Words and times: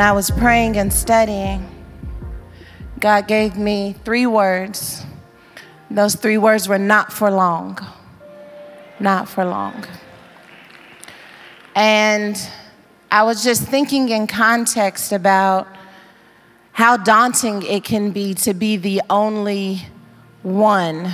When 0.00 0.08
I 0.08 0.12
was 0.12 0.30
praying 0.30 0.78
and 0.78 0.90
studying, 0.90 1.68
God 3.00 3.28
gave 3.28 3.58
me 3.58 3.94
three 4.02 4.26
words. 4.26 5.04
Those 5.90 6.14
three 6.14 6.38
words 6.38 6.66
were 6.66 6.78
not 6.78 7.12
for 7.12 7.30
long. 7.30 7.78
Not 8.98 9.28
for 9.28 9.44
long. 9.44 9.84
And 11.74 12.34
I 13.12 13.24
was 13.24 13.44
just 13.44 13.64
thinking 13.64 14.08
in 14.08 14.26
context 14.26 15.12
about 15.12 15.68
how 16.72 16.96
daunting 16.96 17.62
it 17.62 17.84
can 17.84 18.10
be 18.10 18.32
to 18.36 18.54
be 18.54 18.78
the 18.78 19.02
only 19.10 19.82
one 20.42 21.12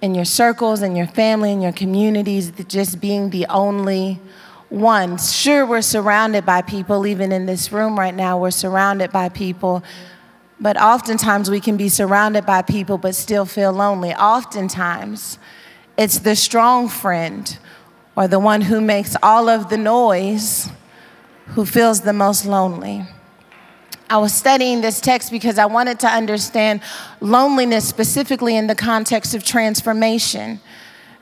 in 0.00 0.14
your 0.14 0.24
circles, 0.24 0.80
in 0.80 0.94
your 0.94 1.08
family, 1.08 1.50
in 1.50 1.60
your 1.60 1.72
communities, 1.72 2.52
just 2.68 3.00
being 3.00 3.30
the 3.30 3.46
only 3.46 4.20
one. 4.76 5.18
Sure, 5.18 5.66
we're 5.66 5.82
surrounded 5.82 6.46
by 6.46 6.62
people, 6.62 7.06
even 7.06 7.32
in 7.32 7.46
this 7.46 7.72
room 7.72 7.98
right 7.98 8.14
now, 8.14 8.38
we're 8.38 8.50
surrounded 8.50 9.10
by 9.10 9.28
people. 9.28 9.82
But 10.60 10.80
oftentimes 10.80 11.50
we 11.50 11.60
can 11.60 11.76
be 11.76 11.88
surrounded 11.88 12.46
by 12.46 12.62
people 12.62 12.98
but 12.98 13.14
still 13.14 13.44
feel 13.44 13.72
lonely. 13.72 14.14
Oftentimes, 14.14 15.38
it's 15.96 16.18
the 16.18 16.36
strong 16.36 16.88
friend 16.88 17.58
or 18.16 18.28
the 18.28 18.38
one 18.38 18.62
who 18.62 18.80
makes 18.80 19.16
all 19.22 19.48
of 19.48 19.68
the 19.68 19.76
noise 19.76 20.70
who 21.48 21.64
feels 21.64 22.00
the 22.00 22.12
most 22.12 22.46
lonely. 22.46 23.04
I 24.08 24.18
was 24.18 24.32
studying 24.32 24.80
this 24.80 25.00
text 25.00 25.30
because 25.30 25.58
I 25.58 25.66
wanted 25.66 26.00
to 26.00 26.06
understand 26.06 26.80
loneliness 27.20 27.88
specifically 27.88 28.56
in 28.56 28.68
the 28.68 28.74
context 28.74 29.34
of 29.34 29.44
transformation. 29.44 30.60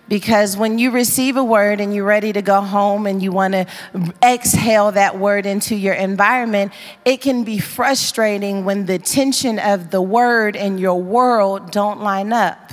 Because 0.07 0.57
when 0.57 0.79
you 0.79 0.91
receive 0.91 1.37
a 1.37 1.45
word 1.45 1.81
and 1.81 1.95
you're 1.95 2.05
ready 2.05 2.33
to 2.33 2.43
go 2.43 2.61
home 2.61 3.07
and 3.07 3.23
you 3.23 3.33
want 3.33 3.55
to 3.55 3.67
exhale 4.23 4.93
that 4.93 5.19
word 5.19 5.47
into 5.47 5.75
your 5.75 5.95
environment, 5.95 6.73
it 7.07 7.23
can 7.23 7.43
be 7.43 7.59
frustrating 7.59 8.67
when 8.67 8.85
the 8.85 8.99
tension 8.99 9.59
of 9.59 9.91
the 9.91 10.03
word 10.03 10.57
and 10.57 10.79
your 10.79 11.01
world 11.01 11.71
don't 11.71 12.01
line 12.01 12.35
up. 12.35 12.71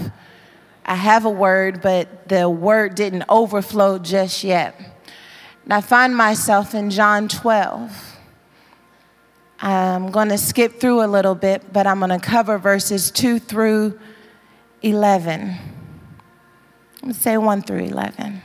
I 0.85 0.95
have 0.95 1.23
a 1.23 1.29
word, 1.29 1.81
but 1.81 2.27
the 2.27 2.49
word 2.49 2.95
didn't 2.95 3.23
overflow 3.29 3.97
just 3.97 4.43
yet. 4.43 4.75
And 5.63 5.73
I 5.73 5.79
find 5.79 6.15
myself 6.15 6.75
in 6.75 6.89
John 6.89 7.29
12. 7.29 8.17
I'm 9.61 10.11
going 10.11 10.29
to 10.29 10.37
skip 10.37 10.81
through 10.81 11.05
a 11.05 11.07
little 11.07 11.35
bit, 11.35 11.71
but 11.71 11.87
I'm 11.87 11.99
going 11.99 12.09
to 12.09 12.19
cover 12.19 12.57
verses 12.57 13.09
2 13.11 13.39
through 13.39 13.99
11. 14.81 15.55
Let's 17.03 17.19
say 17.19 17.37
1 17.37 17.63
through 17.63 17.85
11. 17.85 18.41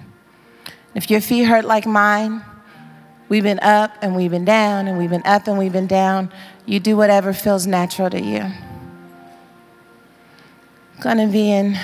If 0.95 1.11
your 1.11 1.21
feet 1.21 1.45
hurt 1.45 1.65
like 1.65 1.87
mine, 1.87 2.43
we've 3.29 3.43
been 3.43 3.61
up 3.61 3.93
and 4.01 4.17
we've 4.17 4.31
been 4.31 4.47
down 4.47 4.89
and 4.89 4.97
we've 4.97 5.11
been 5.11 5.27
up 5.27 5.47
and 5.47 5.59
we've 5.59 5.73
been 5.73 5.87
down. 5.87 6.33
You 6.65 6.81
do 6.81 6.97
whatever 6.97 7.33
feels 7.33 7.67
natural 7.67 8.09
to 8.11 8.21
you. 8.21 8.51
I'm 11.05 11.19
to 11.19 11.27
be 11.27 11.53
in 11.53 11.79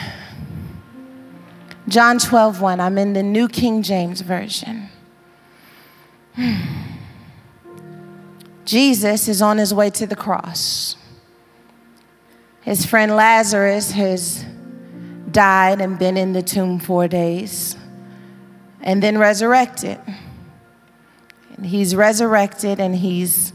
John 1.89 2.19
12, 2.19 2.61
1. 2.61 2.81
I'm 2.81 2.97
in 2.97 3.13
the 3.13 3.23
New 3.23 3.49
King 3.49 3.83
James 3.83 4.23
Version. 4.23 4.89
Jesus 8.65 9.29
is 9.29 9.43
on 9.43 9.59
his 9.59 9.75
way 9.75 9.91
to 9.91 10.07
the 10.07 10.17
cross. 10.17 10.97
His 12.63 12.87
friend 12.87 13.15
Lazarus 13.15 13.91
has 13.91 14.47
died 15.33 15.81
and 15.81 15.99
been 15.99 16.17
in 16.17 16.33
the 16.33 16.43
tomb 16.43 16.79
four 16.79 17.09
days 17.09 17.77
and 18.81 19.03
then 19.03 19.19
resurrected. 19.19 19.99
And 21.57 21.67
he's 21.67 21.95
resurrected 21.95 22.81
and 22.81 22.97
he's 22.97 23.53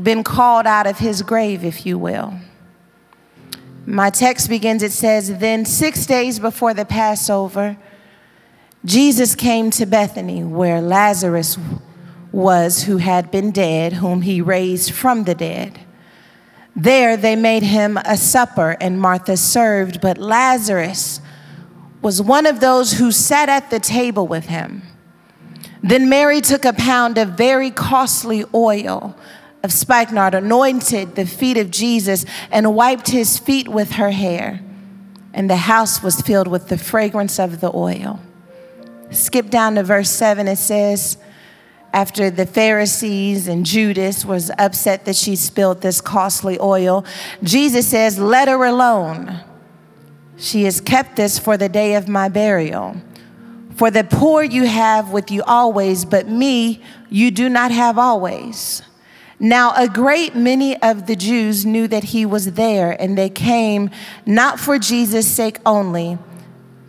been 0.00 0.24
called 0.24 0.66
out 0.66 0.86
of 0.86 0.98
his 0.98 1.22
grave, 1.22 1.64
if 1.64 1.86
you 1.86 1.98
will. 1.98 2.34
My 3.86 4.10
text 4.10 4.48
begins, 4.48 4.82
it 4.82 4.92
says, 4.92 5.38
Then 5.38 5.64
six 5.64 6.06
days 6.06 6.38
before 6.38 6.72
the 6.72 6.84
Passover, 6.84 7.76
Jesus 8.84 9.34
came 9.34 9.70
to 9.70 9.86
Bethany 9.86 10.42
where 10.42 10.80
Lazarus 10.80 11.58
was 12.32 12.84
who 12.84 12.96
had 12.96 13.30
been 13.30 13.50
dead, 13.50 13.94
whom 13.94 14.22
he 14.22 14.40
raised 14.40 14.90
from 14.90 15.24
the 15.24 15.34
dead. 15.34 15.83
There 16.76 17.16
they 17.16 17.36
made 17.36 17.62
him 17.62 17.96
a 17.98 18.16
supper, 18.16 18.76
and 18.80 19.00
Martha 19.00 19.36
served, 19.36 20.00
but 20.00 20.18
Lazarus 20.18 21.20
was 22.02 22.20
one 22.20 22.46
of 22.46 22.60
those 22.60 22.94
who 22.94 23.12
sat 23.12 23.48
at 23.48 23.70
the 23.70 23.80
table 23.80 24.26
with 24.26 24.46
him. 24.46 24.82
Then 25.82 26.08
Mary 26.08 26.40
took 26.40 26.64
a 26.64 26.72
pound 26.72 27.18
of 27.18 27.30
very 27.30 27.70
costly 27.70 28.44
oil 28.54 29.16
of 29.62 29.72
spikenard, 29.72 30.34
anointed 30.34 31.14
the 31.14 31.24
feet 31.24 31.56
of 31.56 31.70
Jesus, 31.70 32.26
and 32.50 32.74
wiped 32.74 33.08
his 33.08 33.38
feet 33.38 33.68
with 33.68 33.92
her 33.92 34.10
hair. 34.10 34.60
And 35.32 35.48
the 35.48 35.56
house 35.56 36.02
was 36.02 36.20
filled 36.20 36.48
with 36.48 36.68
the 36.68 36.78
fragrance 36.78 37.38
of 37.38 37.60
the 37.60 37.74
oil. 37.74 38.20
Skip 39.10 39.48
down 39.48 39.76
to 39.76 39.82
verse 39.82 40.10
7, 40.10 40.48
it 40.48 40.56
says, 40.56 41.16
after 41.94 42.28
the 42.28 42.44
Pharisees 42.44 43.46
and 43.46 43.64
Judas 43.64 44.24
was 44.24 44.50
upset 44.58 45.04
that 45.04 45.14
she 45.14 45.36
spilled 45.36 45.80
this 45.80 46.00
costly 46.00 46.58
oil, 46.58 47.04
Jesus 47.44 47.86
says, 47.86 48.18
Let 48.18 48.48
her 48.48 48.64
alone. 48.64 49.40
She 50.36 50.64
has 50.64 50.80
kept 50.80 51.14
this 51.14 51.38
for 51.38 51.56
the 51.56 51.68
day 51.68 51.94
of 51.94 52.08
my 52.08 52.28
burial. 52.28 52.96
For 53.76 53.92
the 53.92 54.02
poor 54.02 54.42
you 54.42 54.64
have 54.64 55.12
with 55.12 55.30
you 55.30 55.44
always, 55.44 56.04
but 56.04 56.28
me 56.28 56.82
you 57.10 57.30
do 57.30 57.48
not 57.48 57.70
have 57.70 57.96
always. 57.96 58.82
Now, 59.38 59.72
a 59.76 59.88
great 59.88 60.34
many 60.34 60.76
of 60.82 61.06
the 61.06 61.14
Jews 61.14 61.64
knew 61.64 61.86
that 61.88 62.04
he 62.04 62.26
was 62.26 62.52
there, 62.52 63.00
and 63.00 63.16
they 63.16 63.30
came 63.30 63.90
not 64.26 64.58
for 64.58 64.80
Jesus' 64.80 65.28
sake 65.28 65.58
only, 65.64 66.18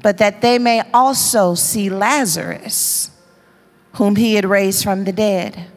but 0.02 0.18
that 0.18 0.42
they 0.42 0.58
may 0.58 0.82
also 0.94 1.54
see 1.54 1.92
Lazarus 1.92 3.12
whom 3.96 4.18
he 4.18 4.36
had 4.36 4.46
raised 4.46 4.84
from 4.84 5.06
the 5.06 5.12
dead. 5.12 5.68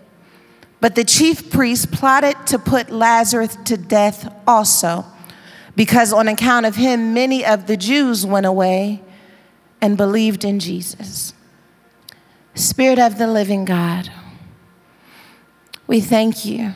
But 0.80 0.94
the 0.94 1.04
chief 1.04 1.50
priests 1.50 1.86
plotted 1.86 2.46
to 2.48 2.58
put 2.58 2.90
Lazarus 2.90 3.56
to 3.66 3.76
death 3.76 4.32
also, 4.46 5.04
because 5.76 6.12
on 6.12 6.28
account 6.28 6.66
of 6.66 6.76
him, 6.76 7.14
many 7.14 7.44
of 7.44 7.66
the 7.66 7.76
Jews 7.76 8.26
went 8.26 8.46
away 8.46 9.02
and 9.80 9.96
believed 9.96 10.44
in 10.44 10.58
Jesus. 10.58 11.32
Spirit 12.54 12.98
of 12.98 13.18
the 13.18 13.28
living 13.28 13.64
God, 13.64 14.10
we 15.86 16.00
thank 16.00 16.44
you 16.44 16.74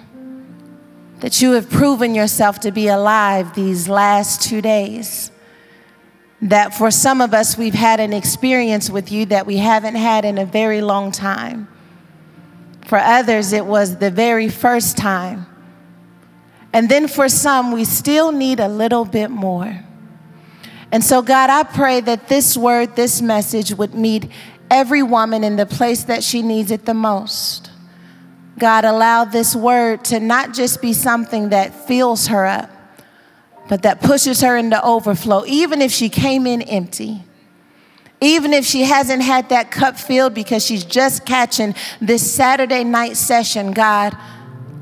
that 1.18 1.42
you 1.42 1.52
have 1.52 1.68
proven 1.68 2.14
yourself 2.14 2.60
to 2.60 2.70
be 2.70 2.86
alive 2.86 3.54
these 3.54 3.88
last 3.88 4.42
two 4.42 4.60
days 4.60 5.31
that 6.42 6.74
for 6.74 6.90
some 6.90 7.20
of 7.20 7.32
us, 7.32 7.56
we've 7.56 7.74
had 7.74 8.00
an 8.00 8.12
experience 8.12 8.90
with 8.90 9.12
you 9.12 9.26
that 9.26 9.46
we 9.46 9.58
haven't 9.58 9.94
had 9.94 10.24
in 10.24 10.38
a 10.38 10.44
very 10.44 10.82
long 10.82 11.12
time. 11.12 11.68
For 12.86 12.98
others, 12.98 13.52
it 13.52 13.64
was 13.64 13.98
the 13.98 14.10
very 14.10 14.48
first 14.48 14.96
time. 14.96 15.46
And 16.72 16.88
then 16.88 17.06
for 17.06 17.28
some, 17.28 17.70
we 17.70 17.84
still 17.84 18.32
need 18.32 18.58
a 18.58 18.68
little 18.68 19.04
bit 19.04 19.30
more. 19.30 19.84
And 20.90 21.02
so, 21.02 21.22
God, 21.22 21.48
I 21.48 21.62
pray 21.62 22.00
that 22.00 22.28
this 22.28 22.56
word, 22.56 22.96
this 22.96 23.22
message 23.22 23.72
would 23.74 23.94
meet 23.94 24.28
every 24.70 25.02
woman 25.02 25.44
in 25.44 25.56
the 25.56 25.66
place 25.66 26.04
that 26.04 26.24
she 26.24 26.42
needs 26.42 26.70
it 26.70 26.86
the 26.86 26.94
most. 26.94 27.70
God, 28.58 28.84
allow 28.84 29.24
this 29.24 29.54
word 29.54 30.04
to 30.06 30.18
not 30.18 30.54
just 30.54 30.82
be 30.82 30.92
something 30.92 31.50
that 31.50 31.86
fills 31.86 32.26
her 32.26 32.46
up, 32.46 32.70
but 33.68 33.82
that 33.82 34.00
pushes 34.00 34.40
her 34.40 34.56
into 34.56 34.82
overflow, 34.84 35.44
even 35.46 35.80
if 35.80 35.90
she 35.90 36.08
came 36.08 36.46
in 36.46 36.62
empty. 36.62 37.24
Even 38.20 38.52
if 38.52 38.64
she 38.64 38.82
hasn't 38.84 39.22
had 39.22 39.48
that 39.48 39.72
cup 39.72 39.98
filled 39.98 40.32
because 40.32 40.64
she's 40.64 40.84
just 40.84 41.26
catching 41.26 41.74
this 42.00 42.30
Saturday 42.30 42.84
night 42.84 43.16
session, 43.16 43.72
God, 43.72 44.16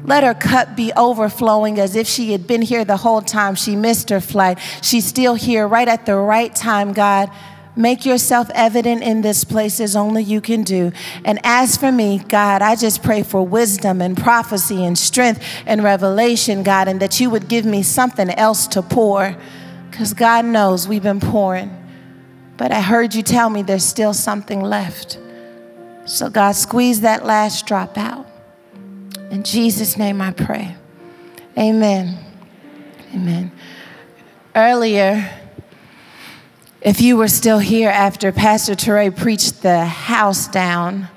let 0.04 0.24
her 0.24 0.34
cup 0.34 0.76
be 0.76 0.92
overflowing 0.94 1.78
as 1.78 1.96
if 1.96 2.06
she 2.06 2.32
had 2.32 2.46
been 2.46 2.62
here 2.62 2.84
the 2.84 2.98
whole 2.98 3.22
time. 3.22 3.54
She 3.54 3.76
missed 3.76 4.10
her 4.10 4.20
flight. 4.20 4.58
She's 4.82 5.06
still 5.06 5.34
here 5.34 5.66
right 5.66 5.88
at 5.88 6.04
the 6.04 6.16
right 6.16 6.54
time, 6.54 6.92
God. 6.92 7.30
Make 7.76 8.04
yourself 8.04 8.50
evident 8.52 9.02
in 9.02 9.22
this 9.22 9.44
place 9.44 9.80
as 9.80 9.94
only 9.94 10.22
you 10.22 10.40
can 10.40 10.64
do. 10.64 10.92
And 11.24 11.38
as 11.44 11.76
for 11.76 11.92
me, 11.92 12.18
God, 12.18 12.62
I 12.62 12.74
just 12.74 13.02
pray 13.02 13.22
for 13.22 13.46
wisdom 13.46 14.00
and 14.02 14.16
prophecy 14.16 14.84
and 14.84 14.98
strength 14.98 15.44
and 15.66 15.84
revelation, 15.84 16.62
God, 16.62 16.88
and 16.88 17.00
that 17.00 17.20
you 17.20 17.30
would 17.30 17.48
give 17.48 17.64
me 17.64 17.82
something 17.82 18.28
else 18.30 18.66
to 18.68 18.82
pour. 18.82 19.36
Because 19.90 20.14
God 20.14 20.44
knows 20.44 20.88
we've 20.88 21.02
been 21.02 21.20
pouring. 21.20 21.76
But 22.56 22.72
I 22.72 22.80
heard 22.80 23.14
you 23.14 23.22
tell 23.22 23.48
me 23.50 23.62
there's 23.62 23.84
still 23.84 24.14
something 24.14 24.60
left. 24.60 25.18
So, 26.04 26.28
God, 26.28 26.52
squeeze 26.52 27.02
that 27.02 27.24
last 27.24 27.66
drop 27.66 27.96
out. 27.96 28.26
In 29.30 29.44
Jesus' 29.44 29.96
name 29.96 30.20
I 30.20 30.32
pray. 30.32 30.76
Amen. 31.56 32.18
Amen. 33.14 33.52
Earlier, 34.54 35.39
if 36.82 37.02
you 37.02 37.16
were 37.16 37.28
still 37.28 37.58
here 37.58 37.90
after 37.90 38.32
Pastor 38.32 38.74
Touré 38.74 39.14
preached 39.14 39.62
the 39.62 39.84
house 39.84 40.48
down, 40.48 41.08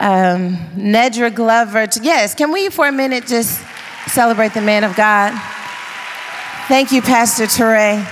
um, 0.00 0.56
Nedra 0.74 1.32
Glover, 1.32 1.86
yes, 2.02 2.34
can 2.34 2.50
we 2.50 2.68
for 2.70 2.88
a 2.88 2.92
minute 2.92 3.26
just 3.26 3.62
celebrate 4.08 4.52
the 4.52 4.60
man 4.60 4.82
of 4.82 4.96
God? 4.96 5.32
Thank 6.66 6.90
you, 6.90 7.02
Pastor 7.02 7.44
Touré, 7.44 8.04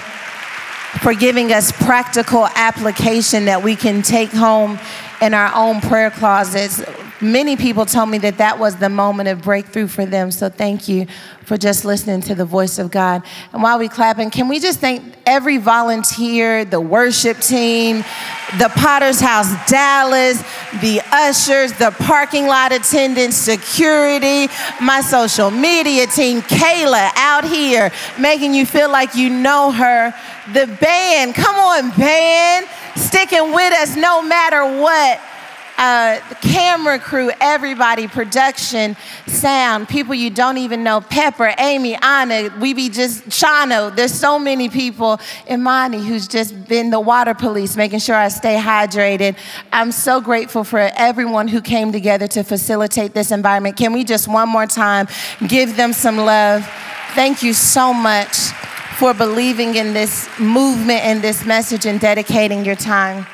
for 1.00 1.14
giving 1.14 1.52
us 1.52 1.72
practical 1.72 2.46
application 2.54 3.46
that 3.46 3.62
we 3.62 3.74
can 3.74 4.02
take 4.02 4.30
home 4.30 4.78
in 5.20 5.34
our 5.34 5.52
own 5.52 5.80
prayer 5.80 6.12
closets 6.12 6.80
many 7.24 7.56
people 7.56 7.86
told 7.86 8.10
me 8.10 8.18
that 8.18 8.38
that 8.38 8.58
was 8.58 8.76
the 8.76 8.88
moment 8.88 9.28
of 9.28 9.42
breakthrough 9.42 9.86
for 9.86 10.06
them. 10.06 10.30
So 10.30 10.48
thank 10.48 10.88
you 10.88 11.06
for 11.44 11.56
just 11.56 11.84
listening 11.84 12.20
to 12.22 12.34
the 12.34 12.44
voice 12.44 12.78
of 12.78 12.90
God. 12.90 13.22
And 13.52 13.62
while 13.62 13.78
we 13.78 13.88
clapping, 13.88 14.30
can 14.30 14.48
we 14.48 14.60
just 14.60 14.80
thank 14.80 15.02
every 15.26 15.58
volunteer, 15.58 16.64
the 16.64 16.80
worship 16.80 17.38
team, 17.38 17.98
the 18.58 18.70
Potter's 18.74 19.20
House 19.20 19.52
Dallas, 19.68 20.42
the 20.80 21.00
ushers, 21.12 21.72
the 21.72 21.94
parking 22.00 22.46
lot 22.46 22.72
attendants, 22.72 23.36
security, 23.36 24.52
my 24.80 25.00
social 25.00 25.50
media 25.50 26.06
team, 26.06 26.40
Kayla 26.42 27.10
out 27.16 27.44
here 27.44 27.90
making 28.18 28.54
you 28.54 28.64
feel 28.66 28.90
like 28.90 29.14
you 29.14 29.30
know 29.30 29.70
her. 29.72 30.14
The 30.52 30.66
band, 30.80 31.34
come 31.34 31.56
on, 31.56 31.90
band, 31.98 32.66
sticking 32.96 33.52
with 33.52 33.72
us 33.74 33.96
no 33.96 34.22
matter 34.22 34.80
what 34.80 35.20
uh, 35.78 36.20
camera 36.40 36.98
crew, 36.98 37.30
everybody, 37.40 38.06
production, 38.06 38.96
sound, 39.26 39.88
people 39.88 40.14
you 40.14 40.30
don't 40.30 40.58
even 40.58 40.84
know, 40.84 41.00
Pepper, 41.00 41.54
Amy, 41.58 41.96
Anna, 41.96 42.50
we 42.60 42.74
be 42.74 42.88
just, 42.88 43.24
Shano, 43.24 43.94
there's 43.94 44.14
so 44.14 44.38
many 44.38 44.68
people, 44.68 45.20
Imani, 45.50 46.04
who's 46.04 46.28
just 46.28 46.68
been 46.68 46.90
the 46.90 47.00
water 47.00 47.34
police, 47.34 47.76
making 47.76 47.98
sure 47.98 48.16
I 48.16 48.28
stay 48.28 48.56
hydrated. 48.56 49.36
I'm 49.72 49.92
so 49.92 50.20
grateful 50.20 50.64
for 50.64 50.78
everyone 50.78 51.48
who 51.48 51.60
came 51.60 51.92
together 51.92 52.28
to 52.28 52.44
facilitate 52.44 53.14
this 53.14 53.30
environment. 53.30 53.76
Can 53.76 53.92
we 53.92 54.04
just 54.04 54.28
one 54.28 54.48
more 54.48 54.66
time 54.66 55.08
give 55.48 55.76
them 55.76 55.92
some 55.92 56.18
love? 56.18 56.64
Thank 57.14 57.42
you 57.42 57.52
so 57.52 57.92
much 57.92 58.36
for 58.98 59.12
believing 59.12 59.74
in 59.74 59.92
this 59.92 60.28
movement 60.38 61.04
and 61.04 61.20
this 61.20 61.44
message 61.44 61.84
and 61.84 61.98
dedicating 62.00 62.64
your 62.64 62.76
time. 62.76 63.26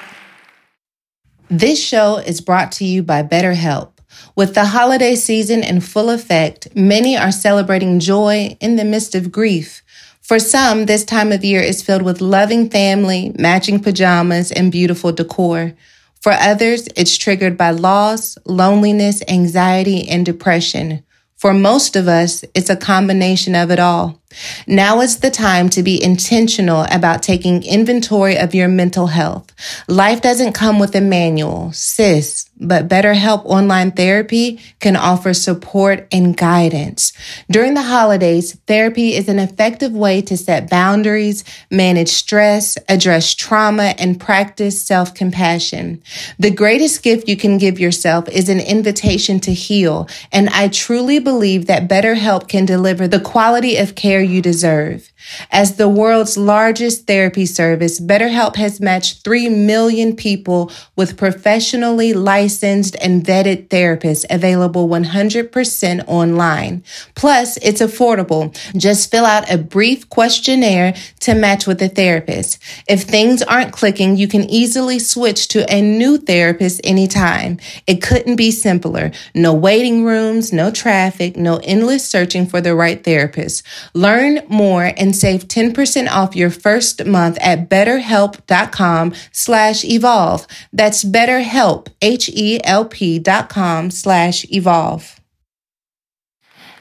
This 1.52 1.84
show 1.84 2.18
is 2.18 2.40
brought 2.40 2.70
to 2.72 2.84
you 2.84 3.02
by 3.02 3.24
BetterHelp. 3.24 3.90
With 4.36 4.54
the 4.54 4.66
holiday 4.66 5.16
season 5.16 5.64
in 5.64 5.80
full 5.80 6.08
effect, 6.08 6.68
many 6.76 7.16
are 7.16 7.32
celebrating 7.32 7.98
joy 7.98 8.56
in 8.60 8.76
the 8.76 8.84
midst 8.84 9.16
of 9.16 9.32
grief. 9.32 9.82
For 10.20 10.38
some, 10.38 10.86
this 10.86 11.04
time 11.04 11.32
of 11.32 11.44
year 11.44 11.60
is 11.60 11.82
filled 11.82 12.02
with 12.02 12.20
loving 12.20 12.70
family, 12.70 13.34
matching 13.36 13.80
pajamas, 13.80 14.52
and 14.52 14.70
beautiful 14.70 15.10
decor. 15.10 15.74
For 16.20 16.30
others, 16.30 16.86
it's 16.94 17.18
triggered 17.18 17.58
by 17.58 17.72
loss, 17.72 18.38
loneliness, 18.44 19.20
anxiety, 19.26 20.08
and 20.08 20.24
depression. 20.24 21.02
For 21.40 21.54
most 21.54 21.96
of 21.96 22.06
us, 22.06 22.44
it's 22.54 22.68
a 22.68 22.76
combination 22.76 23.54
of 23.54 23.70
it 23.70 23.78
all. 23.78 24.20
Now 24.66 25.00
is 25.00 25.20
the 25.20 25.30
time 25.30 25.70
to 25.70 25.82
be 25.82 26.02
intentional 26.02 26.84
about 26.90 27.22
taking 27.22 27.62
inventory 27.62 28.36
of 28.36 28.54
your 28.54 28.68
mental 28.68 29.06
health. 29.06 29.50
Life 29.88 30.20
doesn't 30.20 30.52
come 30.52 30.78
with 30.78 30.94
a 30.94 31.00
manual, 31.00 31.72
sis, 31.72 32.49
but 32.60 32.88
BetterHelp 32.88 33.44
Online 33.44 33.90
Therapy 33.90 34.60
can 34.78 34.96
offer 34.96 35.32
support 35.32 36.06
and 36.12 36.36
guidance. 36.36 37.12
During 37.50 37.74
the 37.74 37.82
holidays, 37.82 38.54
therapy 38.66 39.14
is 39.14 39.28
an 39.28 39.38
effective 39.38 39.92
way 39.92 40.20
to 40.22 40.36
set 40.36 40.70
boundaries, 40.70 41.44
manage 41.70 42.10
stress, 42.10 42.76
address 42.88 43.34
trauma, 43.34 43.94
and 43.98 44.20
practice 44.20 44.80
self 44.80 45.14
compassion. 45.14 46.02
The 46.38 46.50
greatest 46.50 47.02
gift 47.02 47.28
you 47.28 47.36
can 47.36 47.58
give 47.58 47.80
yourself 47.80 48.28
is 48.28 48.48
an 48.48 48.60
invitation 48.60 49.40
to 49.40 49.52
heal, 49.52 50.08
and 50.30 50.48
I 50.50 50.68
truly 50.68 51.18
believe 51.18 51.66
that 51.66 51.88
BetterHelp 51.88 52.48
can 52.48 52.66
deliver 52.66 53.08
the 53.08 53.20
quality 53.20 53.76
of 53.76 53.94
care 53.94 54.22
you 54.22 54.42
deserve. 54.42 55.10
As 55.50 55.76
the 55.76 55.88
world's 55.88 56.36
largest 56.36 57.06
therapy 57.06 57.46
service, 57.46 58.00
BetterHelp 58.00 58.56
has 58.56 58.80
matched 58.80 59.24
3 59.24 59.48
million 59.48 60.16
people 60.16 60.70
with 60.96 61.16
professionally 61.16 62.12
licensed 62.12 62.96
and 63.00 63.24
vetted 63.24 63.68
therapists 63.68 64.24
available 64.30 64.88
100% 64.88 66.04
online. 66.06 66.82
Plus, 67.14 67.56
it's 67.58 67.80
affordable. 67.80 68.56
Just 68.76 69.10
fill 69.10 69.24
out 69.24 69.50
a 69.50 69.58
brief 69.58 70.08
questionnaire 70.08 70.94
to 71.20 71.34
match 71.34 71.66
with 71.66 71.82
a 71.82 71.88
therapist. 71.88 72.58
If 72.88 73.02
things 73.02 73.42
aren't 73.42 73.72
clicking, 73.72 74.16
you 74.16 74.28
can 74.28 74.44
easily 74.44 74.98
switch 74.98 75.48
to 75.48 75.70
a 75.72 75.80
new 75.80 76.18
therapist 76.18 76.80
anytime. 76.84 77.58
It 77.86 78.02
couldn't 78.02 78.36
be 78.36 78.50
simpler. 78.50 79.10
No 79.34 79.52
waiting 79.52 80.04
rooms, 80.04 80.52
no 80.52 80.70
traffic, 80.70 81.36
no 81.36 81.60
endless 81.64 82.06
searching 82.06 82.46
for 82.46 82.60
the 82.60 82.74
right 82.74 83.02
therapist. 83.02 83.62
Learn 83.94 84.40
more 84.48 84.92
and 84.96 85.09
save 85.14 85.48
10% 85.48 86.10
off 86.10 86.36
your 86.36 86.50
first 86.50 87.04
month 87.04 87.38
at 87.40 87.68
betterhelp.com 87.68 89.14
slash 89.32 89.84
evolve. 89.84 90.46
That's 90.72 91.04
betterhelp, 91.04 91.88
H-E-L-P 92.02 93.18
dot 93.18 93.48
com 93.48 93.90
slash 93.90 94.44
evolve. 94.50 95.20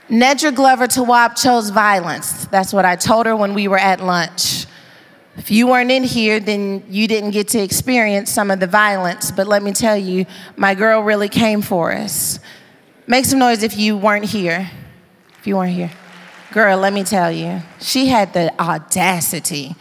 Nedra 0.10 0.54
Glover 0.54 0.88
Tawwab 0.88 1.40
chose 1.40 1.70
violence. 1.70 2.46
That's 2.48 2.74
what 2.74 2.84
I 2.84 2.96
told 2.96 3.28
her 3.28 3.36
when 3.36 3.54
we 3.54 3.68
were 3.68 3.78
at 3.78 4.02
lunch. 4.02 4.66
If 5.38 5.52
you 5.52 5.68
weren't 5.68 5.92
in 5.92 6.04
here, 6.04 6.40
then 6.40 6.84
you 6.90 7.08
didn't 7.08 7.32
get 7.32 7.48
to 7.50 7.60
experience 7.60 8.32
some 8.32 8.50
of 8.52 8.60
the 8.60 8.68
violence. 8.68 9.32
But 9.32 9.48
let 9.48 9.64
me 9.64 9.72
tell 9.72 9.96
you, 9.96 10.26
my 10.58 10.74
girl 10.76 11.02
really 11.02 11.30
came 11.30 11.62
for 11.62 11.94
us. 11.94 12.40
Make 13.08 13.26
some 13.26 13.40
noise 13.40 13.64
if 13.64 13.78
you 13.78 13.98
weren't 13.98 14.26
here. 14.26 14.70
If 15.40 15.48
you 15.48 15.56
weren't 15.56 15.74
here. 15.74 15.92
Girl, 16.52 16.80
let 16.80 16.94
me 16.94 17.04
tell 17.04 17.32
you, 17.32 17.62
she 17.80 18.08
had 18.08 18.34
the 18.34 18.52
audacity 18.60 19.76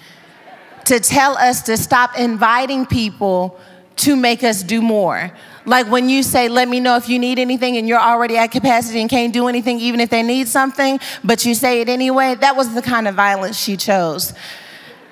to 0.85 1.01
tell 1.01 1.37
us 1.39 1.63
to 1.63 1.79
stop 1.79 2.19
inviting 2.19 2.85
people 2.85 3.59
to 3.97 4.15
make 4.17 4.45
us 4.45 4.63
do 4.63 4.83
more. 4.83 5.31
Like 5.65 5.87
when 5.91 6.09
you 6.09 6.23
say, 6.23 6.49
let 6.49 6.69
me 6.69 6.81
know 6.81 6.97
if 6.97 7.09
you 7.09 7.19
need 7.19 7.39
anything 7.39 7.77
and 7.79 7.89
you're 7.89 8.01
already 8.01 8.37
at 8.37 8.51
capacity 8.51 9.01
and 9.01 9.09
can't 9.09 9.33
do 9.33 9.49
anything, 9.49 9.81
even 9.81 10.01
if 10.01 10.11
they 10.11 10.23
need 10.23 10.47
something, 10.47 11.01
but 11.25 11.45
you 11.47 11.55
say 11.55 11.81
it 11.81 11.89
anyway, 11.89 12.35
that 12.37 12.55
was 12.55 12.75
the 12.75 12.83
kind 12.83 13.09
of 13.09 13.15
violence 13.15 13.59
she 13.59 13.77
chose. 13.77 14.35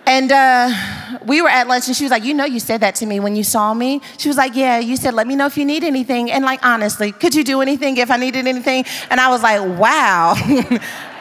And 0.07 0.31
uh, 0.31 1.19
we 1.25 1.43
were 1.43 1.49
at 1.49 1.67
lunch, 1.67 1.89
and 1.89 1.97
she 1.97 2.05
was 2.05 2.13
like, 2.13 2.23
You 2.23 2.33
know, 2.33 2.45
you 2.45 2.61
said 2.61 2.83
that 2.83 2.95
to 2.97 3.07
me 3.07 3.19
when 3.19 3.35
you 3.35 3.43
saw 3.43 3.75
me. 3.75 4.01
She 4.19 4.29
was 4.29 4.37
like, 4.37 4.55
Yeah, 4.55 4.79
you 4.79 4.97
said, 4.97 5.15
Let 5.15 5.27
me 5.27 5.35
know 5.35 5.47
if 5.47 5.59
you 5.59 5.65
need 5.65 5.83
anything. 5.83 6.31
And, 6.31 6.45
like, 6.45 6.65
honestly, 6.65 7.11
could 7.11 7.35
you 7.35 7.43
do 7.43 7.61
anything 7.61 7.97
if 7.97 8.09
I 8.09 8.17
needed 8.17 8.47
anything? 8.47 8.85
And 9.11 9.19
I 9.19 9.31
was 9.31 9.43
like, 9.43 9.61
Wow. 9.81 10.37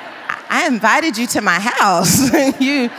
I 0.50 0.68
invited 0.68 1.18
you 1.18 1.28
to 1.28 1.42
my 1.42 1.60
house. 1.60 2.32
you 2.60 2.90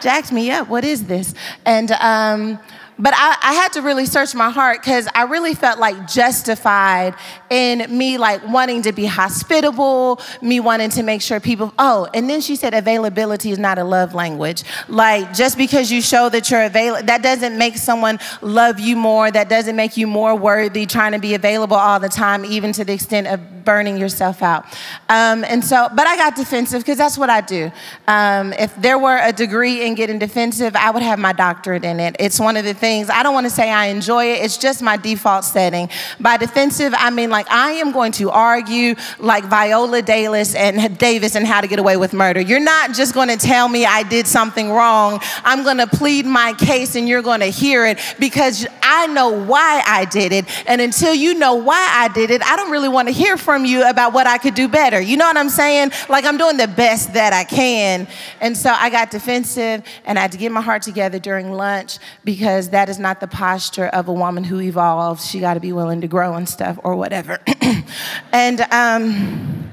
jacked 0.00 0.32
me 0.32 0.50
up. 0.50 0.68
What 0.68 0.84
is 0.84 1.04
this? 1.04 1.34
And 1.64 1.90
um, 1.92 2.58
but 2.98 3.12
I, 3.16 3.36
I, 3.42 3.52
had 3.54 3.72
to 3.72 3.82
really 3.82 4.06
search 4.06 4.34
my 4.34 4.50
heart 4.50 4.80
because 4.80 5.08
I 5.14 5.24
really 5.24 5.54
felt 5.54 5.80
like 5.80 6.06
justified 6.06 7.14
in 7.50 7.96
me 7.96 8.18
like 8.18 8.46
wanting 8.46 8.82
to 8.82 8.92
be 8.92 9.04
hospitable, 9.06 10.20
me 10.40 10.60
wanting 10.60 10.90
to 10.90 11.02
make 11.02 11.20
sure 11.20 11.40
people, 11.40 11.74
oh, 11.78 12.08
and 12.14 12.30
then 12.30 12.40
she 12.40 12.54
said 12.54 12.72
availability 12.72 13.50
is 13.50 13.58
not 13.58 13.78
a 13.78 13.84
love 13.84 14.14
language. 14.14 14.62
Like 14.88 15.34
just 15.34 15.58
because 15.58 15.90
you 15.90 16.00
show 16.00 16.28
that 16.28 16.50
you're 16.50 16.62
available, 16.62 17.04
that 17.06 17.22
doesn't 17.22 17.58
make 17.58 17.76
someone 17.76 18.20
love 18.42 18.78
you 18.78 18.96
more. 18.96 19.30
That 19.30 19.48
doesn't 19.48 19.74
make 19.74 19.96
you 19.96 20.06
more 20.06 20.36
worthy 20.36 20.86
trying 20.86 21.12
to 21.12 21.18
be 21.18 21.34
available 21.34 21.76
all 21.76 21.98
the 21.98 22.08
time, 22.08 22.44
even 22.44 22.72
to 22.74 22.84
the 22.84 22.92
extent 22.92 23.26
of 23.26 23.64
burning 23.64 23.96
yourself 23.96 24.42
out. 24.42 24.66
Um, 25.08 25.42
and 25.44 25.64
so, 25.64 25.88
but 25.94 26.06
I 26.06 26.16
got 26.16 26.36
defensive 26.36 26.82
because 26.82 26.98
that's 26.98 27.18
what 27.18 27.30
I 27.30 27.40
do. 27.40 27.72
Um, 28.06 28.52
if 28.52 28.74
there 28.76 28.98
were 28.98 29.18
a 29.20 29.32
degree 29.32 29.84
in 29.84 29.94
getting 29.94 30.18
defensive, 30.18 30.76
I 30.76 30.90
would 30.90 31.02
have 31.02 31.18
my 31.18 31.32
doctorate 31.32 31.84
in 31.84 31.98
it. 31.98 32.14
It's 32.18 32.38
one 32.38 32.56
of 32.56 32.64
the 32.64 32.74
things. 32.74 32.83
I 32.84 33.22
don't 33.22 33.34
want 33.34 33.46
to 33.46 33.50
say 33.50 33.70
I 33.70 33.86
enjoy 33.86 34.26
it, 34.32 34.44
it's 34.44 34.58
just 34.58 34.82
my 34.82 34.96
default 34.96 35.44
setting. 35.44 35.88
By 36.20 36.36
defensive, 36.36 36.92
I 36.96 37.10
mean 37.10 37.30
like 37.30 37.50
I 37.50 37.72
am 37.72 37.92
going 37.92 38.12
to 38.12 38.30
argue 38.30 38.94
like 39.18 39.44
Viola 39.44 40.02
Davis 40.02 40.54
and 40.54 40.98
Davis 40.98 41.34
and 41.34 41.46
how 41.46 41.60
to 41.60 41.66
get 41.66 41.78
away 41.78 41.96
with 41.96 42.12
murder. 42.12 42.40
You're 42.40 42.60
not 42.60 42.92
just 42.92 43.14
going 43.14 43.28
to 43.28 43.36
tell 43.36 43.68
me 43.68 43.86
I 43.86 44.02
did 44.02 44.26
something 44.26 44.70
wrong. 44.70 45.20
I'm 45.44 45.64
going 45.64 45.78
to 45.78 45.86
plead 45.86 46.26
my 46.26 46.52
case 46.54 46.94
and 46.94 47.08
you're 47.08 47.22
going 47.22 47.40
to 47.40 47.46
hear 47.46 47.86
it 47.86 47.98
because 48.18 48.66
I 48.82 49.06
know 49.06 49.30
why 49.30 49.82
I 49.86 50.04
did 50.04 50.32
it. 50.32 50.44
And 50.68 50.80
until 50.80 51.14
you 51.14 51.34
know 51.34 51.54
why 51.54 51.88
I 51.90 52.08
did 52.08 52.30
it, 52.30 52.42
I 52.42 52.56
don't 52.56 52.70
really 52.70 52.88
want 52.88 53.08
to 53.08 53.14
hear 53.14 53.36
from 53.36 53.64
you 53.64 53.88
about 53.88 54.12
what 54.12 54.26
I 54.26 54.38
could 54.38 54.54
do 54.54 54.68
better. 54.68 55.00
You 55.00 55.16
know 55.16 55.26
what 55.26 55.36
I'm 55.36 55.48
saying? 55.48 55.92
Like 56.08 56.24
I'm 56.24 56.36
doing 56.36 56.56
the 56.56 56.68
best 56.68 57.14
that 57.14 57.32
I 57.32 57.44
can. 57.44 58.06
And 58.40 58.56
so 58.56 58.70
I 58.70 58.90
got 58.90 59.10
defensive 59.10 59.82
and 60.04 60.18
I 60.18 60.22
had 60.22 60.32
to 60.32 60.38
get 60.38 60.52
my 60.52 60.60
heart 60.60 60.82
together 60.82 61.18
during 61.18 61.52
lunch 61.52 61.98
because 62.24 62.70
that 62.74 62.88
is 62.88 62.98
not 62.98 63.20
the 63.20 63.28
posture 63.28 63.86
of 63.86 64.08
a 64.08 64.12
woman 64.12 64.42
who 64.42 64.60
evolves. 64.60 65.30
She 65.30 65.38
got 65.38 65.54
to 65.54 65.60
be 65.60 65.72
willing 65.72 66.00
to 66.00 66.08
grow 66.08 66.34
and 66.34 66.48
stuff 66.48 66.78
or 66.82 66.96
whatever. 66.96 67.38
and 68.32 68.60
um, 68.72 69.70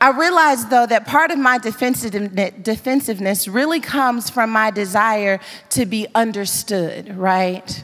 I 0.00 0.10
realized 0.10 0.70
though 0.70 0.86
that 0.86 1.06
part 1.06 1.32
of 1.32 1.38
my 1.38 1.58
defensiveness 1.58 3.48
really 3.48 3.80
comes 3.80 4.30
from 4.30 4.50
my 4.50 4.70
desire 4.70 5.40
to 5.70 5.86
be 5.86 6.06
understood, 6.14 7.16
right? 7.16 7.82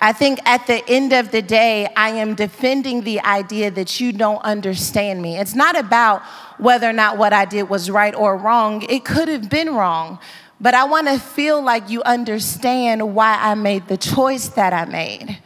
I 0.00 0.12
think 0.12 0.38
at 0.44 0.66
the 0.66 0.86
end 0.88 1.12
of 1.12 1.30
the 1.30 1.42
day, 1.42 1.88
I 1.96 2.10
am 2.10 2.34
defending 2.34 3.02
the 3.02 3.20
idea 3.20 3.70
that 3.70 3.98
you 3.98 4.12
don't 4.12 4.42
understand 4.44 5.22
me. 5.22 5.38
It's 5.38 5.54
not 5.54 5.78
about 5.78 6.22
whether 6.58 6.88
or 6.88 6.92
not 6.92 7.16
what 7.16 7.32
I 7.32 7.44
did 7.44 7.70
was 7.70 7.90
right 7.90 8.14
or 8.14 8.36
wrong, 8.36 8.82
it 8.82 9.04
could 9.04 9.28
have 9.28 9.48
been 9.48 9.74
wrong. 9.74 10.18
But 10.64 10.72
I 10.72 10.84
want 10.84 11.08
to 11.08 11.18
feel 11.18 11.62
like 11.62 11.90
you 11.90 12.02
understand 12.04 13.14
why 13.14 13.36
I 13.38 13.54
made 13.54 13.86
the 13.86 13.98
choice 13.98 14.48
that 14.48 14.72
I 14.72 14.86
made. 14.86 15.42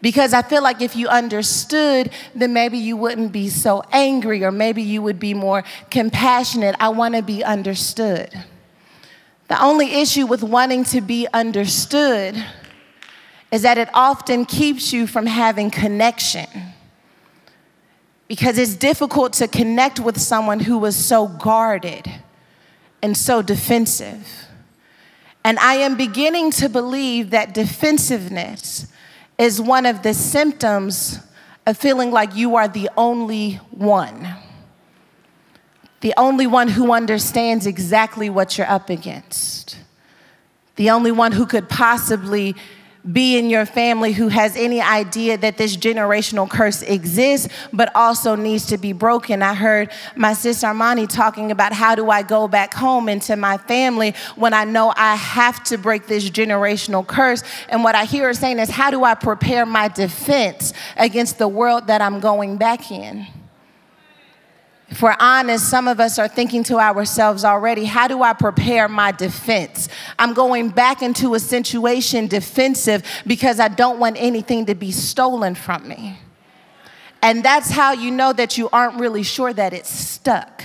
Because 0.00 0.32
I 0.32 0.42
feel 0.42 0.62
like 0.62 0.80
if 0.80 0.94
you 0.94 1.08
understood, 1.08 2.12
then 2.36 2.52
maybe 2.52 2.78
you 2.78 2.96
wouldn't 2.96 3.32
be 3.32 3.48
so 3.48 3.82
angry 3.90 4.44
or 4.44 4.52
maybe 4.52 4.80
you 4.80 5.02
would 5.02 5.18
be 5.18 5.34
more 5.34 5.64
compassionate. 5.90 6.76
I 6.78 6.90
want 6.90 7.16
to 7.16 7.22
be 7.22 7.42
understood. 7.42 8.30
The 9.48 9.60
only 9.60 9.90
issue 9.90 10.26
with 10.26 10.44
wanting 10.44 10.84
to 10.84 11.00
be 11.00 11.26
understood 11.34 12.36
is 13.50 13.62
that 13.62 13.76
it 13.76 13.88
often 13.92 14.44
keeps 14.44 14.92
you 14.92 15.08
from 15.08 15.26
having 15.26 15.72
connection. 15.72 16.46
Because 18.28 18.56
it's 18.56 18.76
difficult 18.76 19.32
to 19.32 19.48
connect 19.48 19.98
with 19.98 20.20
someone 20.20 20.60
who 20.60 20.84
is 20.84 20.94
so 20.94 21.26
guarded 21.26 22.08
and 23.02 23.16
so 23.16 23.42
defensive. 23.42 24.46
And 25.44 25.58
I 25.58 25.74
am 25.74 25.96
beginning 25.96 26.50
to 26.52 26.68
believe 26.68 27.30
that 27.30 27.54
defensiveness 27.54 28.86
is 29.38 29.60
one 29.60 29.86
of 29.86 30.02
the 30.02 30.12
symptoms 30.12 31.18
of 31.66 31.76
feeling 31.76 32.10
like 32.10 32.36
you 32.36 32.56
are 32.56 32.68
the 32.68 32.90
only 32.96 33.54
one. 33.70 34.28
The 36.00 36.14
only 36.16 36.46
one 36.46 36.68
who 36.68 36.92
understands 36.92 37.66
exactly 37.66 38.30
what 38.30 38.56
you're 38.56 38.70
up 38.70 38.90
against. 38.90 39.78
The 40.76 40.90
only 40.90 41.12
one 41.12 41.32
who 41.32 41.46
could 41.46 41.68
possibly 41.68 42.54
be 43.10 43.38
in 43.38 43.48
your 43.48 43.66
family 43.66 44.12
who 44.12 44.28
has 44.28 44.56
any 44.56 44.80
idea 44.80 45.38
that 45.38 45.56
this 45.56 45.76
generational 45.76 46.48
curse 46.48 46.82
exists, 46.82 47.48
but 47.72 47.94
also 47.94 48.34
needs 48.34 48.66
to 48.66 48.78
be 48.78 48.92
broken. 48.92 49.42
I 49.42 49.54
heard 49.54 49.90
my 50.16 50.32
sister 50.32 50.66
Armani 50.66 51.08
talking 51.08 51.50
about 51.50 51.72
how 51.72 51.94
do 51.94 52.10
I 52.10 52.22
go 52.22 52.48
back 52.48 52.74
home 52.74 53.08
into 53.08 53.36
my 53.36 53.56
family 53.56 54.14
when 54.36 54.52
I 54.52 54.64
know 54.64 54.92
I 54.96 55.16
have 55.16 55.64
to 55.64 55.78
break 55.78 56.06
this 56.06 56.28
generational 56.28 57.06
curse. 57.06 57.42
And 57.68 57.82
what 57.82 57.94
I 57.94 58.04
hear 58.04 58.26
her 58.26 58.34
saying 58.34 58.58
is, 58.58 58.70
how 58.70 58.90
do 58.90 59.04
I 59.04 59.14
prepare 59.14 59.64
my 59.64 59.88
defense 59.88 60.72
against 60.96 61.38
the 61.38 61.48
world 61.48 61.86
that 61.86 62.00
I'm 62.00 62.20
going 62.20 62.56
back 62.56 62.90
in? 62.90 63.26
If 64.90 65.02
we're 65.02 65.16
honest, 65.20 65.70
some 65.70 65.86
of 65.86 66.00
us 66.00 66.18
are 66.18 66.26
thinking 66.26 66.64
to 66.64 66.78
ourselves 66.78 67.44
already, 67.44 67.84
how 67.84 68.08
do 68.08 68.22
I 68.22 68.32
prepare 68.32 68.88
my 68.88 69.12
defense? 69.12 69.88
I'm 70.18 70.34
going 70.34 70.70
back 70.70 71.00
into 71.00 71.34
a 71.34 71.40
situation 71.40 72.26
defensive 72.26 73.04
because 73.24 73.60
I 73.60 73.68
don't 73.68 74.00
want 74.00 74.16
anything 74.18 74.66
to 74.66 74.74
be 74.74 74.90
stolen 74.90 75.54
from 75.54 75.86
me. 75.86 76.18
And 77.22 77.44
that's 77.44 77.70
how 77.70 77.92
you 77.92 78.10
know 78.10 78.32
that 78.32 78.58
you 78.58 78.68
aren't 78.72 78.98
really 78.98 79.22
sure 79.22 79.52
that 79.52 79.72
it's 79.72 79.90
stuck. 79.90 80.64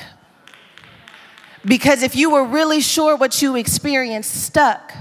Because 1.63 2.01
if 2.01 2.15
you 2.15 2.32
were 2.32 2.46
really 2.46 2.82
sure 2.82 3.15
what 3.15 3.41
you 3.44 3.55
experienced 3.55 4.44
stuck, 4.44 4.91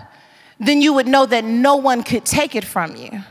then 0.58 0.82
you 0.82 0.92
would 0.92 1.06
know 1.06 1.24
that 1.24 1.44
no 1.44 1.76
one 1.76 2.02
could 2.02 2.26
take 2.26 2.54
it 2.54 2.64
from 2.64 2.96
you. 2.96 3.22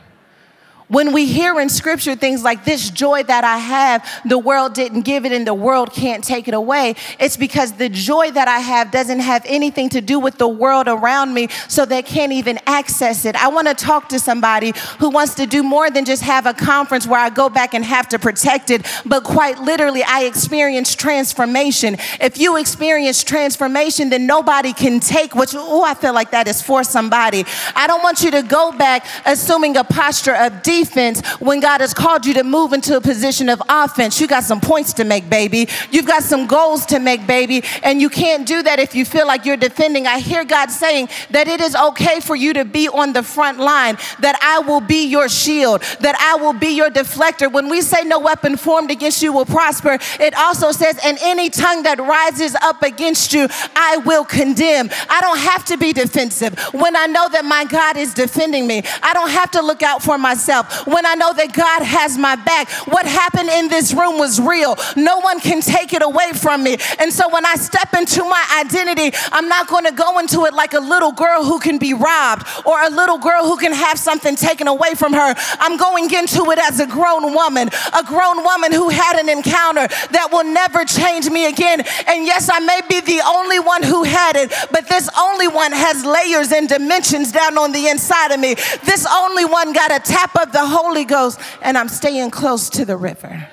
When 0.87 1.13
we 1.13 1.25
hear 1.25 1.59
in 1.59 1.69
scripture 1.69 2.15
things 2.15 2.43
like 2.43 2.65
this 2.65 2.89
joy 2.89 3.23
that 3.23 3.43
I 3.43 3.57
have, 3.57 4.07
the 4.25 4.37
world 4.37 4.73
didn't 4.73 5.01
give 5.01 5.25
it 5.25 5.31
and 5.31 5.47
the 5.47 5.53
world 5.53 5.91
can't 5.91 6.23
take 6.23 6.47
it 6.47 6.53
away, 6.53 6.95
it's 7.19 7.37
because 7.37 7.73
the 7.73 7.89
joy 7.89 8.31
that 8.31 8.47
I 8.47 8.59
have 8.59 8.91
doesn't 8.91 9.19
have 9.19 9.43
anything 9.45 9.89
to 9.89 10.01
do 10.01 10.19
with 10.19 10.37
the 10.37 10.47
world 10.47 10.87
around 10.87 11.33
me, 11.33 11.47
so 11.67 11.85
they 11.85 12.01
can't 12.01 12.31
even 12.31 12.59
access 12.67 13.25
it. 13.25 13.35
I 13.35 13.47
want 13.47 13.67
to 13.67 13.73
talk 13.73 14.09
to 14.09 14.19
somebody 14.19 14.73
who 14.99 15.09
wants 15.09 15.35
to 15.35 15.45
do 15.45 15.63
more 15.63 15.89
than 15.89 16.05
just 16.05 16.23
have 16.23 16.45
a 16.45 16.53
conference 16.53 17.07
where 17.07 17.19
I 17.19 17.29
go 17.29 17.49
back 17.49 17.73
and 17.73 17.83
have 17.83 18.07
to 18.09 18.19
protect 18.19 18.69
it, 18.69 18.85
but 19.05 19.23
quite 19.23 19.59
literally, 19.59 20.03
I 20.03 20.23
experience 20.23 20.95
transformation. 20.95 21.97
If 22.19 22.37
you 22.37 22.57
experience 22.57 23.23
transformation, 23.23 24.09
then 24.09 24.27
nobody 24.27 24.73
can 24.73 24.99
take 24.99 25.35
what 25.35 25.53
you, 25.53 25.59
oh, 25.61 25.83
I 25.83 25.93
feel 25.93 26.13
like 26.13 26.31
that 26.31 26.47
is 26.47 26.61
for 26.61 26.83
somebody. 26.83 27.45
I 27.75 27.87
don't 27.87 28.03
want 28.03 28.21
you 28.21 28.31
to 28.31 28.43
go 28.43 28.71
back 28.71 29.05
assuming 29.25 29.77
a 29.77 29.83
posture 29.83 30.35
of 30.35 30.61
defense 30.61 30.82
defense 30.83 31.21
when 31.39 31.59
God 31.59 31.81
has 31.81 31.93
called 31.93 32.25
you 32.25 32.33
to 32.35 32.43
move 32.43 32.73
into 32.73 32.97
a 32.97 33.01
position 33.01 33.49
of 33.49 33.61
offense. 33.69 34.19
You 34.19 34.27
got 34.27 34.43
some 34.43 34.59
points 34.59 34.93
to 34.93 35.03
make, 35.03 35.29
baby. 35.29 35.67
You've 35.91 36.05
got 36.05 36.23
some 36.23 36.47
goals 36.47 36.85
to 36.87 36.99
make, 36.99 37.25
baby. 37.25 37.63
And 37.83 38.01
you 38.01 38.09
can't 38.09 38.45
do 38.45 38.61
that 38.63 38.79
if 38.79 38.95
you 38.95 39.05
feel 39.05 39.25
like 39.25 39.45
you're 39.45 39.57
defending. 39.57 40.07
I 40.07 40.19
hear 40.19 40.43
God 40.43 40.71
saying 40.71 41.09
that 41.31 41.47
it 41.47 41.61
is 41.61 41.75
okay 41.75 42.19
for 42.19 42.35
you 42.35 42.53
to 42.53 42.65
be 42.65 42.87
on 42.89 43.13
the 43.13 43.23
front 43.23 43.59
line, 43.59 43.97
that 44.19 44.37
I 44.41 44.59
will 44.59 44.81
be 44.81 45.05
your 45.07 45.29
shield, 45.29 45.81
that 46.01 46.15
I 46.19 46.41
will 46.41 46.53
be 46.53 46.75
your 46.75 46.89
deflector. 46.89 47.51
When 47.51 47.69
we 47.69 47.81
say 47.81 48.03
no 48.03 48.19
weapon 48.19 48.57
formed 48.57 48.91
against 48.91 49.21
you 49.21 49.31
will 49.33 49.45
prosper, 49.45 49.97
it 50.19 50.33
also 50.35 50.71
says, 50.71 50.99
and 51.03 51.17
any 51.21 51.49
tongue 51.49 51.83
that 51.83 51.99
rises 51.99 52.55
up 52.61 52.83
against 52.83 53.33
you, 53.33 53.47
I 53.75 53.97
will 54.05 54.25
condemn. 54.25 54.89
I 55.09 55.21
don't 55.21 55.39
have 55.39 55.65
to 55.65 55.77
be 55.77 55.93
defensive 55.93 56.57
when 56.73 56.95
I 56.95 57.05
know 57.07 57.29
that 57.29 57.45
my 57.45 57.65
God 57.65 57.97
is 57.97 58.13
defending 58.13 58.67
me. 58.67 58.83
I 59.01 59.13
don't 59.13 59.29
have 59.29 59.51
to 59.51 59.61
look 59.61 59.81
out 59.81 60.01
for 60.01 60.17
myself 60.17 60.62
when 60.85 61.05
I 61.05 61.15
know 61.15 61.33
that 61.33 61.53
God 61.53 61.83
has 61.83 62.17
my 62.17 62.35
back. 62.35 62.69
What 62.87 63.05
happened 63.05 63.49
in 63.49 63.67
this 63.69 63.93
room 63.93 64.17
was 64.17 64.39
real. 64.39 64.75
No 64.95 65.19
one 65.19 65.39
can 65.39 65.61
take 65.61 65.93
it 65.93 66.01
away 66.01 66.31
from 66.33 66.63
me. 66.63 66.77
And 66.99 67.11
so 67.11 67.29
when 67.29 67.45
I 67.45 67.55
step 67.55 67.93
into 67.93 68.23
my 68.23 68.43
identity, 68.65 69.15
I'm 69.31 69.47
not 69.47 69.67
going 69.67 69.85
to 69.85 69.91
go 69.91 70.19
into 70.19 70.45
it 70.45 70.53
like 70.53 70.73
a 70.73 70.79
little 70.79 71.11
girl 71.11 71.43
who 71.43 71.59
can 71.59 71.77
be 71.77 71.93
robbed 71.93 72.47
or 72.65 72.81
a 72.81 72.89
little 72.89 73.17
girl 73.17 73.45
who 73.45 73.57
can 73.57 73.73
have 73.73 73.99
something 73.99 74.35
taken 74.35 74.67
away 74.67 74.93
from 74.95 75.13
her. 75.13 75.35
I'm 75.59 75.77
going 75.77 76.13
into 76.13 76.49
it 76.51 76.59
as 76.59 76.79
a 76.79 76.87
grown 76.87 77.33
woman, 77.33 77.69
a 77.97 78.03
grown 78.03 78.43
woman 78.43 78.71
who 78.71 78.89
had 78.89 79.19
an 79.19 79.29
encounter 79.29 79.87
that 80.11 80.29
will 80.31 80.45
never 80.45 80.85
change 80.85 81.29
me 81.29 81.47
again. 81.47 81.81
And 82.07 82.25
yes, 82.25 82.49
I 82.51 82.59
may 82.59 82.81
be 82.87 83.01
the 83.01 83.21
only 83.25 83.59
one 83.59 83.83
who 83.83 84.03
had 84.03 84.35
it, 84.35 84.53
but 84.71 84.87
this 84.87 85.09
only 85.17 85.47
one 85.47 85.71
has 85.71 86.05
layers 86.05 86.51
and 86.51 86.69
dimensions 86.69 87.31
down 87.31 87.57
on 87.57 87.71
the 87.71 87.87
inside 87.87 88.31
of 88.31 88.39
me. 88.39 88.55
This 88.85 89.05
only 89.11 89.45
one 89.45 89.73
got 89.73 89.91
a 89.91 89.99
tap 89.99 90.35
of 90.35 90.51
the 90.53 90.65
Holy 90.65 91.03
Ghost 91.03 91.39
and 91.61 91.77
I'm 91.77 91.89
staying 91.89 92.31
close 92.31 92.69
to 92.71 92.85
the 92.85 92.95
river. 92.95 93.49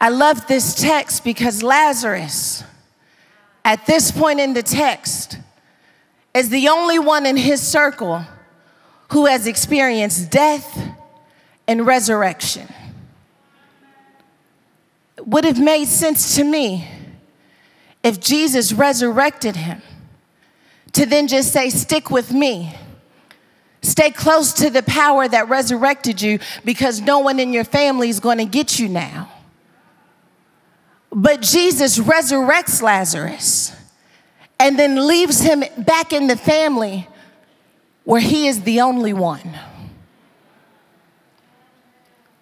I 0.00 0.08
love 0.08 0.46
this 0.46 0.74
text 0.74 1.22
because 1.24 1.62
Lazarus, 1.62 2.64
at 3.64 3.86
this 3.86 4.10
point 4.10 4.40
in 4.40 4.52
the 4.52 4.62
text, 4.62 5.38
is 6.34 6.48
the 6.48 6.68
only 6.68 6.98
one 6.98 7.24
in 7.24 7.36
his 7.36 7.60
circle 7.60 8.24
who 9.12 9.26
has 9.26 9.46
experienced 9.46 10.30
death 10.30 10.96
and 11.68 11.86
resurrection. 11.86 12.66
It 15.18 15.28
would 15.28 15.44
have 15.44 15.60
made 15.60 15.86
sense 15.86 16.34
to 16.36 16.42
me 16.44 16.88
if 18.02 18.18
Jesus 18.18 18.72
resurrected 18.72 19.54
him 19.54 19.82
to 20.94 21.06
then 21.06 21.28
just 21.28 21.52
say, 21.52 21.70
Stick 21.70 22.10
with 22.10 22.32
me 22.32 22.74
Stay 23.82 24.10
close 24.10 24.52
to 24.54 24.70
the 24.70 24.82
power 24.84 25.26
that 25.26 25.48
resurrected 25.48 26.22
you 26.22 26.38
because 26.64 27.00
no 27.00 27.18
one 27.18 27.40
in 27.40 27.52
your 27.52 27.64
family 27.64 28.08
is 28.08 28.20
going 28.20 28.38
to 28.38 28.44
get 28.44 28.78
you 28.78 28.88
now. 28.88 29.30
But 31.10 31.42
Jesus 31.42 31.98
resurrects 31.98 32.80
Lazarus 32.80 33.76
and 34.58 34.78
then 34.78 35.06
leaves 35.06 35.40
him 35.40 35.64
back 35.78 36.12
in 36.12 36.28
the 36.28 36.36
family 36.36 37.08
where 38.04 38.20
he 38.20 38.46
is 38.46 38.62
the 38.62 38.80
only 38.80 39.12
one. 39.12 39.58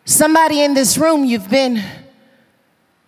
Somebody 0.05 0.61
in 0.61 0.75
this 0.75 0.99
room, 0.99 1.25
you've 1.25 1.51
been 1.51 1.83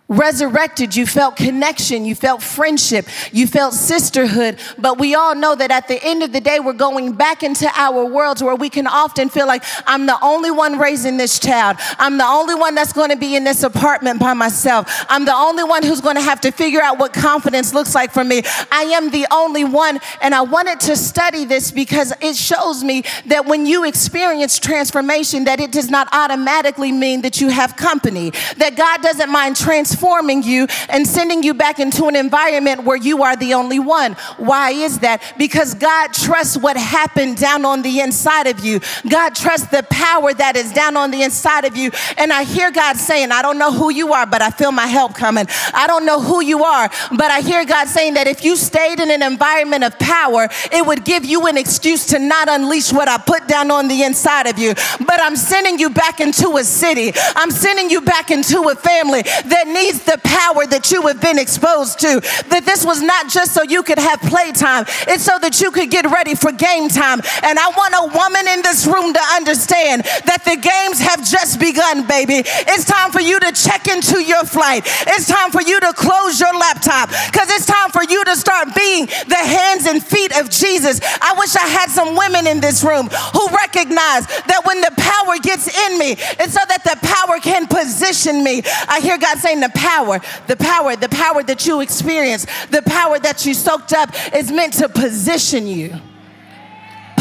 resurrected, 0.09 0.95
you 0.95 1.05
felt 1.05 1.35
connection, 1.35 2.05
you 2.05 2.13
felt 2.15 2.43
friendship, 2.43 3.07
you 3.31 3.47
felt 3.47 3.73
sisterhood. 3.73 4.59
But 4.77 4.99
we 4.99 5.15
all 5.15 5.33
know 5.33 5.55
that 5.55 5.71
at 5.71 5.87
the 5.87 6.03
end 6.03 6.23
of 6.23 6.33
the 6.33 6.41
day, 6.41 6.59
we're 6.59 6.73
going 6.73 7.13
back 7.13 7.41
into 7.41 7.69
our 7.75 8.05
worlds 8.05 8.43
where 8.43 8.55
we 8.55 8.69
can 8.69 8.85
often 8.85 9.29
feel 9.29 9.47
like 9.47 9.63
I'm 9.85 10.05
the 10.05 10.17
only 10.21 10.51
one 10.51 10.77
raising 10.77 11.17
this 11.17 11.39
child. 11.39 11.77
I'm 11.97 12.17
the 12.17 12.25
only 12.25 12.55
one 12.55 12.75
that's 12.75 12.93
going 12.93 13.09
to 13.09 13.15
be 13.15 13.35
in 13.35 13.43
this 13.43 13.63
apartment 13.63 14.19
by 14.19 14.33
myself. 14.33 15.05
I'm 15.09 15.25
the 15.25 15.33
only 15.33 15.63
one 15.63 15.83
who's 15.83 16.01
going 16.01 16.15
to 16.15 16.21
have 16.21 16.41
to 16.41 16.51
figure 16.51 16.81
out 16.81 16.99
what 16.99 17.13
confidence 17.13 17.73
looks 17.73 17.95
like 17.95 18.11
for 18.11 18.23
me. 18.23 18.43
I 18.71 18.83
am 18.83 19.09
the 19.09 19.25
only 19.31 19.63
one. 19.63 19.99
And 20.21 20.35
I 20.35 20.41
wanted 20.41 20.79
to 20.81 20.95
study 20.95 21.45
this 21.45 21.71
because 21.71 22.13
it 22.21 22.35
shows 22.35 22.83
me 22.83 23.03
that 23.27 23.45
when 23.45 23.65
you 23.65 23.85
experience 23.85 24.59
transformation, 24.59 25.45
that 25.45 25.59
it 25.59 25.71
does 25.71 25.89
not 25.89 26.07
automatically 26.11 26.91
mean 26.91 27.21
that 27.21 27.39
you 27.39 27.49
have 27.49 27.75
company, 27.75 28.31
that 28.57 28.75
God 28.75 29.01
doesn't 29.01 29.31
mind 29.31 29.55
transforming 29.55 29.92
transforming 29.93 30.43
you 30.43 30.67
and 30.89 31.07
sending 31.07 31.43
you 31.43 31.53
back 31.53 31.79
into 31.79 32.07
an 32.07 32.15
environment 32.15 32.83
where 32.83 32.97
you 32.97 33.23
are 33.23 33.35
the 33.35 33.53
only 33.53 33.79
one. 33.79 34.13
Why 34.37 34.71
is 34.71 34.99
that? 34.99 35.21
Because 35.37 35.73
God 35.73 36.13
trusts 36.13 36.57
what 36.57 36.77
happened 36.77 37.37
down 37.37 37.65
on 37.65 37.81
the 37.81 37.99
inside 37.99 38.47
of 38.47 38.63
you. 38.65 38.79
God 39.07 39.35
trusts 39.35 39.67
the 39.67 39.83
power 39.89 40.33
that 40.33 40.55
is 40.55 40.71
down 40.73 40.97
on 40.97 41.11
the 41.11 41.21
inside 41.23 41.65
of 41.65 41.77
you. 41.77 41.91
And 42.17 42.33
I 42.33 42.43
hear 42.43 42.71
God 42.71 42.97
saying, 42.97 43.31
I 43.31 43.41
don't 43.41 43.59
know 43.59 43.71
who 43.71 43.91
you 43.91 44.13
are, 44.13 44.25
but 44.25 44.41
I 44.41 44.49
feel 44.49 44.71
my 44.71 44.87
help 44.87 45.13
coming. 45.13 45.45
I 45.73 45.85
don't 45.87 46.05
know 46.05 46.21
who 46.21 46.41
you 46.41 46.63
are, 46.63 46.89
but 47.11 47.29
I 47.29 47.41
hear 47.41 47.65
God 47.65 47.87
saying 47.87 48.15
that 48.15 48.27
if 48.27 48.43
you 48.43 48.55
stayed 48.55 48.99
in 48.99 49.11
an 49.11 49.21
environment 49.21 49.83
of 49.83 49.97
power, 49.99 50.49
it 50.71 50.85
would 50.85 51.05
give 51.05 51.23
you 51.25 51.45
an 51.47 51.57
excuse 51.57 52.07
to 52.07 52.19
not 52.19 52.49
unleash 52.49 52.91
what 52.91 53.07
I 53.07 53.17
put 53.17 53.47
down 53.47 53.69
on 53.69 53.87
the 53.87 54.03
inside 54.03 54.47
of 54.47 54.57
you. 54.57 54.73
But 54.99 55.19
I'm 55.21 55.35
sending 55.35 55.77
you 55.79 55.89
back 55.89 56.19
into 56.19 56.57
a 56.57 56.63
city. 56.63 57.11
I'm 57.35 57.51
sending 57.51 57.89
you 57.89 58.01
back 58.01 58.31
into 58.31 58.69
a 58.69 58.75
family 58.75 59.21
that 59.21 59.67
needs 59.67 59.82
the 59.91 60.19
power 60.23 60.65
that 60.67 60.91
you 60.91 61.01
have 61.07 61.21
been 61.21 61.37
exposed 61.37 61.99
to. 61.99 62.21
That 62.49 62.63
this 62.65 62.85
was 62.85 63.01
not 63.01 63.29
just 63.29 63.53
so 63.53 63.63
you 63.63 63.83
could 63.83 63.99
have 63.99 64.19
playtime, 64.21 64.85
it's 65.07 65.23
so 65.23 65.37
that 65.39 65.59
you 65.59 65.71
could 65.71 65.89
get 65.89 66.09
ready 66.09 66.35
for 66.35 66.51
game 66.51 66.89
time. 66.89 67.21
And 67.43 67.59
I 67.59 67.67
want 67.75 67.93
a 67.93 68.05
woman 68.15 68.47
in 68.47 68.61
this 68.61 68.85
room 68.85 69.13
to 69.13 69.23
understand 69.35 70.03
that 70.25 70.43
the 70.45 70.55
games 70.55 70.99
have 70.99 71.23
just 71.25 71.59
begun, 71.59 72.07
baby. 72.07 72.43
It's 72.45 72.85
time 72.85 73.11
for 73.11 73.21
you 73.21 73.39
to 73.39 73.51
check 73.51 73.87
into 73.87 74.21
your 74.23 74.43
flight. 74.45 74.83
It's 75.07 75.27
time 75.27 75.51
for 75.51 75.61
you 75.61 75.79
to 75.79 75.93
close 75.93 76.39
your 76.39 76.53
laptop 76.53 77.09
because 77.31 77.49
it's 77.51 77.65
time 77.65 77.89
for 77.91 78.03
you 78.03 78.23
to 78.25 78.35
start 78.35 78.75
being 78.75 79.05
the 79.05 79.41
hands 79.41 79.85
and 79.85 80.03
feet 80.03 80.35
of 80.39 80.49
Jesus. 80.49 80.99
I 81.21 81.35
wish 81.37 81.55
I 81.55 81.67
had 81.67 81.89
some 81.89 82.15
women 82.15 82.47
in 82.47 82.59
this 82.59 82.83
room 82.83 83.09
who 83.33 83.47
recognize 83.49 84.27
that 84.47 84.61
when 84.65 84.81
the 84.81 84.93
power 84.95 85.37
gets 85.41 85.67
in 85.67 85.99
me, 85.99 86.15
it's 86.39 86.53
so 86.53 86.61
that 86.67 86.83
the 86.83 86.97
power 87.01 87.39
can 87.39 87.67
position 87.67 88.43
me. 88.43 88.61
I 88.87 88.99
hear 88.99 89.17
God 89.17 89.37
saying 89.39 89.59
the 89.59 89.72
power, 89.75 90.19
the 90.47 90.55
power, 90.55 90.95
the 90.95 91.09
power 91.09 91.43
that 91.43 91.65
you 91.65 91.81
experience, 91.81 92.45
the 92.67 92.81
power 92.83 93.19
that 93.19 93.45
you 93.45 93.53
soaked 93.53 93.93
up 93.93 94.09
is 94.33 94.51
meant 94.51 94.73
to 94.73 94.89
position 94.89 95.67
you 95.67 95.99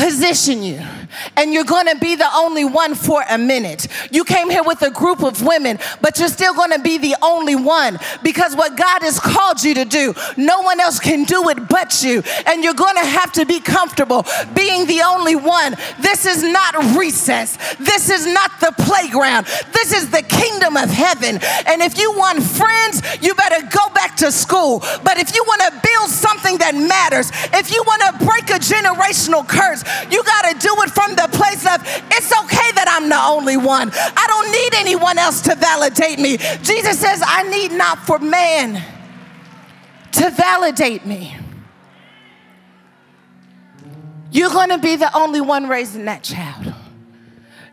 position 0.02 0.62
you. 0.62 0.80
And 1.36 1.52
you're 1.52 1.64
gonna 1.64 1.96
be 1.96 2.14
the 2.16 2.28
only 2.34 2.64
one 2.64 2.94
for 2.94 3.24
a 3.28 3.38
minute. 3.38 3.86
You 4.10 4.24
came 4.24 4.50
here 4.50 4.62
with 4.62 4.82
a 4.82 4.90
group 4.90 5.22
of 5.22 5.42
women, 5.44 5.78
but 6.00 6.18
you're 6.18 6.28
still 6.28 6.54
gonna 6.54 6.78
be 6.78 6.98
the 6.98 7.16
only 7.22 7.56
one 7.56 7.98
because 8.22 8.56
what 8.56 8.76
God 8.76 9.02
has 9.02 9.18
called 9.18 9.62
you 9.62 9.74
to 9.74 9.84
do, 9.84 10.14
no 10.36 10.62
one 10.62 10.80
else 10.80 10.98
can 10.98 11.24
do 11.24 11.48
it 11.48 11.68
but 11.68 12.02
you. 12.02 12.22
And 12.46 12.62
you're 12.62 12.74
gonna 12.74 13.04
have 13.04 13.32
to 13.32 13.46
be 13.46 13.60
comfortable 13.60 14.26
being 14.54 14.86
the 14.86 15.02
only 15.02 15.36
one. 15.36 15.76
This 16.00 16.26
is 16.26 16.42
not 16.42 16.96
recess, 16.96 17.56
this 17.76 18.10
is 18.10 18.26
not 18.26 18.50
the 18.60 18.72
playground, 18.78 19.46
this 19.72 19.92
is 19.92 20.10
the 20.10 20.22
kingdom 20.22 20.76
of 20.76 20.90
heaven. 20.90 21.38
And 21.66 21.82
if 21.82 21.98
you 21.98 22.12
want 22.16 22.42
friends, 22.42 23.02
you 23.20 23.34
better 23.34 23.66
go 23.66 23.88
back 23.94 24.16
to 24.18 24.32
school. 24.32 24.80
But 25.02 25.18
if 25.18 25.34
you 25.34 25.44
wanna 25.46 25.70
build 25.70 26.10
something 26.10 26.58
that 26.58 26.74
matters, 26.74 27.30
if 27.52 27.72
you 27.72 27.82
wanna 27.86 28.12
break 28.18 28.50
a 28.50 28.58
generational 28.58 29.46
curse, 29.46 29.82
you 30.10 30.22
got 30.24 30.42
to 30.50 30.58
do 30.58 30.74
it 30.82 30.90
from 31.02 31.16
the 31.16 31.28
place 31.36 31.66
of, 31.66 31.80
it's 32.12 32.32
okay 32.32 32.70
that 32.72 32.86
I'm 32.88 33.08
the 33.08 33.20
only 33.20 33.56
one. 33.56 33.90
I 33.92 34.26
don't 34.28 34.50
need 34.50 34.74
anyone 34.74 35.18
else 35.18 35.40
to 35.42 35.54
validate 35.54 36.18
me. 36.18 36.36
Jesus 36.62 36.98
says, 36.98 37.22
I 37.24 37.42
need 37.44 37.72
not 37.72 37.98
for 38.06 38.18
man 38.18 38.82
to 40.12 40.30
validate 40.30 41.06
me. 41.06 41.36
You're 44.30 44.50
going 44.50 44.70
to 44.70 44.78
be 44.78 44.96
the 44.96 45.14
only 45.16 45.40
one 45.40 45.68
raising 45.68 46.04
that 46.06 46.22
child. 46.22 46.71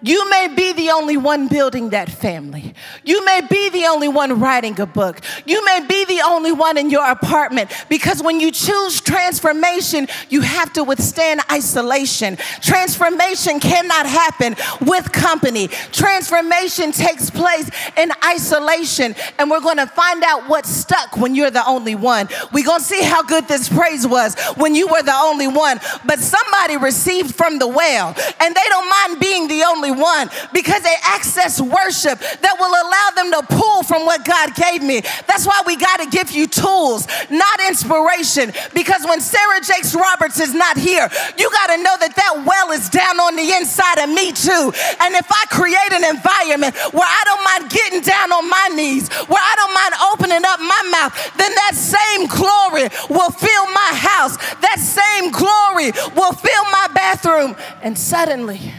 You 0.01 0.29
may 0.29 0.48
be 0.48 0.72
the 0.72 0.91
only 0.91 1.18
one 1.18 1.50
building 1.50 1.89
that 1.89 2.10
family. 2.10 2.74
You 3.03 3.24
may 3.25 3.41
be 3.41 3.70
the 3.70 3.86
only 3.86 4.08
one 4.08 4.39
writing 4.39 4.79
a 4.79 4.86
book. 4.86 5.20
You 5.46 5.63
may 5.65 5.86
be 5.86 6.06
the 6.06 6.21
only 6.26 6.54
one 6.54 6.78
in 6.78 6.89
your 6.89 7.06
apartment 7.10 7.69
because 7.89 8.24
when 8.24 8.39
you 8.39 8.52
choose 8.52 9.02
transformation, 9.02 10.08
you 10.30 10.39
have 10.41 10.71
to 10.74 10.86
withstand 10.86 11.41
isolation. 11.52 12.38
Transformation 12.62 13.60
cannot 13.60 14.06
happen 14.06 14.56
with 14.82 15.12
company. 15.12 15.67
Transformation 15.91 16.93
takes 16.93 17.30
place 17.30 17.69
in 17.97 18.12
isolation, 18.24 19.15
and 19.38 19.50
we're 19.50 19.60
going 19.60 19.78
to 19.78 19.88
find 19.88 20.24
out 20.24 20.47
what's 20.47 20.69
stuck 20.69 21.17
when 21.17 21.36
you're 21.36 21.52
the 21.52 21.65
only 21.65 21.95
one. 21.95 22.30
We're 22.54 22.65
going 22.65 22.80
to 22.80 22.86
see 22.86 23.04
how 23.04 23.24
good 23.24 23.50
this 23.50 23.67
praise 23.67 24.08
was 24.08 24.39
when 24.56 24.76
you 24.76 24.88
were 24.88 25.04
the 25.04 25.15
only 25.15 25.47
one, 25.47 25.80
but 26.06 26.19
somebody 26.19 26.78
received 26.78 27.36
from 27.36 27.60
the 27.60 27.67
well, 27.67 28.15
and 28.39 28.56
they 28.56 28.69
don't 28.69 28.89
mind 28.89 29.19
being 29.19 29.47
the 29.50 29.63
only 29.63 29.88
one 29.91 30.30
because 30.54 30.84
they 30.84 30.95
access 31.04 31.62
worship 31.62 32.19
that 32.19 32.56
will 32.60 32.73
allow 32.73 33.10
them 33.15 33.30
to 33.39 33.56
pull 33.56 33.84
from 33.84 34.06
what 34.06 34.25
God 34.25 34.56
gave 34.56 34.82
me. 34.82 35.02
That's 35.28 35.45
why 35.45 35.62
we 35.65 35.75
got 35.78 35.97
to 35.99 36.10
give 36.10 36.32
you 36.32 36.47
tools, 36.47 37.08
not 37.30 37.60
inspiration. 37.67 38.52
Because 38.73 39.06
when 39.06 39.21
Sarah 39.21 39.62
Jakes 39.62 39.95
Roberts 39.95 40.39
is 40.39 40.54
not 40.54 40.78
here, 40.78 41.08
you 41.38 41.49
got 41.52 41.67
to 41.75 41.78
know 41.78 41.95
that 41.99 42.13
that 42.15 42.43
well 42.45 42.71
is 42.71 42.89
down 42.89 43.19
on 43.19 43.36
the 43.36 43.52
inside 43.56 43.99
of 43.99 44.10
me 44.10 44.32
too. 44.32 44.71
And 45.02 45.15
if 45.15 45.28
I 45.30 45.43
create 45.49 45.91
an 45.91 46.04
environment 46.04 46.75
where 46.93 47.08
I 47.08 47.21
don't 47.25 47.43
mind 47.43 47.71
getting 47.71 48.02
down 48.02 48.32
on 48.32 48.49
my 48.49 48.67
knees, 48.73 49.10
where 49.28 49.41
I 49.41 49.54
don't 49.58 49.75
mind 49.75 49.93
opening 50.13 50.43
up 50.45 50.60
my 50.60 50.84
mouth, 50.91 51.13
then 51.38 51.52
that 51.56 51.73
same 51.75 52.28
glory 52.28 52.89
will 53.10 53.32
fill 53.32 53.65
my 53.71 53.91
house. 53.93 54.38
That 54.62 54.80
same 54.80 55.32
glory 55.32 55.91
will 56.15 56.34
fill 56.34 56.63
my 56.71 56.88
bathroom. 56.93 57.56
And 57.82 57.97
suddenly, 57.97 58.73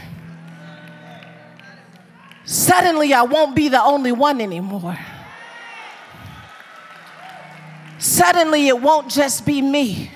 suddenly 2.51 3.15
I 3.15 3.23
won't 3.23 3.55
be 3.55 3.69
the 3.69 3.81
only 3.81 4.13
one 4.13 4.41
anymore. 4.41 4.99
Suddenly 7.99 8.67
it 8.67 8.81
won't 8.81 9.09
just 9.09 9.47
be 9.47 9.63
me. 9.63 10.11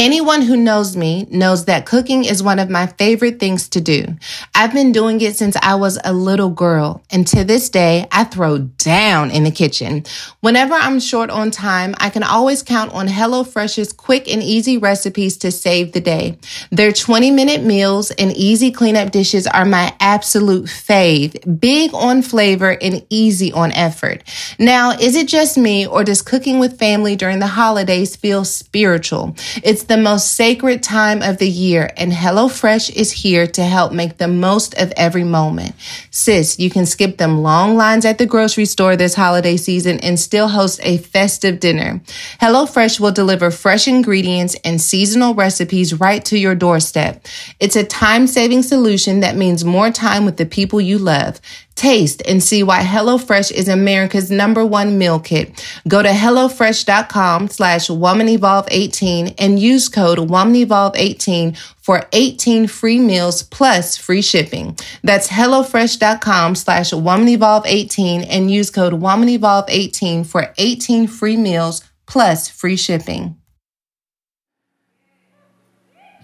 Anyone 0.00 0.42
who 0.42 0.56
knows 0.56 0.96
me 0.96 1.26
knows 1.28 1.64
that 1.64 1.84
cooking 1.84 2.24
is 2.24 2.40
one 2.40 2.60
of 2.60 2.70
my 2.70 2.86
favorite 2.86 3.40
things 3.40 3.68
to 3.70 3.80
do. 3.80 4.06
I've 4.54 4.72
been 4.72 4.92
doing 4.92 5.20
it 5.20 5.34
since 5.34 5.56
I 5.56 5.74
was 5.74 5.98
a 6.04 6.12
little 6.12 6.50
girl, 6.50 7.02
and 7.10 7.26
to 7.26 7.42
this 7.42 7.68
day, 7.68 8.06
I 8.12 8.22
throw 8.22 8.58
down 8.58 9.32
in 9.32 9.42
the 9.42 9.50
kitchen. 9.50 10.04
Whenever 10.38 10.74
I'm 10.74 11.00
short 11.00 11.30
on 11.30 11.50
time, 11.50 11.96
I 11.98 12.10
can 12.10 12.22
always 12.22 12.62
count 12.62 12.92
on 12.94 13.08
HelloFresh's 13.08 13.92
quick 13.92 14.32
and 14.32 14.40
easy 14.40 14.78
recipes 14.78 15.36
to 15.38 15.50
save 15.50 15.90
the 15.90 16.00
day. 16.00 16.38
Their 16.70 16.92
20 16.92 17.32
minute 17.32 17.64
meals 17.64 18.12
and 18.12 18.30
easy 18.36 18.70
cleanup 18.70 19.10
dishes 19.10 19.48
are 19.48 19.64
my 19.64 19.92
absolute 19.98 20.66
fave, 20.66 21.58
big 21.58 21.92
on 21.92 22.22
flavor 22.22 22.78
and 22.80 23.04
easy 23.10 23.50
on 23.50 23.72
effort. 23.72 24.22
Now, 24.60 24.92
is 24.92 25.16
it 25.16 25.26
just 25.26 25.58
me, 25.58 25.88
or 25.88 26.04
does 26.04 26.22
cooking 26.22 26.60
with 26.60 26.78
family 26.78 27.16
during 27.16 27.40
the 27.40 27.48
holidays 27.48 28.14
feel 28.14 28.44
spiritual? 28.44 29.34
It's 29.64 29.87
the 29.88 29.96
most 29.96 30.34
sacred 30.34 30.82
time 30.82 31.22
of 31.22 31.38
the 31.38 31.48
year, 31.48 31.90
and 31.96 32.12
HelloFresh 32.12 32.94
is 32.94 33.10
here 33.10 33.46
to 33.46 33.64
help 33.64 33.92
make 33.92 34.18
the 34.18 34.28
most 34.28 34.74
of 34.78 34.92
every 34.96 35.24
moment. 35.24 35.74
Sis, 36.10 36.58
you 36.58 36.70
can 36.70 36.86
skip 36.86 37.16
them 37.16 37.42
long 37.42 37.76
lines 37.76 38.04
at 38.04 38.18
the 38.18 38.26
grocery 38.26 38.66
store 38.66 38.96
this 38.96 39.14
holiday 39.14 39.56
season 39.56 39.98
and 40.00 40.20
still 40.20 40.48
host 40.48 40.78
a 40.82 40.98
festive 40.98 41.58
dinner. 41.58 42.00
HelloFresh 42.40 43.00
will 43.00 43.12
deliver 43.12 43.50
fresh 43.50 43.88
ingredients 43.88 44.54
and 44.64 44.80
seasonal 44.80 45.34
recipes 45.34 45.98
right 45.98 46.24
to 46.26 46.38
your 46.38 46.54
doorstep. 46.54 47.26
It's 47.58 47.76
a 47.76 47.84
time 47.84 48.26
saving 48.26 48.62
solution 48.62 49.20
that 49.20 49.36
means 49.36 49.64
more 49.64 49.90
time 49.90 50.24
with 50.24 50.36
the 50.36 50.46
people 50.46 50.80
you 50.80 50.98
love. 50.98 51.40
Taste 51.78 52.22
and 52.26 52.42
see 52.42 52.64
why 52.64 52.80
HelloFresh 52.80 53.52
is 53.52 53.68
America's 53.68 54.32
number 54.32 54.66
one 54.66 54.98
meal 54.98 55.20
kit. 55.20 55.64
Go 55.86 56.02
to 56.02 56.08
HelloFresh.com 56.08 57.46
slash 57.50 57.86
WomanEvolve18 57.86 59.36
and 59.38 59.60
use 59.60 59.88
code 59.88 60.18
WomanEvolve18 60.18 61.56
for 61.76 62.02
18 62.12 62.66
free 62.66 62.98
meals 62.98 63.44
plus 63.44 63.96
free 63.96 64.22
shipping. 64.22 64.76
That's 65.04 65.28
HelloFresh.com 65.28 66.56
slash 66.56 66.90
WomanEvolve18 66.90 68.26
and 68.28 68.50
use 68.50 68.70
code 68.70 68.94
WomanEvolve18 68.94 70.26
for 70.26 70.52
18 70.58 71.06
free 71.06 71.36
meals 71.36 71.84
plus 72.08 72.48
free 72.48 72.76
shipping. 72.76 73.36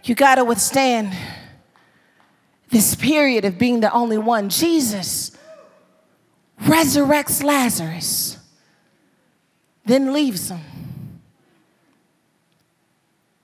You 0.02 0.16
got 0.16 0.34
to 0.34 0.44
withstand 0.44 1.16
this 2.70 2.96
period 2.96 3.44
of 3.44 3.56
being 3.56 3.78
the 3.78 3.92
only 3.92 4.18
one. 4.18 4.48
Jesus 4.48 5.30
resurrects 6.62 7.42
Lazarus, 7.42 8.38
then 9.84 10.12
leaves 10.12 10.48
him. 10.48 10.60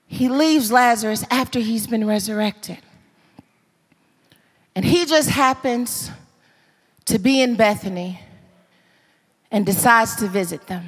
He 0.07 0.27
leaves 0.27 0.71
Lazarus 0.71 1.23
after 1.29 1.59
he's 1.59 1.87
been 1.87 2.05
resurrected. 2.05 2.79
And 4.75 4.85
he 4.85 5.05
just 5.05 5.29
happens 5.29 6.11
to 7.05 7.19
be 7.19 7.41
in 7.41 7.55
Bethany 7.55 8.19
and 9.51 9.65
decides 9.65 10.15
to 10.17 10.27
visit 10.27 10.67
them. 10.67 10.85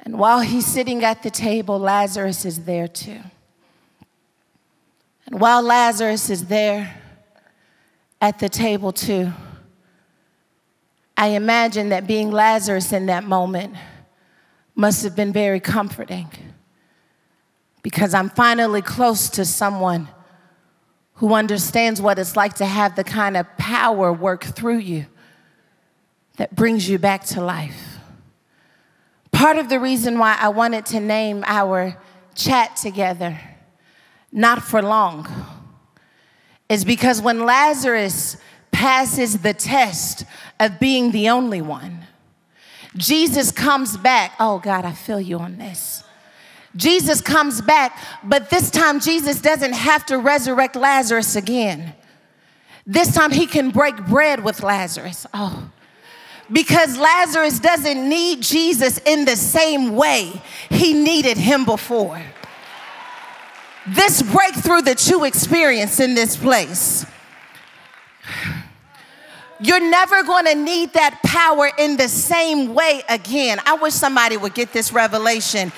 And 0.00 0.18
while 0.18 0.40
he's 0.40 0.66
sitting 0.66 1.04
at 1.04 1.22
the 1.22 1.30
table, 1.30 1.78
Lazarus 1.78 2.44
is 2.44 2.64
there 2.64 2.88
too. 2.88 3.20
And 5.26 5.40
while 5.40 5.62
Lazarus 5.62 6.28
is 6.28 6.46
there 6.46 7.00
at 8.20 8.38
the 8.38 8.48
table 8.48 8.92
too, 8.92 9.32
I 11.22 11.36
imagine 11.36 11.90
that 11.90 12.08
being 12.08 12.32
Lazarus 12.32 12.92
in 12.92 13.06
that 13.06 13.22
moment 13.22 13.76
must 14.74 15.04
have 15.04 15.14
been 15.14 15.32
very 15.32 15.60
comforting 15.60 16.28
because 17.80 18.12
I'm 18.12 18.28
finally 18.28 18.82
close 18.82 19.30
to 19.30 19.44
someone 19.44 20.08
who 21.14 21.32
understands 21.34 22.02
what 22.02 22.18
it's 22.18 22.34
like 22.34 22.54
to 22.54 22.66
have 22.66 22.96
the 22.96 23.04
kind 23.04 23.36
of 23.36 23.46
power 23.56 24.12
work 24.12 24.42
through 24.42 24.78
you 24.78 25.06
that 26.38 26.56
brings 26.56 26.88
you 26.88 26.98
back 26.98 27.22
to 27.26 27.40
life. 27.40 27.98
Part 29.30 29.58
of 29.58 29.68
the 29.68 29.78
reason 29.78 30.18
why 30.18 30.36
I 30.40 30.48
wanted 30.48 30.86
to 30.86 30.98
name 30.98 31.44
our 31.46 32.02
chat 32.34 32.74
together, 32.74 33.38
Not 34.32 34.60
for 34.60 34.82
Long, 34.82 35.28
is 36.68 36.84
because 36.84 37.22
when 37.22 37.46
Lazarus 37.46 38.38
passes 38.72 39.38
the 39.38 39.54
test 39.54 40.24
of 40.62 40.78
being 40.78 41.12
the 41.12 41.28
only 41.28 41.60
one, 41.60 42.06
Jesus 42.96 43.50
comes 43.50 43.96
back. 43.96 44.34
Oh 44.38 44.58
God, 44.58 44.84
I 44.84 44.92
feel 44.92 45.20
you 45.20 45.38
on 45.38 45.58
this. 45.58 46.04
Jesus 46.74 47.20
comes 47.20 47.60
back, 47.60 47.98
but 48.24 48.48
this 48.48 48.70
time 48.70 49.00
Jesus 49.00 49.40
doesn't 49.40 49.74
have 49.74 50.06
to 50.06 50.18
resurrect 50.18 50.76
Lazarus 50.76 51.36
again. 51.36 51.94
This 52.86 53.14
time 53.14 53.30
he 53.30 53.46
can 53.46 53.70
break 53.70 54.06
bread 54.06 54.42
with 54.42 54.62
Lazarus. 54.62 55.26
Oh, 55.34 55.70
because 56.50 56.96
Lazarus 56.96 57.58
doesn't 57.58 58.08
need 58.08 58.42
Jesus 58.42 58.98
in 58.98 59.24
the 59.24 59.36
same 59.36 59.94
way 59.94 60.32
he 60.70 60.92
needed 60.92 61.36
him 61.36 61.64
before. 61.64 62.22
This 63.86 64.22
breakthrough 64.22 64.82
that 64.82 65.08
you 65.08 65.24
experience 65.24 65.98
in 65.98 66.14
this 66.14 66.36
place 66.36 67.04
you're 69.62 69.80
never 69.80 70.22
going 70.24 70.46
to 70.46 70.54
need 70.56 70.92
that 70.94 71.20
power 71.22 71.70
in 71.78 71.96
the 71.96 72.08
same 72.08 72.74
way 72.74 73.02
again. 73.08 73.60
I 73.64 73.74
wish 73.74 73.94
somebody 73.94 74.36
would 74.36 74.54
get 74.54 74.72
this 74.72 74.92
revelation 74.92 75.72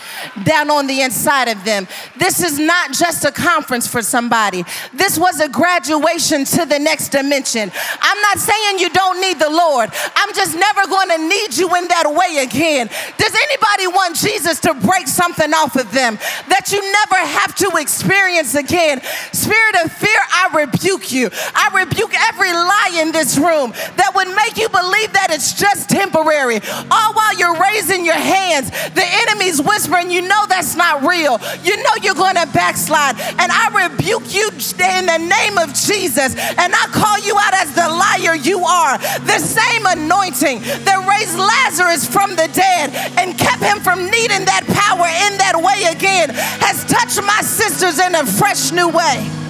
down 0.44 0.70
on 0.70 0.86
the 0.86 1.02
inside 1.02 1.48
of 1.48 1.62
them. 1.64 1.86
This 2.18 2.42
is 2.42 2.58
not 2.58 2.92
just 2.92 3.24
a 3.24 3.30
conference 3.30 3.86
for 3.86 4.00
somebody, 4.02 4.64
this 4.94 5.18
was 5.18 5.40
a 5.40 5.48
graduation 5.48 6.44
to 6.46 6.64
the 6.64 6.78
next 6.78 7.10
dimension. 7.10 7.70
I'm 8.00 8.20
not 8.22 8.38
saying 8.38 8.78
you 8.78 8.90
don't 8.90 9.20
need 9.20 9.38
the 9.38 9.50
Lord, 9.50 9.90
I'm 10.16 10.34
just 10.34 10.56
never 10.56 10.86
going 10.86 11.10
to 11.10 11.18
need 11.18 11.56
you 11.56 11.74
in 11.76 11.86
that 11.88 12.08
way 12.08 12.42
again. 12.42 12.88
Does 13.18 13.34
anybody 13.34 13.86
want 13.88 14.16
Jesus 14.16 14.60
to 14.60 14.74
break 14.74 15.06
something 15.08 15.52
off 15.52 15.76
of 15.76 15.92
them 15.92 16.16
that 16.48 16.72
you 16.72 16.80
never 16.80 17.16
have 17.16 17.54
to 17.56 17.76
experience 17.76 18.54
again? 18.54 19.02
Spirit 19.32 19.84
of 19.84 19.92
fear, 19.92 20.20
I 20.32 20.64
rebuke 20.64 21.12
you. 21.12 21.30
I 21.54 21.84
rebuke 21.84 22.14
every 22.14 22.52
lie 22.52 22.98
in 23.00 23.12
this 23.12 23.36
room 23.36 23.73
that 23.96 24.12
would 24.14 24.28
make 24.34 24.56
you 24.56 24.68
believe 24.68 25.12
that 25.12 25.28
it's 25.30 25.52
just 25.52 25.90
temporary. 25.90 26.60
All 26.90 27.12
while 27.14 27.34
you're 27.38 27.58
raising 27.58 28.04
your 28.04 28.18
hands, 28.18 28.70
the 28.94 29.04
enemy's 29.26 29.60
whispering, 29.60 30.10
you 30.10 30.22
know 30.22 30.44
that's 30.48 30.76
not 30.76 31.02
real. 31.02 31.40
You 31.62 31.76
know 31.82 31.94
you're 32.02 32.14
going 32.14 32.36
to 32.36 32.46
backslide. 32.52 33.18
And 33.38 33.50
I 33.50 33.88
rebuke 33.88 34.32
you 34.34 34.50
in 34.50 35.06
the 35.06 35.18
name 35.18 35.58
of 35.58 35.74
Jesus. 35.74 36.34
And 36.36 36.72
I 36.74 36.86
call 36.92 37.18
you 37.20 37.36
out 37.38 37.54
as 37.54 37.74
the 37.74 37.88
liar 37.88 38.36
you 38.36 38.64
are. 38.64 38.98
The 38.98 39.38
same 39.38 39.86
anointing 39.86 40.60
that 40.84 40.98
raised 41.06 41.38
Lazarus 41.38 42.06
from 42.06 42.36
the 42.36 42.48
dead 42.52 42.94
and 43.18 43.38
kept 43.38 43.62
him 43.62 43.80
from 43.80 44.06
needing 44.06 44.44
that 44.46 44.64
power 44.66 45.06
in 45.06 45.38
that 45.38 45.56
way 45.58 45.90
again 45.90 46.30
has 46.62 46.84
touched 46.84 47.20
my 47.22 47.40
sisters 47.42 47.98
in 47.98 48.14
a 48.14 48.26
fresh 48.26 48.72
new 48.72 48.88
way. 48.88 49.43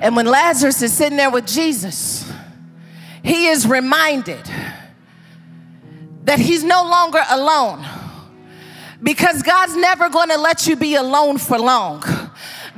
And 0.00 0.16
when 0.16 0.26
Lazarus 0.26 0.80
is 0.82 0.92
sitting 0.92 1.16
there 1.16 1.30
with 1.30 1.46
Jesus, 1.46 2.30
he 3.22 3.46
is 3.46 3.66
reminded 3.66 4.44
that 6.24 6.38
he's 6.38 6.64
no 6.64 6.82
longer 6.84 7.22
alone 7.28 7.84
because 9.02 9.42
God's 9.42 9.76
never 9.76 10.08
going 10.08 10.28
to 10.28 10.38
let 10.38 10.66
you 10.66 10.76
be 10.76 10.94
alone 10.94 11.38
for 11.38 11.58
long. 11.58 12.02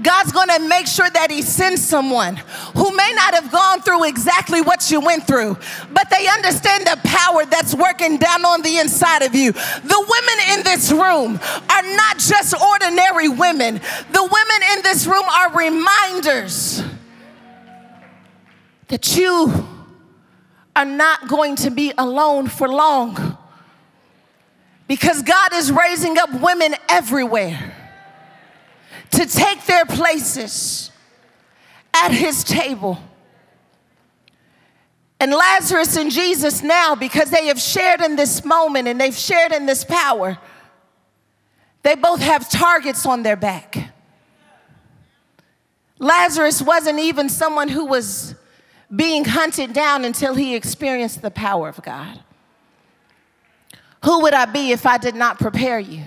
God's 0.03 0.33
gonna 0.33 0.59
make 0.59 0.87
sure 0.87 1.09
that 1.11 1.31
He 1.31 1.43
sends 1.43 1.83
someone 1.83 2.37
who 2.75 2.97
may 2.97 3.13
not 3.15 3.35
have 3.35 3.53
gone 3.53 3.83
through 3.83 4.05
exactly 4.05 4.61
what 4.61 4.91
you 4.91 5.01
went 5.01 5.27
through, 5.27 5.57
but 5.93 6.09
they 6.11 6.27
understand 6.27 6.87
the 6.87 6.99
power 7.05 7.45
that's 7.45 7.75
working 7.75 8.17
down 8.17 8.45
on 8.45 8.63
the 8.63 8.79
inside 8.79 9.23
of 9.23 9.35
you. 9.35 9.53
The 9.53 10.07
women 10.09 10.59
in 10.59 10.65
this 10.65 10.91
room 10.91 11.39
are 11.71 11.83
not 11.97 12.19
just 12.19 12.55
ordinary 12.61 13.29
women, 13.29 13.75
the 14.11 14.23
women 14.23 14.77
in 14.77 14.83
this 14.83 15.07
room 15.07 15.25
are 15.25 15.57
reminders 15.57 16.83
that 18.89 19.17
you 19.17 19.53
are 20.75 20.85
not 20.85 21.29
going 21.29 21.57
to 21.57 21.71
be 21.71 21.93
alone 21.97 22.49
for 22.49 22.69
long 22.69 23.39
because 24.89 25.23
God 25.23 25.53
is 25.55 25.71
raising 25.73 26.19
up 26.19 26.31
women 26.41 26.75
everywhere 26.89 27.75
to 29.11 29.27
take 29.27 29.65
their 29.67 29.85
places 29.85 30.91
at 31.95 32.11
his 32.11 32.45
table. 32.45 32.99
And 35.21 35.31
Lazarus 35.31 35.97
and 35.97 36.11
Jesus 36.11 36.63
now, 36.63 36.95
because 36.95 37.31
they 37.31 37.47
have 37.47 37.61
shared 37.61 38.01
in 38.01 38.17
this 38.17 38.45
moment 38.45 38.89
and 38.89 39.01
they've 39.01 39.17
shared 39.17 39.53
in 39.53 39.67
this 39.67 39.85
power, 39.85 40.37
they 41.83 41.95
both 41.95 42.21
have 42.21 42.51
targets 42.51 43.07
on 43.07 43.23
their 43.23 43.37
back. 43.37 43.93
Lazarus 45.99 46.61
wasn't 46.61 46.99
even 46.99 47.29
someone 47.29 47.69
who 47.69 47.87
was 47.87 48.35
being 48.95 49.25
hunted 49.25 49.73
down 49.73 50.05
until 50.05 50.35
he 50.35 50.55
experienced 50.55 51.23
the 51.23 51.31
power 51.31 51.69
of 51.69 51.83
God. 51.83 52.21
Who 54.05 54.23
would 54.23 54.35
I 54.35 54.47
be 54.47 54.73
if 54.73 54.85
I 54.85 54.99
did 54.99 55.15
not 55.15 55.39
prepare 55.39 55.79
you? 55.79 56.05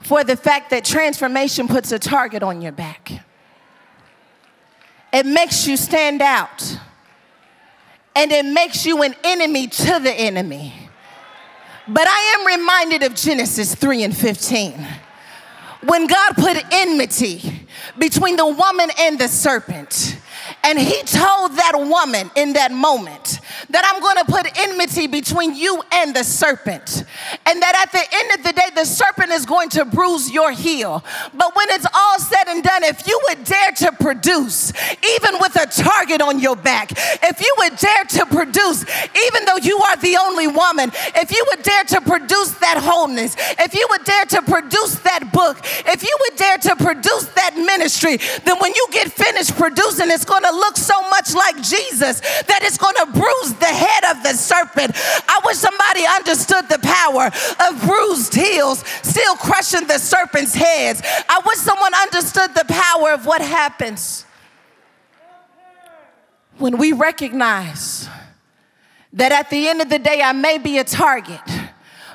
For 0.00 0.22
the 0.22 0.36
fact 0.36 0.70
that 0.70 0.84
transformation 0.84 1.66
puts 1.66 1.90
a 1.90 1.98
target 1.98 2.42
on 2.42 2.60
your 2.60 2.72
back, 2.72 3.10
it 5.12 5.24
makes 5.24 5.66
you 5.66 5.76
stand 5.76 6.20
out, 6.20 6.78
and 8.14 8.30
it 8.30 8.44
makes 8.44 8.84
you 8.84 9.02
an 9.02 9.14
enemy 9.24 9.66
to 9.66 9.98
the 10.00 10.12
enemy. 10.12 10.74
But 11.88 12.06
I 12.06 12.36
am 12.38 12.46
reminded 12.46 13.02
of 13.02 13.14
Genesis 13.14 13.74
3 13.74 14.04
and 14.04 14.16
15 14.16 14.86
when 15.86 16.06
God 16.06 16.34
put 16.34 16.62
enmity 16.72 17.66
between 17.98 18.36
the 18.36 18.46
woman 18.46 18.90
and 18.98 19.18
the 19.18 19.28
serpent. 19.28 20.18
And 20.64 20.78
he 20.78 21.02
told 21.02 21.52
that 21.52 21.72
woman 21.74 22.30
in 22.34 22.54
that 22.54 22.72
moment 22.72 23.40
that 23.70 23.84
I'm 23.84 24.00
going 24.00 24.16
to 24.16 24.24
put 24.24 24.58
enmity 24.58 25.06
between 25.06 25.54
you 25.54 25.82
and 25.92 26.14
the 26.14 26.24
serpent. 26.24 27.04
And 27.46 27.60
that 27.60 27.74
at 27.82 27.92
the 27.92 28.04
end 28.12 28.38
of 28.38 28.44
the 28.44 28.52
day, 28.52 28.70
the 28.74 28.84
serpent 28.84 29.30
is 29.30 29.46
going 29.46 29.68
to 29.70 29.84
bruise 29.84 30.30
your 30.30 30.52
heel. 30.52 31.04
But 31.34 31.54
when 31.54 31.66
it's 31.70 31.86
all 31.92 32.18
said 32.18 32.48
and 32.48 32.62
done, 32.62 32.82
if 32.82 33.06
you 33.06 33.20
would 33.28 33.44
dare 33.44 33.72
to 33.72 33.92
produce, 33.92 34.72
even 35.16 35.38
with 35.40 35.56
a 35.56 35.66
target 35.66 36.20
on 36.20 36.38
your 36.38 36.56
back, 36.56 36.92
if 37.22 37.40
you 37.40 37.54
would 37.58 37.76
dare 37.76 38.04
to 38.04 38.26
produce, 38.26 38.84
even 39.26 39.44
though 39.44 39.56
you 39.56 39.78
are 39.78 39.96
the 39.96 40.16
only 40.16 40.46
woman, 40.46 40.90
if 41.16 41.30
you 41.30 41.44
would 41.50 41.62
dare 41.62 41.84
to 41.84 42.00
produce 42.00 42.52
that 42.58 42.78
wholeness, 42.82 43.36
if 43.58 43.74
you 43.74 43.86
would 43.90 44.04
dare 44.04 44.24
to 44.26 44.42
produce 44.42 44.96
that 45.00 45.30
book, 45.32 45.58
if 45.86 46.02
you 46.02 46.16
would 46.20 46.38
dare 46.38 46.58
to 46.58 46.76
produce 46.76 47.26
that 47.36 47.56
ministry, 47.56 48.16
then 48.44 48.58
when 48.60 48.72
you 48.74 48.86
get 48.92 49.12
finished 49.12 49.56
producing, 49.56 50.10
it's 50.10 50.24
going 50.24 50.42
to 50.42 50.53
look 50.54 50.76
so 50.76 51.00
much 51.10 51.34
like 51.34 51.56
Jesus 51.56 52.20
that 52.20 52.60
it's 52.62 52.78
going 52.78 52.94
to 52.96 53.06
bruise 53.06 53.54
the 53.54 53.66
head 53.66 54.04
of 54.10 54.22
the 54.22 54.34
serpent. 54.34 54.92
I 55.28 55.40
wish 55.44 55.56
somebody 55.56 56.06
understood 56.06 56.68
the 56.68 56.80
power 56.82 57.30
of 57.68 57.86
bruised 57.86 58.34
heels 58.34 58.84
still 59.02 59.36
crushing 59.36 59.86
the 59.86 59.98
serpent's 59.98 60.54
heads. 60.54 61.02
I 61.28 61.40
wish 61.44 61.58
someone 61.58 61.94
understood 61.94 62.54
the 62.54 62.64
power 62.68 63.12
of 63.12 63.26
what 63.26 63.40
happens 63.40 64.24
when 66.58 66.78
we 66.78 66.92
recognize 66.92 68.08
that 69.12 69.32
at 69.32 69.50
the 69.50 69.68
end 69.68 69.80
of 69.80 69.88
the 69.88 69.98
day, 69.98 70.20
I 70.22 70.32
may 70.32 70.58
be 70.58 70.78
a 70.78 70.84
target, 70.84 71.40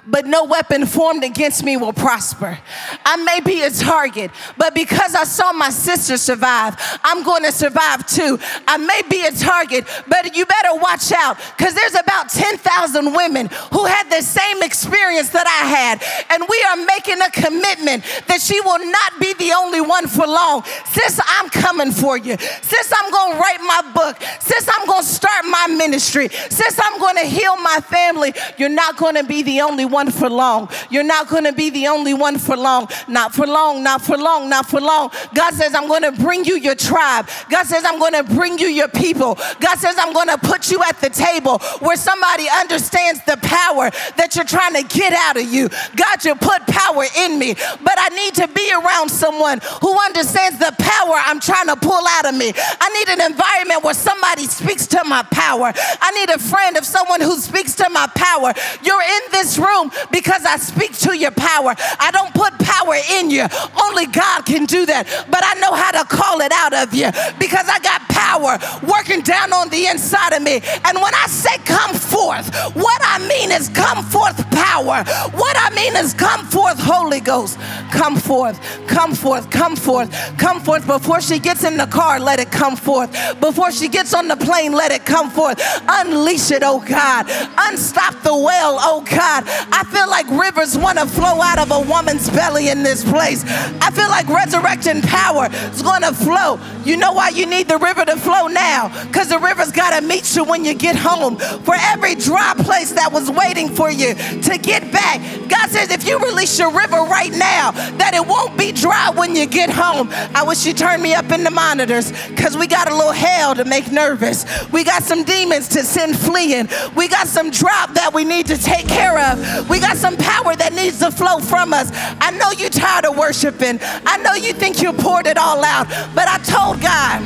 but 0.07 0.25
no 0.25 0.43
weapon 0.43 0.85
formed 0.85 1.23
against 1.23 1.63
me 1.63 1.77
will 1.77 1.93
prosper. 1.93 2.59
I 3.05 3.15
may 3.17 3.39
be 3.39 3.61
a 3.61 3.69
target, 3.69 4.31
but 4.57 4.73
because 4.73 5.15
I 5.15 5.23
saw 5.23 5.51
my 5.53 5.69
sister 5.69 6.17
survive, 6.17 6.75
I'm 7.03 7.23
going 7.23 7.43
to 7.43 7.51
survive 7.51 8.05
too. 8.07 8.39
I 8.67 8.77
may 8.77 9.01
be 9.09 9.25
a 9.25 9.31
target, 9.31 9.85
but 10.07 10.35
you 10.35 10.45
better 10.45 10.75
watch 10.75 11.11
out 11.11 11.37
because 11.57 11.73
there's 11.73 11.95
about 11.95 12.29
10,000 12.29 13.13
women 13.13 13.49
who 13.71 13.85
had 13.85 14.09
the 14.09 14.21
same 14.21 14.63
experience 14.63 15.29
that 15.29 15.47
I 15.47 15.67
had. 15.67 16.03
And 16.29 16.45
we 16.49 16.65
are 16.69 16.85
making 16.85 17.21
a 17.21 17.31
commitment 17.31 18.03
that 18.27 18.41
she 18.41 18.59
will 18.61 18.79
not 18.79 19.19
be 19.19 19.33
the 19.33 19.53
only 19.53 19.81
one 19.81 20.07
for 20.07 20.25
long. 20.25 20.63
Sis, 20.85 21.19
I'm 21.25 21.49
coming 21.49 21.91
for 21.91 22.17
you. 22.17 22.37
Sis, 22.37 22.93
I'm 22.95 23.11
going 23.11 23.33
to 23.33 23.39
write 23.39 23.61
my 23.61 23.91
book. 23.93 24.21
Sis, 24.39 24.69
I'm 24.71 24.87
going 24.87 25.03
to 25.03 25.07
start 25.07 25.45
my 25.45 25.67
ministry. 25.67 26.29
Sis, 26.29 26.79
I'm 26.81 26.99
going 26.99 27.15
to 27.17 27.25
heal 27.25 27.57
my 27.57 27.79
family. 27.81 28.33
You're 28.57 28.69
not 28.69 28.97
going 28.97 29.15
to 29.15 29.23
be 29.23 29.43
the 29.43 29.61
only 29.61 29.85
one 29.89 30.11
for 30.11 30.29
long. 30.29 30.69
You're 30.89 31.03
not 31.03 31.29
going 31.29 31.43
to 31.45 31.53
be 31.53 31.69
the 31.69 31.87
only 31.87 32.13
one 32.13 32.37
for 32.37 32.55
long. 32.55 32.87
Not 33.07 33.33
for 33.33 33.45
long, 33.47 33.83
not 33.83 34.01
for 34.01 34.17
long, 34.17 34.49
not 34.49 34.65
for 34.67 34.79
long. 34.79 35.11
God 35.33 35.53
says, 35.53 35.73
I'm 35.73 35.87
going 35.87 36.03
to 36.03 36.11
bring 36.11 36.45
you 36.45 36.57
your 36.57 36.75
tribe. 36.75 37.29
God 37.49 37.65
says, 37.65 37.83
I'm 37.85 37.99
going 37.99 38.13
to 38.13 38.23
bring 38.23 38.57
you 38.57 38.67
your 38.67 38.87
people. 38.87 39.37
God 39.59 39.77
says, 39.77 39.95
I'm 39.97 40.13
going 40.13 40.27
to 40.27 40.37
put 40.37 40.71
you 40.71 40.81
at 40.83 40.99
the 40.99 41.09
table 41.09 41.59
where 41.79 41.97
somebody 41.97 42.47
understands 42.49 43.23
the 43.25 43.37
power 43.37 43.89
that 44.17 44.35
you're 44.35 44.45
trying 44.45 44.73
to 44.75 44.83
get 44.83 45.13
out 45.13 45.37
of 45.37 45.51
you. 45.51 45.69
God, 45.95 46.23
you 46.23 46.35
put 46.35 46.65
power 46.67 47.05
in 47.17 47.39
me, 47.39 47.53
but 47.53 47.95
I 47.97 48.09
need 48.09 48.35
to 48.35 48.47
be 48.47 48.71
around 48.73 49.09
someone 49.09 49.59
who 49.81 49.97
understands 50.05 50.59
the 50.59 50.73
power 50.77 51.15
I'm 51.15 51.39
trying 51.39 51.67
to 51.67 51.75
pull 51.75 52.05
out 52.07 52.25
of 52.25 52.35
me. 52.35 52.51
I 52.55 52.89
need 52.89 53.09
an 53.19 53.31
environment 53.31 53.83
where 53.83 53.93
somebody 53.93 54.45
speaks 54.45 54.87
to 54.87 55.03
my 55.05 55.23
power. 55.23 55.71
I 55.75 56.11
need 56.11 56.29
a 56.29 56.39
friend 56.39 56.77
of 56.77 56.85
someone 56.85 57.21
who 57.21 57.37
speaks 57.37 57.75
to 57.75 57.89
my 57.89 58.07
power. 58.15 58.53
You're 58.83 59.01
in 59.01 59.21
this 59.31 59.57
room 59.57 59.78
because 60.11 60.45
I 60.45 60.57
speak 60.57 60.97
to 60.99 61.17
your 61.17 61.31
power. 61.31 61.75
I 61.99 62.09
don't 62.11 62.33
put 62.33 62.57
power 62.59 62.95
in 63.17 63.29
you. 63.29 63.45
Only 63.81 64.05
God 64.07 64.45
can 64.45 64.65
do 64.65 64.85
that. 64.85 65.07
But 65.29 65.43
I 65.43 65.53
know 65.59 65.73
how 65.73 65.91
to 65.91 66.03
call 66.05 66.41
it 66.41 66.51
out 66.51 66.73
of 66.73 66.93
you 66.93 67.09
because 67.39 67.67
I 67.69 67.79
got 67.79 68.01
power 68.09 68.59
working 68.83 69.21
down 69.21 69.53
on 69.53 69.69
the 69.69 69.87
inside 69.87 70.33
of 70.33 70.41
me. 70.41 70.61
And 70.85 70.95
when 71.01 71.13
I 71.15 71.25
say 71.27 71.57
come 71.65 71.93
forth, 71.95 72.53
what 72.75 73.01
I 73.03 73.19
mean 73.27 73.51
is 73.51 73.69
come 73.69 74.03
forth 74.03 74.37
power. 74.51 75.03
What 75.31 75.55
I 75.57 75.69
mean 75.75 75.95
is 75.95 76.13
come 76.13 76.45
forth 76.45 76.79
Holy 76.79 77.19
Ghost. 77.19 77.57
Come 77.91 78.15
forth, 78.15 78.59
come 78.87 79.13
forth, 79.15 79.49
come 79.49 79.75
forth, 79.75 80.11
come 80.37 80.59
forth. 80.61 80.85
Before 80.85 81.21
she 81.21 81.39
gets 81.39 81.63
in 81.63 81.77
the 81.77 81.87
car, 81.87 82.19
let 82.19 82.39
it 82.39 82.51
come 82.51 82.75
forth. 82.75 83.11
Before 83.39 83.71
she 83.71 83.87
gets 83.87 84.13
on 84.13 84.27
the 84.27 84.35
plane, 84.35 84.73
let 84.73 84.91
it 84.91 85.05
come 85.05 85.29
forth. 85.29 85.59
Unleash 85.87 86.51
it, 86.51 86.63
oh 86.63 86.79
God. 86.79 87.25
Unstop 87.57 88.21
the 88.23 88.35
well, 88.35 88.77
oh 88.79 89.01
God. 89.09 89.43
I 89.71 89.83
feel 89.85 90.09
like 90.09 90.27
rivers 90.29 90.77
want 90.77 90.97
to 90.97 91.05
flow 91.05 91.41
out 91.41 91.59
of 91.59 91.71
a 91.71 91.79
woman's 91.89 92.29
belly 92.29 92.69
in 92.69 92.83
this 92.83 93.03
place. 93.03 93.43
I 93.81 93.91
feel 93.91 94.09
like 94.09 94.27
resurrection 94.27 95.01
power 95.01 95.49
is 95.71 95.81
going 95.81 96.01
to 96.01 96.13
flow. 96.13 96.59
You 96.85 96.97
know 96.97 97.13
why 97.13 97.29
you 97.29 97.45
need 97.45 97.67
the 97.67 97.77
river 97.77 98.05
to 98.05 98.15
flow 98.17 98.47
now? 98.47 98.89
Because 99.07 99.29
the 99.29 99.39
river's 99.39 99.71
got 99.71 99.99
to 99.99 100.05
meet 100.05 100.35
you 100.35 100.43
when 100.43 100.65
you 100.65 100.73
get 100.73 100.95
home. 100.95 101.37
For 101.37 101.75
every 101.75 102.15
dry 102.15 102.53
place 102.57 102.91
that 102.93 103.11
was 103.11 103.29
waiting 103.29 103.69
for 103.69 103.91
you 103.91 104.15
to 104.15 104.57
get 104.57 104.91
back, 104.91 105.19
God 105.49 105.69
says, 105.69 105.91
if 105.91 106.05
you 106.07 106.19
release 106.19 106.57
your 106.57 106.71
river 106.71 106.97
right 106.97 107.31
now, 107.31 107.71
that 107.71 108.13
it 108.13 108.25
won't 108.25 108.57
be 108.57 108.71
dry 108.71 109.11
when 109.11 109.35
you 109.35 109.45
get 109.45 109.69
home. 109.69 110.09
I 110.35 110.43
wish 110.43 110.65
you 110.65 110.73
turned 110.73 111.03
me 111.03 111.13
up 111.13 111.31
in 111.31 111.43
the 111.43 111.51
monitors 111.51 112.11
because 112.29 112.57
we 112.57 112.67
got 112.67 112.89
a 112.89 112.95
little 112.95 113.11
hell 113.11 113.55
to 113.55 113.65
make 113.65 113.91
nervous. 113.91 114.45
We 114.71 114.83
got 114.83 115.03
some 115.03 115.23
demons 115.23 115.67
to 115.69 115.83
send 115.83 116.17
fleeing. 116.17 116.69
We 116.95 117.07
got 117.07 117.27
some 117.27 117.49
drop 117.51 117.93
that 117.93 118.13
we 118.13 118.23
need 118.23 118.47
to 118.47 118.57
take 118.57 118.87
care 118.87 119.19
of. 119.19 119.58
We 119.67 119.79
got 119.79 119.97
some 119.97 120.15
power 120.15 120.55
that 120.55 120.73
needs 120.73 120.99
to 120.99 121.11
flow 121.11 121.39
from 121.39 121.73
us. 121.73 121.89
I 121.93 122.31
know 122.31 122.51
you're 122.51 122.69
tired 122.69 123.05
of 123.05 123.17
worshiping. 123.17 123.79
I 123.81 124.17
know 124.17 124.33
you 124.33 124.53
think 124.53 124.81
you 124.81 124.93
poured 124.93 125.27
it 125.27 125.37
all 125.37 125.63
out, 125.63 125.87
but 126.15 126.27
I 126.27 126.37
told 126.39 126.81
God, 126.81 127.23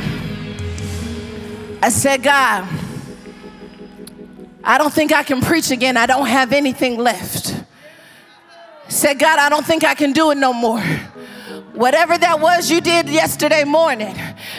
I 1.82 1.88
said, 1.90 2.22
God, 2.22 2.66
I 4.64 4.78
don't 4.78 4.92
think 4.92 5.12
I 5.12 5.22
can 5.22 5.42
preach 5.42 5.70
again. 5.70 5.96
I 5.96 6.06
don't 6.06 6.26
have 6.26 6.52
anything 6.52 6.96
left. 6.96 7.54
Said, 8.88 9.18
God, 9.18 9.38
I 9.38 9.48
don't 9.48 9.64
think 9.64 9.84
I 9.84 9.94
can 9.94 10.12
do 10.12 10.30
it 10.30 10.38
no 10.38 10.52
more. 10.52 10.82
Whatever 11.74 12.16
that 12.16 12.38
was 12.38 12.70
you 12.70 12.80
did 12.80 13.08
yesterday 13.08 13.64
morning, 13.64 14.14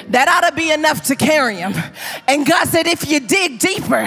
that 0.10 0.28
ought 0.28 0.50
to 0.50 0.54
be 0.54 0.72
enough 0.72 1.04
to 1.04 1.16
carry 1.16 1.56
him. 1.56 1.74
And 2.28 2.46
God 2.46 2.68
said, 2.68 2.88
if 2.88 3.10
you 3.10 3.22
dig 3.22 3.58
deeper, 3.58 4.06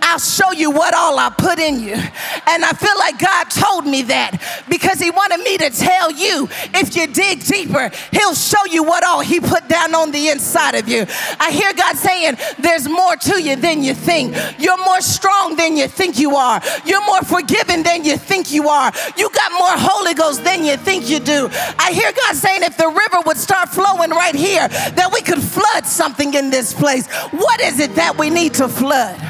I'll 0.00 0.18
show 0.18 0.52
you 0.52 0.70
what 0.70 0.94
all 0.94 1.18
I 1.18 1.28
put 1.28 1.58
in 1.58 1.80
you. 1.80 1.92
And 1.92 2.64
I 2.64 2.70
feel 2.70 2.96
like 2.98 3.18
God 3.18 3.50
told 3.50 3.86
me 3.86 4.02
that 4.02 4.40
because 4.70 4.98
He 5.00 5.10
wanted 5.10 5.40
me 5.40 5.58
to 5.58 5.68
tell 5.68 6.10
you 6.10 6.48
if 6.72 6.96
you 6.96 7.06
dig 7.06 7.44
deeper, 7.44 7.90
He'll 8.10 8.34
show 8.34 8.64
you 8.70 8.82
what 8.84 9.04
all 9.04 9.20
He 9.20 9.38
put 9.38 9.68
down 9.68 9.94
on 9.94 10.10
the 10.10 10.30
inside 10.30 10.76
of 10.76 10.88
you. 10.88 11.04
I 11.38 11.50
hear 11.50 11.74
God 11.74 11.96
saying, 11.96 12.36
there's 12.58 12.88
more 12.88 13.16
to 13.16 13.42
you 13.42 13.56
than 13.56 13.82
you 13.82 13.92
think. 13.92 14.34
You're 14.58 14.82
more 14.82 15.02
strong 15.02 15.56
than 15.56 15.76
you 15.76 15.88
think 15.88 16.18
you 16.18 16.36
are. 16.36 16.62
You're 16.86 17.04
more 17.04 17.22
forgiven 17.22 17.82
than 17.82 18.04
you 18.04 18.16
think 18.16 18.50
you 18.50 18.68
are. 18.70 18.92
You 19.18 19.28
got 19.30 19.52
more 19.52 19.76
Holy 19.76 20.14
Ghost 20.14 20.42
than 20.42 20.64
you 20.64 20.78
think 20.78 21.10
you 21.10 21.20
do. 21.20 21.50
I 21.78 21.92
hear 21.92 22.12
God 22.12 22.34
saying, 22.34 22.45
saying 22.46 22.62
if 22.62 22.76
the 22.76 22.86
river 22.86 23.22
would 23.26 23.36
start 23.36 23.68
flowing 23.68 24.10
right 24.10 24.34
here, 24.34 24.68
that 24.68 25.10
we 25.12 25.20
could 25.20 25.42
flood 25.42 25.84
something 25.84 26.34
in 26.34 26.50
this 26.50 26.72
place. 26.72 27.08
What 27.32 27.60
is 27.60 27.80
it 27.80 27.96
that 27.96 28.16
we 28.18 28.30
need 28.30 28.54
to 28.54 28.68
flood? 28.68 29.20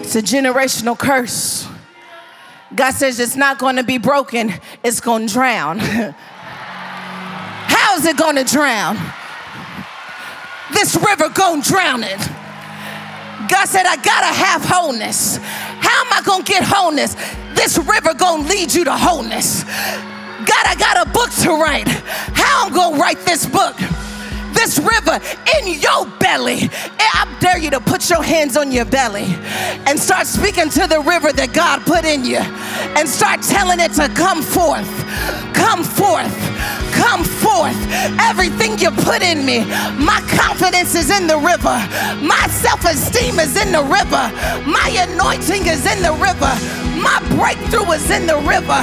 It's 0.00 0.16
a 0.16 0.22
generational 0.22 0.98
curse. 0.98 1.68
God 2.74 2.92
says 2.92 3.20
it's 3.20 3.36
not 3.36 3.58
going 3.58 3.76
to 3.76 3.84
be 3.84 3.98
broken, 3.98 4.52
it's 4.82 5.00
going 5.00 5.26
to 5.26 5.32
drown. 5.32 5.78
How 7.66 7.96
is 7.96 8.06
it 8.06 8.16
going 8.16 8.36
to 8.36 8.44
drown? 8.44 8.96
This 10.72 10.96
river 10.96 11.28
going 11.28 11.62
to 11.62 11.68
drown 11.68 12.02
it. 12.02 12.18
God 13.48 13.66
said, 13.66 13.84
I 13.84 13.96
gotta 13.96 14.32
have 14.32 14.64
wholeness. 14.64 15.36
How 15.36 16.04
am 16.04 16.12
I 16.12 16.22
gonna 16.24 16.44
get 16.44 16.62
wholeness? 16.62 17.14
This 17.54 17.76
river 17.76 18.14
gonna 18.14 18.48
lead 18.48 18.72
you 18.72 18.84
to 18.84 18.92
wholeness. 18.96 19.64
God, 20.46 20.66
I 20.66 20.74
got 20.78 21.06
a 21.06 21.10
book 21.10 21.30
to 21.42 21.50
write. 21.50 21.88
How 21.88 22.66
I'm 22.66 22.72
gonna 22.72 22.98
write 22.98 23.18
this 23.20 23.46
book? 23.46 23.76
This 24.52 24.78
river 24.78 25.20
in 25.58 25.80
your 25.80 26.06
belly. 26.18 26.70
I 27.14 27.36
dare 27.40 27.58
you 27.58 27.70
to 27.70 27.80
put 27.80 28.10
your 28.10 28.22
hands 28.22 28.56
on 28.56 28.72
your 28.72 28.84
belly 28.84 29.26
and 29.86 29.98
start 29.98 30.26
speaking 30.26 30.68
to 30.70 30.86
the 30.86 31.00
river 31.00 31.32
that 31.32 31.52
God 31.52 31.82
put 31.82 32.04
in 32.04 32.24
you 32.24 32.38
and 32.98 33.08
start 33.08 33.42
telling 33.42 33.80
it 33.80 33.92
to 33.94 34.08
come 34.14 34.42
forth. 34.42 34.88
Come 35.54 35.84
forth. 35.84 36.83
Come 36.94 37.24
forth. 37.24 37.76
Everything 38.20 38.78
you 38.78 38.90
put 38.90 39.22
in 39.22 39.44
me. 39.44 39.64
My 39.98 40.20
confidence 40.38 40.94
is 40.94 41.10
in 41.10 41.26
the 41.26 41.36
river. 41.36 41.76
My 42.22 42.46
self 42.48 42.84
esteem 42.84 43.38
is 43.38 43.56
in 43.60 43.72
the 43.72 43.82
river. 43.82 44.30
My 44.66 44.88
anointing 45.08 45.66
is 45.66 45.84
in 45.86 46.02
the 46.02 46.12
river. 46.12 46.52
My 47.02 47.18
breakthrough 47.36 47.90
is 47.92 48.10
in 48.10 48.26
the 48.26 48.38
river. 48.38 48.80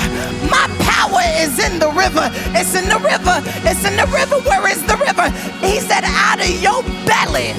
My 0.50 0.68
power 0.80 1.24
is 1.40 1.58
in 1.60 1.80
the 1.80 1.90
river. 1.90 2.30
It's 2.54 2.76
in 2.76 2.88
the 2.90 3.00
river. 3.00 3.42
It's 3.68 3.84
in 3.86 3.96
the 3.96 4.08
river. 4.08 4.40
Where 4.48 4.68
is 4.70 4.82
the 4.86 4.98
river? 4.98 5.30
He 5.66 5.80
said, 5.80 6.04
out 6.04 6.40
of 6.40 6.50
your 6.62 6.84
belly. 7.08 7.54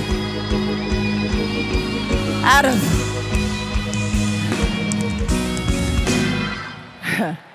Out 2.45 2.65
of. 2.67 2.99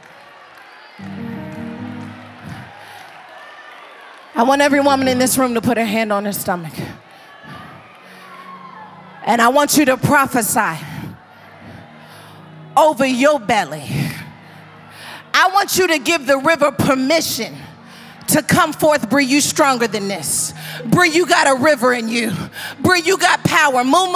I 4.37 4.43
want 4.43 4.61
every 4.61 4.81
woman 4.81 5.07
in 5.07 5.17
this 5.17 5.35
room 5.35 5.55
to 5.55 5.61
put 5.61 5.77
her 5.77 5.85
hand 5.85 6.13
on 6.13 6.25
her 6.25 6.31
stomach. 6.31 6.73
And 9.25 9.41
I 9.41 9.47
want 9.47 9.75
you 9.77 9.85
to 9.85 9.97
prophesy 9.97 10.77
over 12.77 13.03
your 13.03 13.39
belly. 13.39 13.89
I 15.33 15.49
want 15.51 15.79
you 15.79 15.87
to 15.87 15.97
give 15.97 16.27
the 16.27 16.37
river 16.37 16.71
permission 16.71 17.57
to 18.27 18.43
come 18.43 18.73
forth, 18.73 19.09
Bree, 19.09 19.25
you 19.25 19.41
stronger 19.41 19.87
than 19.87 20.07
this. 20.07 20.53
Bree, 20.85 21.09
you 21.09 21.25
got 21.25 21.47
a 21.47 21.63
river 21.63 21.93
in 21.93 22.07
you. 22.07 22.31
Bree, 22.81 23.01
you 23.01 23.17
got 23.17 23.43
power. 23.43 23.83
Moo 23.83 24.07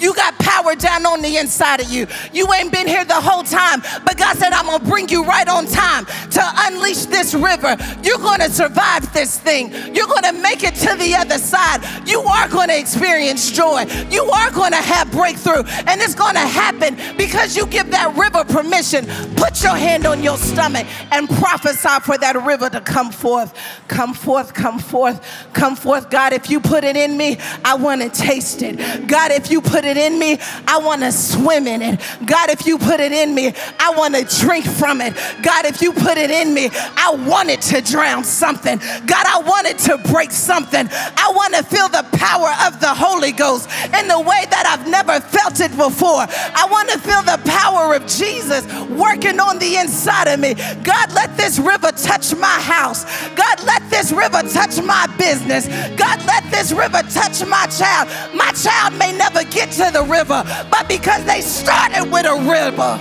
you 0.00 0.14
got 0.14 0.38
power 0.38 0.74
down 0.74 1.06
on 1.06 1.22
the 1.22 1.36
inside 1.38 1.80
of 1.80 1.90
you. 1.90 2.06
You 2.32 2.52
ain't 2.52 2.72
been 2.72 2.86
here 2.86 3.04
the 3.04 3.14
whole 3.14 3.42
time, 3.42 3.80
but 4.04 4.16
God 4.16 4.36
said, 4.36 4.52
I'm 4.52 4.66
gonna 4.66 4.84
bring 4.84 5.08
you 5.08 5.24
right 5.24 5.48
on 5.48 5.66
time 5.66 6.06
to 6.06 6.42
unleash 6.66 7.06
this 7.06 7.34
river. 7.34 7.76
You're 8.02 8.18
gonna 8.18 8.50
survive 8.50 9.12
this 9.12 9.38
thing. 9.38 9.72
You're 9.94 10.06
gonna 10.06 10.32
make 10.34 10.62
it 10.62 10.74
to 10.76 10.96
the 10.96 11.14
other 11.16 11.38
side. 11.38 11.82
You 12.06 12.20
are 12.20 12.48
gonna 12.48 12.74
experience 12.74 13.50
joy. 13.50 13.86
You 14.10 14.24
are 14.24 14.50
gonna 14.50 14.76
have 14.76 15.10
breakthrough, 15.10 15.62
and 15.86 16.00
it's 16.00 16.14
gonna 16.14 16.46
happen 16.46 16.96
because 17.16 17.56
you 17.56 17.66
give 17.66 17.90
that 17.90 18.16
river 18.16 18.44
permission. 18.44 19.06
Put 19.36 19.62
your 19.62 19.76
hand 19.76 20.06
on 20.06 20.22
your 20.22 20.36
stomach 20.36 20.86
and 21.12 21.28
prophesy 21.28 22.00
for 22.02 22.18
that 22.18 22.36
river 22.44 22.68
to 22.70 22.80
come 22.80 23.10
forth. 23.10 23.54
Come 23.88 24.14
forth, 24.14 24.54
come 24.54 24.78
forth, 24.78 25.20
come 25.52 25.76
forth. 25.76 26.07
God, 26.10 26.32
if 26.32 26.50
you 26.50 26.60
put 26.60 26.84
it 26.84 26.96
in 26.96 27.16
me, 27.16 27.38
I 27.64 27.74
want 27.76 28.02
to 28.02 28.08
taste 28.08 28.62
it. 28.62 29.06
God, 29.06 29.30
if 29.30 29.50
you 29.50 29.60
put 29.60 29.84
it 29.84 29.96
in 29.96 30.18
me, 30.18 30.38
I 30.66 30.78
want 30.78 31.02
to 31.02 31.12
swim 31.12 31.66
in 31.66 31.82
it. 31.82 32.00
God, 32.26 32.50
if 32.50 32.66
you 32.66 32.78
put 32.78 33.00
it 33.00 33.12
in 33.12 33.34
me, 33.34 33.52
I 33.78 33.94
want 33.96 34.14
to 34.14 34.24
drink 34.40 34.64
from 34.64 35.00
it. 35.00 35.14
God, 35.42 35.64
if 35.64 35.82
you 35.82 35.92
put 35.92 36.18
it 36.18 36.30
in 36.30 36.54
me, 36.54 36.70
I 36.72 37.14
want 37.26 37.50
it 37.50 37.62
to 37.62 37.80
drown 37.80 38.24
something. 38.24 38.78
God, 38.78 39.26
I 39.26 39.42
want 39.44 39.66
it 39.66 39.78
to 39.80 39.98
break 40.10 40.30
something. 40.30 40.88
I 40.90 41.32
want 41.34 41.54
to 41.54 41.62
feel 41.62 41.88
the 41.88 42.06
power 42.12 42.52
of 42.66 42.80
the 42.80 42.94
Holy 42.94 43.32
Ghost 43.32 43.68
in 43.98 44.08
the 44.08 44.20
way 44.20 44.44
that 44.50 44.66
I've 44.66 44.88
never 44.88 45.20
felt 45.20 45.60
it 45.60 45.70
before. 45.76 46.26
I 46.28 46.66
want 46.70 46.88
to 46.90 46.98
feel 46.98 47.22
the 47.22 47.40
power 47.48 47.94
of 47.94 48.06
Jesus 48.06 48.64
working 48.90 49.40
on 49.40 49.58
the 49.58 49.76
inside 49.76 50.28
of 50.28 50.40
me. 50.40 50.54
God, 50.82 51.12
let 51.12 51.36
this 51.36 51.58
river 51.58 51.92
touch 51.92 52.34
my 52.34 52.60
house. 52.60 53.04
God, 53.34 53.62
let 53.64 53.88
this 53.90 54.12
river 54.12 54.42
touch 54.48 54.80
my 54.82 55.06
business. 55.18 55.66
God, 55.98 56.24
let 56.26 56.44
this 56.50 56.72
river 56.72 57.02
touch 57.10 57.44
my 57.44 57.66
child. 57.66 58.08
My 58.34 58.52
child 58.52 58.94
may 58.98 59.12
never 59.12 59.42
get 59.44 59.72
to 59.72 59.90
the 59.92 60.04
river, 60.04 60.44
but 60.70 60.88
because 60.88 61.24
they 61.24 61.40
started 61.40 62.10
with 62.10 62.24
a 62.24 62.34
river. 62.34 62.98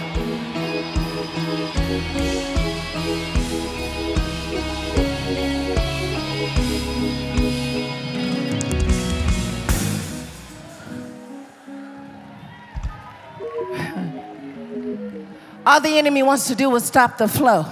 All 15.67 15.81
the 15.81 15.97
enemy 15.97 16.23
wants 16.23 16.47
to 16.47 16.55
do 16.55 16.73
is 16.75 16.85
stop 16.85 17.17
the 17.17 17.27
flow. 17.27 17.65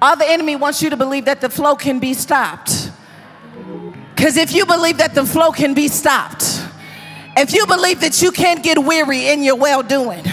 All 0.00 0.16
the 0.16 0.28
enemy 0.28 0.56
wants 0.56 0.80
you 0.82 0.90
to 0.90 0.96
believe 0.96 1.24
that 1.24 1.40
the 1.40 1.48
flow 1.48 1.74
can 1.74 1.98
be 1.98 2.14
stopped. 2.14 2.90
Because 4.14 4.36
if 4.36 4.54
you 4.54 4.66
believe 4.66 4.98
that 4.98 5.14
the 5.14 5.24
flow 5.24 5.50
can 5.50 5.74
be 5.74 5.88
stopped, 5.88 6.62
if 7.36 7.52
you 7.52 7.66
believe 7.66 8.00
that 8.00 8.20
you 8.20 8.32
can't 8.32 8.62
get 8.62 8.78
weary 8.78 9.28
in 9.28 9.42
your 9.42 9.56
well 9.56 9.82
doing, 9.82 10.24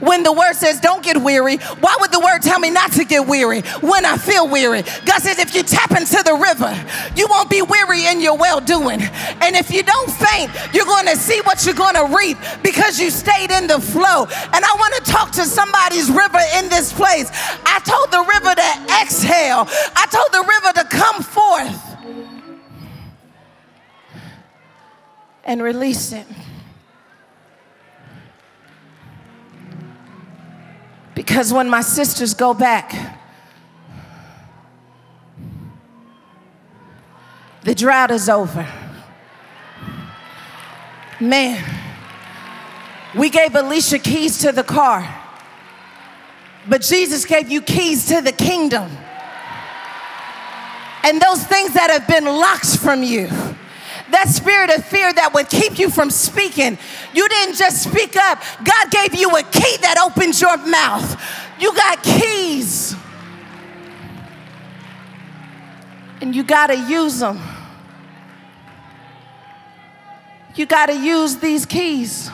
when 0.00 0.22
the 0.22 0.32
word 0.32 0.54
says 0.54 0.80
don't 0.80 1.02
get 1.02 1.16
weary, 1.16 1.56
why 1.56 1.96
would 2.00 2.10
the 2.10 2.20
word 2.20 2.42
tell 2.42 2.58
me 2.58 2.70
not 2.70 2.92
to 2.92 3.04
get 3.04 3.26
weary 3.26 3.60
when 3.80 4.04
I 4.04 4.16
feel 4.16 4.48
weary? 4.48 4.82
God 5.04 5.20
says 5.20 5.38
if 5.38 5.54
you 5.54 5.62
tap 5.62 5.92
into 5.92 6.22
the 6.22 6.34
river, 6.34 6.72
you 7.16 7.26
won't 7.28 7.50
be 7.50 7.62
weary 7.62 8.06
in 8.06 8.20
your 8.20 8.36
well 8.36 8.60
doing. 8.60 9.00
And 9.40 9.56
if 9.56 9.70
you 9.70 9.82
don't 9.82 10.10
faint, 10.10 10.50
you're 10.74 10.86
going 10.86 11.06
to 11.06 11.16
see 11.16 11.40
what 11.42 11.64
you're 11.64 11.74
going 11.74 11.94
to 11.94 12.16
reap 12.16 12.38
because 12.62 12.98
you 12.98 13.10
stayed 13.10 13.50
in 13.50 13.66
the 13.66 13.80
flow. 13.80 14.26
And 14.52 14.64
I 14.64 14.74
want 14.78 14.94
to 14.96 15.10
talk 15.10 15.30
to 15.32 15.44
somebody's 15.44 16.10
river 16.10 16.40
in 16.56 16.68
this 16.68 16.92
place. 16.92 17.30
I 17.64 17.80
told 17.84 18.10
the 18.10 18.20
river 18.20 18.54
to 18.54 19.02
exhale, 19.02 19.66
I 19.96 20.06
told 20.10 20.32
the 20.32 20.44
river 20.48 20.72
to 20.80 20.96
come 20.96 21.22
forth 21.22 21.86
and 25.44 25.62
release 25.62 26.12
it. 26.12 26.26
Because 31.14 31.52
when 31.52 31.68
my 31.68 31.80
sisters 31.80 32.34
go 32.34 32.54
back, 32.54 33.18
the 37.62 37.74
drought 37.74 38.10
is 38.10 38.28
over. 38.28 38.66
Man, 41.20 41.62
we 43.16 43.28
gave 43.28 43.54
Alicia 43.54 43.98
keys 43.98 44.38
to 44.38 44.52
the 44.52 44.64
car, 44.64 45.06
but 46.68 46.80
Jesus 46.80 47.24
gave 47.24 47.50
you 47.50 47.60
keys 47.60 48.06
to 48.06 48.22
the 48.22 48.32
kingdom. 48.32 48.90
And 51.04 51.20
those 51.20 51.44
things 51.44 51.74
that 51.74 51.90
have 51.90 52.06
been 52.06 52.24
locked 52.24 52.78
from 52.78 53.02
you 53.02 53.28
that 54.10 54.28
spirit 54.28 54.70
of 54.70 54.84
fear 54.84 55.12
that 55.12 55.32
would 55.34 55.48
keep 55.48 55.78
you 55.78 55.90
from 55.90 56.10
speaking. 56.10 56.78
You 57.14 57.28
didn't 57.28 57.56
just 57.56 57.82
speak 57.84 58.16
up, 58.16 58.42
God 58.64 58.90
gave 58.90 59.14
you 59.14 59.30
a 59.36 59.42
key 59.42 59.76
that 59.82 59.96
opens 60.04 60.40
your 60.40 60.56
mouth. 60.56 61.20
You 61.58 61.74
got 61.74 62.02
keys. 62.02 62.94
And 66.20 66.34
you 66.34 66.42
got 66.42 66.68
to 66.68 66.76
use 66.76 67.18
them. 67.18 67.40
You 70.54 70.66
got 70.66 70.86
to 70.86 70.96
use 70.96 71.36
these 71.36 71.64
keys. 71.64 72.30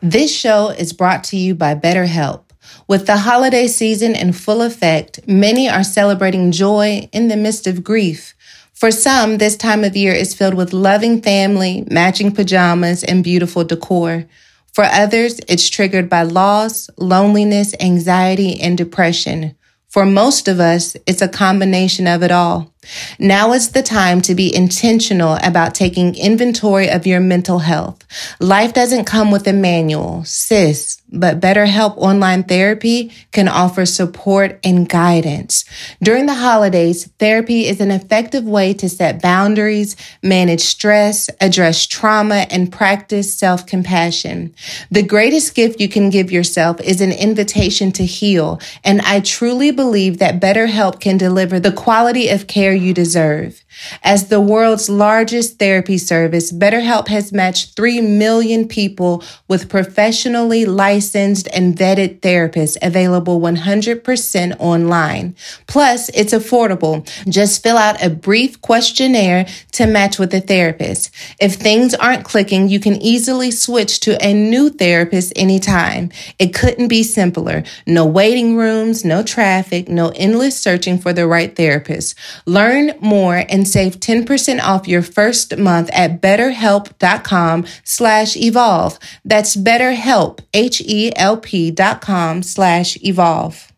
This 0.00 0.34
show 0.34 0.68
is 0.70 0.92
brought 0.92 1.24
to 1.24 1.36
you 1.36 1.54
by 1.54 1.74
BetterHelp. 1.74 2.42
With 2.86 3.06
the 3.06 3.18
holiday 3.18 3.66
season 3.66 4.14
in 4.14 4.32
full 4.32 4.62
effect, 4.62 5.20
many 5.26 5.68
are 5.68 5.84
celebrating 5.84 6.52
joy 6.52 7.08
in 7.12 7.28
the 7.28 7.36
midst 7.36 7.66
of 7.66 7.82
grief. 7.82 8.34
For 8.82 8.90
some, 8.90 9.38
this 9.38 9.56
time 9.56 9.84
of 9.84 9.96
year 9.96 10.12
is 10.12 10.34
filled 10.34 10.54
with 10.54 10.72
loving 10.72 11.22
family, 11.22 11.86
matching 11.88 12.32
pajamas, 12.32 13.04
and 13.04 13.22
beautiful 13.22 13.62
decor. 13.62 14.26
For 14.72 14.82
others, 14.82 15.38
it's 15.46 15.70
triggered 15.70 16.10
by 16.10 16.24
loss, 16.24 16.90
loneliness, 16.96 17.76
anxiety, 17.78 18.60
and 18.60 18.76
depression. 18.76 19.54
For 19.88 20.04
most 20.04 20.48
of 20.48 20.58
us, 20.58 20.96
it's 21.06 21.22
a 21.22 21.28
combination 21.28 22.08
of 22.08 22.24
it 22.24 22.32
all. 22.32 22.71
Now 23.18 23.52
is 23.52 23.70
the 23.70 23.82
time 23.82 24.20
to 24.22 24.34
be 24.34 24.54
intentional 24.54 25.38
about 25.42 25.74
taking 25.74 26.16
inventory 26.16 26.88
of 26.88 27.06
your 27.06 27.20
mental 27.20 27.60
health. 27.60 28.04
Life 28.40 28.72
doesn't 28.72 29.04
come 29.04 29.30
with 29.30 29.46
a 29.46 29.52
manual, 29.52 30.24
sis 30.24 31.02
but 31.12 31.40
BetterHelp 31.40 31.96
Online 31.98 32.42
Therapy 32.42 33.12
can 33.32 33.46
offer 33.46 33.84
support 33.84 34.58
and 34.64 34.88
guidance. 34.88 35.64
During 36.02 36.26
the 36.26 36.34
holidays, 36.34 37.06
therapy 37.18 37.66
is 37.66 37.80
an 37.80 37.90
effective 37.90 38.44
way 38.44 38.72
to 38.74 38.88
set 38.88 39.20
boundaries, 39.20 39.94
manage 40.22 40.62
stress, 40.62 41.28
address 41.40 41.86
trauma, 41.86 42.46
and 42.50 42.72
practice 42.72 43.32
self 43.32 43.66
compassion. 43.66 44.54
The 44.90 45.02
greatest 45.02 45.54
gift 45.54 45.80
you 45.80 45.88
can 45.88 46.08
give 46.08 46.32
yourself 46.32 46.80
is 46.80 47.00
an 47.00 47.12
invitation 47.12 47.92
to 47.92 48.06
heal, 48.06 48.60
and 48.82 49.02
I 49.02 49.20
truly 49.20 49.70
believe 49.70 50.18
that 50.18 50.40
BetterHelp 50.40 51.00
can 51.00 51.18
deliver 51.18 51.60
the 51.60 51.72
quality 51.72 52.30
of 52.30 52.46
care 52.46 52.71
you 52.72 52.94
deserve. 52.94 53.64
As 54.02 54.28
the 54.28 54.40
world's 54.40 54.88
largest 54.88 55.58
therapy 55.58 55.98
service, 55.98 56.52
BetterHelp 56.52 57.08
has 57.08 57.32
matched 57.32 57.76
3 57.76 58.00
million 58.00 58.68
people 58.68 59.22
with 59.48 59.68
professionally 59.68 60.64
licensed 60.64 61.48
and 61.52 61.76
vetted 61.76 62.20
therapists 62.20 62.76
available 62.82 63.40
100% 63.40 64.56
online. 64.58 65.34
Plus, 65.66 66.08
it's 66.10 66.32
affordable. 66.32 67.08
Just 67.28 67.62
fill 67.62 67.76
out 67.76 68.02
a 68.02 68.10
brief 68.10 68.60
questionnaire 68.60 69.46
to 69.72 69.86
match 69.86 70.18
with 70.18 70.34
a 70.34 70.40
therapist. 70.40 71.10
If 71.40 71.54
things 71.54 71.94
aren't 71.94 72.24
clicking, 72.24 72.68
you 72.68 72.80
can 72.80 72.96
easily 72.96 73.50
switch 73.50 74.00
to 74.00 74.22
a 74.24 74.32
new 74.32 74.70
therapist 74.70 75.32
anytime. 75.36 76.10
It 76.38 76.54
couldn't 76.54 76.88
be 76.88 77.02
simpler. 77.02 77.62
No 77.86 78.04
waiting 78.04 78.56
rooms, 78.56 79.04
no 79.04 79.22
traffic, 79.22 79.88
no 79.88 80.12
endless 80.16 80.58
searching 80.58 80.98
for 80.98 81.12
the 81.12 81.26
right 81.26 81.54
therapist. 81.54 82.14
Learn 82.46 82.92
more 83.00 83.44
and 83.48 83.61
save 83.66 84.00
10% 84.00 84.62
off 84.62 84.88
your 84.88 85.02
first 85.02 85.56
month 85.56 85.90
at 85.92 86.20
betterhelp.com 86.20 87.66
slash 87.84 88.36
evolve. 88.36 88.98
That's 89.24 89.56
betterhelp, 89.56 90.40
H-E-L-P 90.54 91.70
dot 91.70 92.00
com 92.00 92.42
slash 92.42 92.96
evolve. 93.02 93.72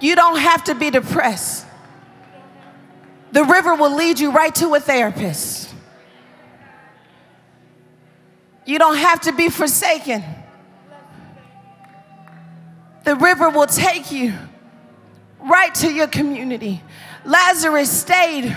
You 0.00 0.16
don't 0.16 0.38
have 0.38 0.64
to 0.64 0.74
be 0.74 0.90
depressed. 0.90 1.66
The 3.30 3.44
river 3.44 3.74
will 3.74 3.94
lead 3.94 4.20
you 4.20 4.30
right 4.32 4.54
to 4.56 4.74
a 4.74 4.80
therapist. 4.80 5.72
You 8.66 8.78
don't 8.78 8.96
have 8.96 9.22
to 9.22 9.32
be 9.32 9.48
forsaken. 9.48 10.22
The 13.04 13.16
river 13.16 13.48
will 13.50 13.66
take 13.66 14.12
you 14.12 14.34
right 15.42 15.74
to 15.76 15.92
your 15.92 16.06
community. 16.06 16.82
Lazarus 17.24 17.90
stayed 17.90 18.56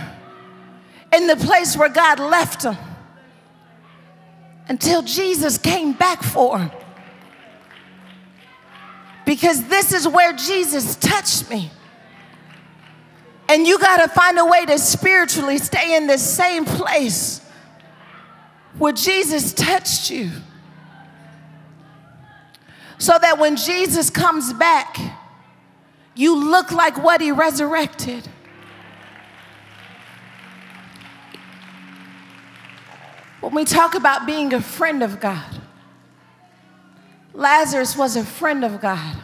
in 1.15 1.27
the 1.27 1.35
place 1.35 1.77
where 1.77 1.89
God 1.89 2.19
left 2.19 2.63
him 2.63 2.77
until 4.67 5.01
Jesus 5.01 5.57
came 5.57 5.93
back 5.93 6.23
for 6.23 6.59
him. 6.59 6.71
Because 9.25 9.67
this 9.67 9.91
is 9.91 10.07
where 10.07 10.33
Jesus 10.33 10.95
touched 10.95 11.49
me. 11.49 11.71
And 13.47 13.65
you 13.65 13.79
got 13.79 13.97
to 13.97 14.07
find 14.07 14.37
a 14.37 14.45
way 14.45 14.65
to 14.65 14.77
spiritually 14.77 15.57
stay 15.57 15.95
in 15.95 16.07
the 16.07 16.17
same 16.17 16.65
place 16.65 17.41
where 18.77 18.93
Jesus 18.93 19.53
touched 19.53 20.09
you. 20.09 20.31
So 22.97 23.17
that 23.19 23.39
when 23.39 23.55
Jesus 23.55 24.09
comes 24.09 24.53
back, 24.53 24.97
you 26.15 26.49
look 26.49 26.71
like 26.71 27.01
what 27.01 27.21
he 27.21 27.31
resurrected. 27.31 28.27
When 33.41 33.53
we 33.53 33.65
talk 33.65 33.93
about 33.93 34.25
being 34.25 34.53
a 34.53 34.61
friend 34.61 35.03
of 35.03 35.19
God, 35.19 35.61
Lazarus 37.33 37.95
was 37.95 38.15
a 38.15 38.23
friend 38.23 38.65
of 38.65 38.81
God. 38.81 39.17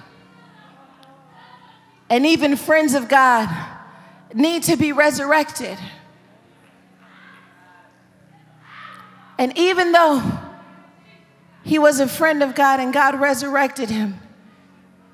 And 2.10 2.26
even 2.26 2.58
friends 2.58 2.94
of 2.94 3.08
God 3.08 3.50
need 4.34 4.64
to 4.64 4.76
be 4.76 4.92
resurrected. 4.92 5.78
And 9.38 9.58
even 9.58 9.92
though 9.92 10.22
he 11.64 11.80
was 11.80 12.00
a 12.00 12.08
friend 12.08 12.44
of 12.44 12.54
God 12.54 12.80
and 12.80 12.94
God 12.94 13.20
resurrected 13.20 13.90
him, 13.90 14.21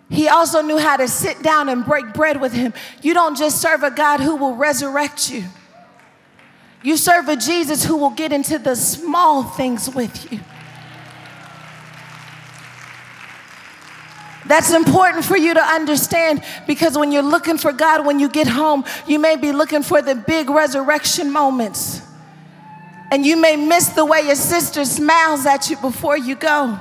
he 0.10 0.30
also 0.30 0.62
knew 0.62 0.78
how 0.78 0.98
to 0.98 1.08
sit 1.08 1.44
down 1.44 1.68
and 1.70 1.84
break 1.84 2.14
bread 2.14 2.40
with 2.40 2.54
him. 2.54 2.74
You 3.02 3.14
don't 3.14 3.38
just 3.38 3.62
serve 3.62 3.84
a 3.84 3.92
God 3.92 4.20
who 4.20 4.36
will 4.36 4.56
resurrect 4.56 5.30
you, 5.30 5.44
you 6.84 6.98
serve 6.98 7.28
a 7.28 7.36
Jesus 7.36 7.84
who 7.84 7.98
will 7.98 8.12
get 8.12 8.32
into 8.32 8.58
the 8.58 8.76
small 8.76 9.44
things 9.44 9.94
with 9.94 10.32
you. 10.32 10.40
That's 14.48 14.74
important 14.74 15.26
for 15.26 15.36
you 15.36 15.54
to 15.54 15.62
understand 15.62 16.42
because 16.66 16.98
when 16.98 17.12
you're 17.12 17.22
looking 17.22 17.58
for 17.58 17.74
God, 17.74 18.06
when 18.06 18.20
you 18.20 18.30
get 18.30 18.48
home, 18.48 18.86
you 19.06 19.20
may 19.20 19.36
be 19.36 19.52
looking 19.52 19.84
for 19.84 20.02
the 20.02 20.16
big 20.16 20.50
resurrection 20.50 21.32
moments. 21.32 22.02
And 23.12 23.26
you 23.26 23.36
may 23.36 23.56
miss 23.56 23.90
the 23.90 24.06
way 24.06 24.22
your 24.22 24.36
sister 24.36 24.86
smiles 24.86 25.46
at 25.46 25.70
you 25.70 25.78
before 25.78 26.18
you 26.18 26.36
go. 26.36 26.80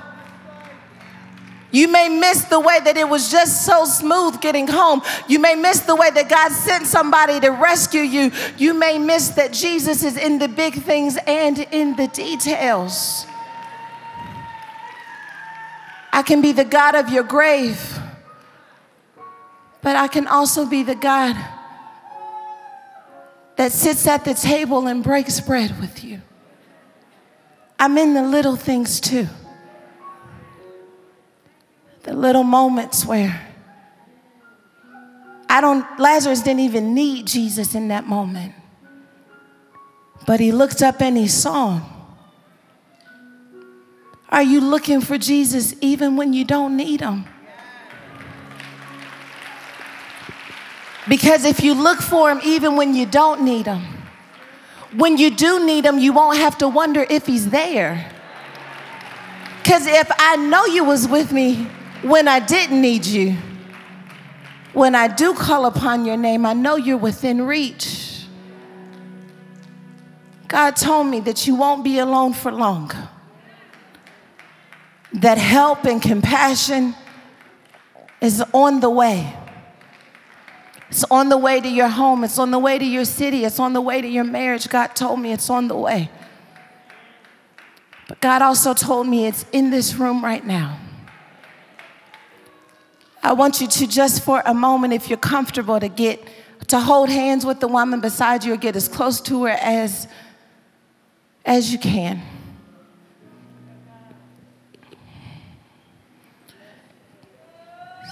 You 1.72 1.88
may 1.88 2.08
miss 2.08 2.44
the 2.44 2.60
way 2.60 2.78
that 2.84 2.96
it 2.96 3.08
was 3.08 3.30
just 3.30 3.66
so 3.66 3.84
smooth 3.84 4.40
getting 4.40 4.68
home. 4.68 5.02
You 5.28 5.38
may 5.38 5.54
miss 5.54 5.80
the 5.80 5.96
way 5.96 6.10
that 6.10 6.28
God 6.28 6.52
sent 6.52 6.86
somebody 6.86 7.40
to 7.40 7.50
rescue 7.50 8.02
you. 8.02 8.30
You 8.56 8.72
may 8.72 8.98
miss 8.98 9.28
that 9.30 9.52
Jesus 9.52 10.02
is 10.02 10.16
in 10.16 10.38
the 10.38 10.48
big 10.48 10.74
things 10.74 11.18
and 11.26 11.58
in 11.58 11.96
the 11.96 12.08
details. 12.08 13.26
I 16.12 16.22
can 16.22 16.40
be 16.40 16.52
the 16.52 16.64
God 16.64 16.94
of 16.94 17.10
your 17.10 17.24
grave, 17.24 17.98
but 19.82 19.96
I 19.96 20.08
can 20.08 20.26
also 20.26 20.64
be 20.64 20.82
the 20.82 20.94
God 20.94 21.36
that 23.56 23.72
sits 23.72 24.06
at 24.06 24.24
the 24.24 24.34
table 24.34 24.86
and 24.86 25.02
breaks 25.02 25.40
bread 25.40 25.78
with 25.80 26.04
you. 26.04 26.22
I'm 27.78 27.98
in 27.98 28.14
the 28.14 28.22
little 28.22 28.56
things 28.56 29.00
too. 29.00 29.26
The 32.06 32.14
little 32.14 32.44
moments 32.44 33.04
where 33.04 33.42
I 35.48 35.60
don't, 35.60 35.84
Lazarus 35.98 36.40
didn't 36.40 36.60
even 36.60 36.94
need 36.94 37.26
Jesus 37.26 37.74
in 37.74 37.88
that 37.88 38.06
moment. 38.06 38.54
But 40.24 40.38
he 40.38 40.52
looked 40.52 40.82
up 40.82 41.02
and 41.02 41.16
he 41.16 41.26
saw 41.26 41.78
him. 41.78 41.82
Are 44.28 44.42
you 44.42 44.60
looking 44.60 45.00
for 45.00 45.18
Jesus 45.18 45.74
even 45.80 46.16
when 46.16 46.32
you 46.32 46.44
don't 46.44 46.76
need 46.76 47.00
him? 47.00 47.24
Because 51.08 51.44
if 51.44 51.62
you 51.62 51.74
look 51.74 52.00
for 52.00 52.30
him 52.30 52.40
even 52.44 52.76
when 52.76 52.94
you 52.94 53.06
don't 53.06 53.42
need 53.42 53.66
him, 53.66 53.82
when 54.96 55.16
you 55.16 55.30
do 55.30 55.64
need 55.64 55.84
him, 55.84 55.98
you 55.98 56.12
won't 56.12 56.38
have 56.38 56.58
to 56.58 56.68
wonder 56.68 57.04
if 57.08 57.26
he's 57.26 57.50
there. 57.50 58.12
Because 59.62 59.86
if 59.86 60.10
I 60.18 60.36
know 60.36 60.64
you 60.66 60.84
was 60.84 61.08
with 61.08 61.32
me 61.32 61.68
when 62.02 62.28
I 62.28 62.40
didn't 62.40 62.80
need 62.80 63.06
you, 63.06 63.36
when 64.72 64.94
I 64.94 65.08
do 65.08 65.34
call 65.34 65.66
upon 65.66 66.04
your 66.04 66.16
name, 66.16 66.44
I 66.44 66.52
know 66.52 66.76
you're 66.76 66.96
within 66.96 67.42
reach. 67.42 68.24
God 70.48 70.76
told 70.76 71.06
me 71.08 71.20
that 71.20 71.46
you 71.46 71.54
won't 71.54 71.82
be 71.82 71.98
alone 71.98 72.32
for 72.32 72.52
long 72.52 72.92
that 75.20 75.38
help 75.38 75.84
and 75.84 76.02
compassion 76.02 76.94
is 78.20 78.42
on 78.52 78.80
the 78.80 78.90
way. 78.90 79.34
It's 80.90 81.04
on 81.10 81.30
the 81.30 81.38
way 81.38 81.60
to 81.60 81.68
your 81.68 81.88
home, 81.88 82.22
it's 82.22 82.38
on 82.38 82.50
the 82.50 82.58
way 82.58 82.78
to 82.78 82.84
your 82.84 83.04
city, 83.04 83.44
it's 83.44 83.58
on 83.58 83.72
the 83.72 83.80
way 83.80 84.00
to 84.00 84.06
your 84.08 84.24
marriage. 84.24 84.68
God 84.68 84.88
told 84.88 85.20
me 85.20 85.32
it's 85.32 85.50
on 85.50 85.68
the 85.68 85.76
way. 85.76 86.10
But 88.08 88.20
God 88.20 88.40
also 88.40 88.72
told 88.72 89.08
me 89.08 89.26
it's 89.26 89.44
in 89.52 89.70
this 89.70 89.94
room 89.94 90.24
right 90.24 90.46
now. 90.46 90.78
I 93.26 93.32
want 93.32 93.60
you 93.60 93.66
to 93.66 93.88
just 93.88 94.22
for 94.22 94.40
a 94.46 94.54
moment, 94.54 94.92
if 94.92 95.10
you're 95.10 95.18
comfortable, 95.18 95.80
to 95.80 95.88
get 95.88 96.22
to 96.68 96.78
hold 96.78 97.08
hands 97.08 97.44
with 97.44 97.58
the 97.58 97.66
woman 97.66 98.00
beside 98.00 98.44
you 98.44 98.54
or 98.54 98.56
get 98.56 98.76
as 98.76 98.86
close 98.86 99.20
to 99.22 99.46
her 99.46 99.50
as 99.50 100.06
as 101.44 101.72
you 101.72 101.78
can. 101.80 102.22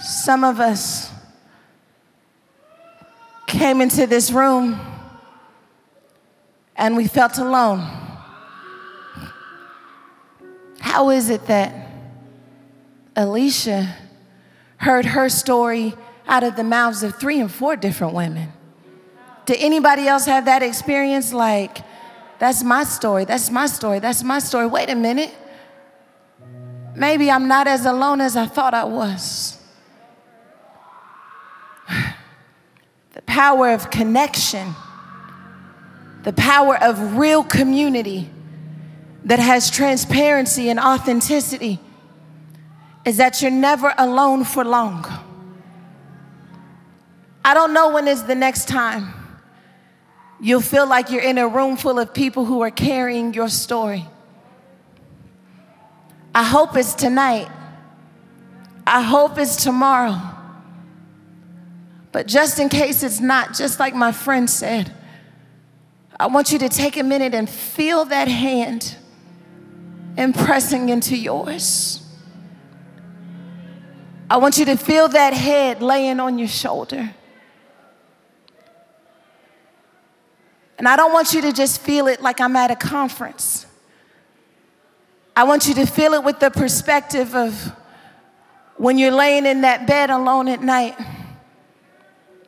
Some 0.03 0.43
of 0.43 0.59
us 0.59 1.09
came 3.47 3.79
into 3.79 4.07
this 4.07 4.31
room 4.31 4.77
and 6.75 6.97
we 6.97 7.07
felt 7.07 7.37
alone. 7.37 7.79
How 10.81 11.09
is 11.09 11.29
it 11.29 11.47
that 11.47 11.73
Alicia 13.15 13.95
heard 14.77 15.05
her 15.05 15.29
story 15.29 15.95
out 16.27 16.43
of 16.43 16.55
the 16.55 16.63
mouths 16.63 17.03
of 17.03 17.15
three 17.15 17.39
and 17.39 17.51
four 17.51 17.75
different 17.75 18.13
women? 18.13 18.51
Did 19.45 19.57
anybody 19.59 20.07
else 20.07 20.25
have 20.25 20.45
that 20.45 20.63
experience? 20.63 21.33
Like, 21.33 21.79
that's 22.39 22.63
my 22.63 22.83
story, 22.83 23.25
that's 23.25 23.49
my 23.49 23.67
story, 23.67 23.99
that's 23.99 24.23
my 24.23 24.39
story. 24.39 24.67
Wait 24.67 24.89
a 24.89 24.95
minute. 24.95 25.33
Maybe 26.95 27.29
I'm 27.29 27.47
not 27.47 27.67
as 27.67 27.85
alone 27.85 28.21
as 28.21 28.35
I 28.35 28.45
thought 28.45 28.73
I 28.73 28.85
was. 28.85 29.57
the 33.13 33.21
power 33.23 33.71
of 33.71 33.91
connection, 33.91 34.73
the 36.23 36.33
power 36.33 36.81
of 36.81 37.17
real 37.17 37.43
community 37.43 38.29
that 39.25 39.39
has 39.39 39.69
transparency 39.69 40.69
and 40.69 40.79
authenticity 40.79 41.79
is 43.05 43.17
that 43.17 43.41
you're 43.41 43.51
never 43.51 43.93
alone 43.97 44.43
for 44.43 44.65
long. 44.65 45.05
I 47.43 47.53
don't 47.53 47.73
know 47.73 47.89
when 47.93 48.07
is 48.07 48.23
the 48.23 48.35
next 48.35 48.67
time 48.67 49.13
you'll 50.39 50.61
feel 50.61 50.87
like 50.87 51.11
you're 51.11 51.21
in 51.21 51.37
a 51.37 51.47
room 51.47 51.77
full 51.77 51.99
of 51.99 52.13
people 52.13 52.45
who 52.45 52.61
are 52.61 52.71
carrying 52.71 53.33
your 53.33 53.47
story. 53.47 54.05
I 56.33 56.43
hope 56.43 56.75
it's 56.75 56.93
tonight. 56.93 57.49
I 58.85 59.01
hope 59.01 59.37
it's 59.37 59.63
tomorrow. 59.63 60.19
But 62.11 62.27
just 62.27 62.59
in 62.59 62.69
case 62.69 63.03
it's 63.03 63.19
not, 63.19 63.53
just 63.53 63.79
like 63.79 63.95
my 63.95 64.11
friend 64.11 64.49
said, 64.49 64.93
I 66.19 66.27
want 66.27 66.51
you 66.51 66.59
to 66.59 66.69
take 66.69 66.97
a 66.97 67.03
minute 67.03 67.33
and 67.33 67.49
feel 67.49 68.05
that 68.05 68.27
hand 68.27 68.95
impressing 70.17 70.89
into 70.89 71.17
yours. 71.17 72.04
I 74.29 74.37
want 74.37 74.57
you 74.57 74.65
to 74.65 74.75
feel 74.75 75.07
that 75.09 75.33
head 75.33 75.81
laying 75.81 76.19
on 76.19 76.39
your 76.39 76.47
shoulder. 76.47 77.13
And 80.77 80.87
I 80.87 80.95
don't 80.95 81.13
want 81.13 81.33
you 81.33 81.41
to 81.41 81.53
just 81.53 81.81
feel 81.81 82.07
it 82.07 82.21
like 82.21 82.41
I'm 82.41 82.55
at 82.55 82.71
a 82.71 82.75
conference. 82.75 83.65
I 85.35 85.43
want 85.43 85.67
you 85.67 85.73
to 85.75 85.85
feel 85.85 86.13
it 86.13 86.23
with 86.23 86.39
the 86.39 86.49
perspective 86.49 87.35
of 87.35 87.71
when 88.77 88.97
you're 88.97 89.11
laying 89.11 89.45
in 89.45 89.61
that 89.61 89.87
bed 89.87 90.09
alone 90.09 90.47
at 90.47 90.61
night 90.61 90.95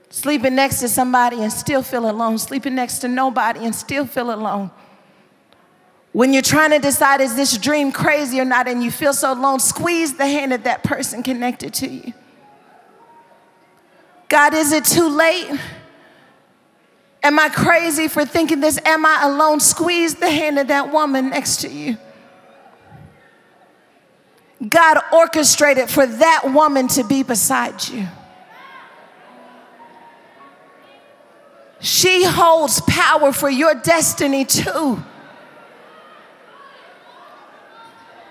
Sleeping 0.09 0.55
next 0.55 0.80
to 0.80 0.89
somebody 0.89 1.43
and 1.43 1.51
still 1.51 1.84
feel 1.84 2.09
alone. 2.09 2.38
Sleeping 2.38 2.75
next 2.75 2.99
to 2.99 3.07
nobody 3.07 3.65
and 3.65 3.75
still 3.75 4.05
feel 4.05 4.34
alone. 4.34 4.71
When 6.14 6.34
you're 6.34 6.41
trying 6.41 6.72
to 6.72 6.80
decide, 6.80 7.22
is 7.22 7.36
this 7.36 7.58
dream 7.58 7.91
crazy 7.91 8.39
or 8.39 8.45
not, 8.45 8.68
and 8.68 8.84
you 8.84 8.91
feel 8.91 9.14
so 9.14 9.34
alone, 9.34 9.60
squeeze 9.60 10.18
the 10.18 10.26
hand 10.26 10.53
of 10.53 10.64
that 10.64 10.84
person 10.84 11.22
connected 11.22 11.74
to 11.76 11.88
you. 11.89 12.14
God, 14.30 14.53
is 14.53 14.72
it 14.72 14.86
too 14.86 15.08
late? 15.08 15.60
Am 17.24 17.39
I 17.39 17.49
crazy 17.49 18.08
for 18.08 18.26
thinking 18.26 18.60
this? 18.60 18.80
Am 18.86 19.05
I 19.05 19.24
alone? 19.24 19.60
Squeeze 19.60 20.16
the 20.16 20.30
hand 20.30 20.60
of 20.60 20.68
that 20.68 20.91
woman 20.91 21.30
next 21.30 21.58
to 21.62 21.70
you. 21.70 21.97
God 24.68 24.97
orchestrated 25.14 25.89
for 25.89 26.05
that 26.05 26.51
woman 26.53 26.88
to 26.89 27.03
be 27.03 27.24
beside 27.24 27.88
you. 27.89 28.08
She 31.80 32.24
holds 32.24 32.82
power 32.82 33.32
for 33.32 33.49
your 33.49 33.76
destiny 33.76 34.45
too. 34.45 35.03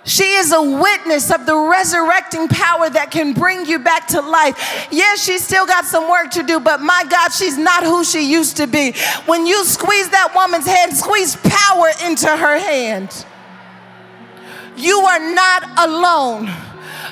She 0.06 0.22
is 0.34 0.52
a 0.52 0.62
witness 0.62 1.32
of 1.32 1.46
the 1.46 1.56
resurrecting 1.56 2.46
power 2.46 2.88
that 2.88 3.10
can 3.10 3.32
bring 3.32 3.66
you 3.66 3.80
back 3.80 4.06
to 4.08 4.20
life. 4.20 4.86
Yes, 4.92 5.22
she's 5.22 5.44
still 5.44 5.66
got 5.66 5.84
some 5.84 6.08
work 6.08 6.30
to 6.32 6.44
do, 6.44 6.60
but 6.60 6.80
my 6.80 7.04
God, 7.10 7.32
she's 7.32 7.58
not 7.58 7.82
who 7.82 8.04
she 8.04 8.30
used 8.30 8.56
to 8.58 8.68
be. 8.68 8.92
When 9.26 9.46
you 9.46 9.64
squeeze 9.64 10.08
that 10.10 10.32
woman's 10.32 10.66
hand, 10.66 10.96
squeeze 10.96 11.36
power 11.36 11.90
into 12.04 12.28
her 12.28 12.58
hand. 12.58 13.26
You 14.76 14.96
are 15.00 15.34
not 15.34 15.88
alone. 15.88 16.52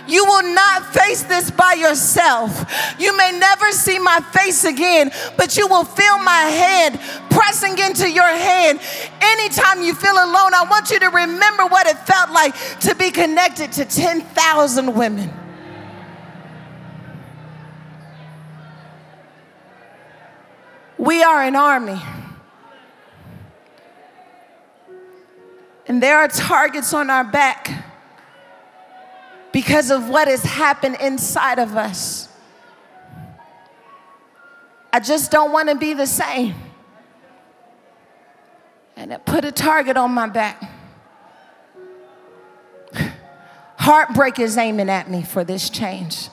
You 0.06 0.24
will 0.24 0.54
not 0.54 0.92
face 0.94 1.22
this 1.22 1.50
by 1.50 1.74
yourself. 1.74 2.64
You 2.98 3.16
may 3.16 3.32
never 3.38 3.72
see 3.72 3.98
my 3.98 4.20
face 4.20 4.64
again, 4.64 5.10
but 5.36 5.56
you 5.56 5.66
will 5.66 5.84
feel 5.84 6.18
my 6.18 6.42
hand 6.42 7.00
pressing 7.30 7.78
into 7.78 8.10
your 8.10 8.28
hand. 8.28 8.80
Anytime 9.20 9.82
you 9.82 9.94
feel 9.94 10.12
alone, 10.12 10.54
I 10.54 10.66
want 10.68 10.90
you 10.90 11.00
to 11.00 11.08
remember 11.08 11.66
what 11.66 11.86
it 11.86 11.98
felt 11.98 12.30
like 12.30 12.54
to 12.80 12.94
be 12.94 13.10
connected 13.10 13.72
to 13.72 13.84
10,000 13.84 14.94
women. 14.94 15.32
We 20.98 21.22
are 21.22 21.42
an 21.42 21.56
army. 21.56 22.00
And 25.86 26.02
there 26.02 26.18
are 26.18 26.28
targets 26.28 26.94
on 26.94 27.10
our 27.10 27.24
back 27.24 27.83
because 29.64 29.90
of 29.90 30.10
what 30.10 30.28
has 30.28 30.42
happened 30.42 30.94
inside 31.00 31.58
of 31.58 31.74
us. 31.74 32.28
I 34.92 35.00
just 35.00 35.30
don't 35.30 35.52
want 35.52 35.70
to 35.70 35.74
be 35.74 35.94
the 35.94 36.06
same. 36.06 36.54
And 38.94 39.10
it 39.10 39.24
put 39.24 39.46
a 39.46 39.50
target 39.50 39.96
on 39.96 40.10
my 40.10 40.28
back. 40.28 40.62
Heartbreak 43.78 44.38
is 44.38 44.58
aiming 44.58 44.90
at 44.90 45.10
me 45.10 45.22
for 45.22 45.44
this 45.44 45.70
change. 45.70 46.28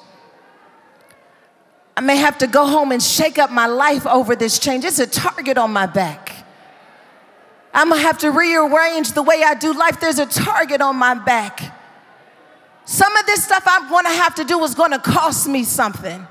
I 1.95 2.01
may 2.01 2.17
have 2.17 2.37
to 2.39 2.47
go 2.47 2.65
home 2.65 2.91
and 2.91 3.01
shake 3.01 3.39
up 3.39 3.49
my 3.49 3.67
life 3.67 4.05
over 4.05 4.35
this 4.35 4.59
change. 4.59 4.83
It's 4.83 4.99
a 4.99 5.07
target 5.07 5.57
on 5.57 5.71
my 5.71 5.85
back. 5.85 6.33
I'm 7.73 7.89
gonna 7.91 8.01
have 8.01 8.17
to 8.19 8.29
rearrange 8.31 9.13
the 9.13 9.23
way 9.23 9.41
I 9.41 9.53
do 9.53 9.71
life. 9.71 10.01
There's 10.01 10.19
a 10.19 10.25
target 10.25 10.81
on 10.81 10.97
my 10.97 11.13
back. 11.13 11.77
Some 12.91 13.15
of 13.15 13.25
this 13.25 13.45
stuff 13.45 13.63
I'm 13.65 13.89
gonna 13.89 14.09
have 14.09 14.35
to 14.35 14.43
do 14.43 14.61
is 14.65 14.75
gonna 14.75 14.99
cost 14.99 15.47
me 15.47 15.63
something. 15.63 16.27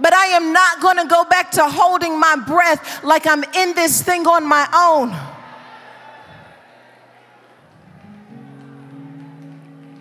But 0.00 0.14
I 0.14 0.28
am 0.28 0.54
not 0.54 0.80
gonna 0.80 1.06
go 1.06 1.24
back 1.24 1.50
to 1.52 1.64
holding 1.68 2.18
my 2.18 2.36
breath 2.36 3.04
like 3.04 3.26
I'm 3.26 3.44
in 3.54 3.74
this 3.74 4.00
thing 4.00 4.26
on 4.26 4.46
my 4.46 4.66
own. 4.74 5.10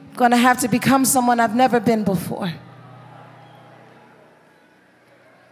I'm 0.09 0.15
gonna 0.15 0.37
have 0.37 0.61
to 0.61 0.69
become 0.69 1.03
someone 1.03 1.41
I've 1.41 1.53
never 1.53 1.81
been 1.81 2.05
before. 2.05 2.53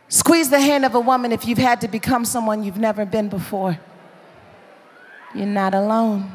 Squeeze 0.07 0.49
the 0.49 0.61
hand 0.61 0.85
of 0.85 0.95
a 0.95 1.01
woman 1.01 1.33
if 1.33 1.45
you've 1.45 1.57
had 1.57 1.81
to 1.81 1.89
become 1.89 2.23
someone 2.23 2.63
you've 2.63 2.79
never 2.79 3.05
been 3.05 3.27
before. 3.27 3.77
You're 5.33 5.45
not 5.45 5.73
alone. 5.73 6.31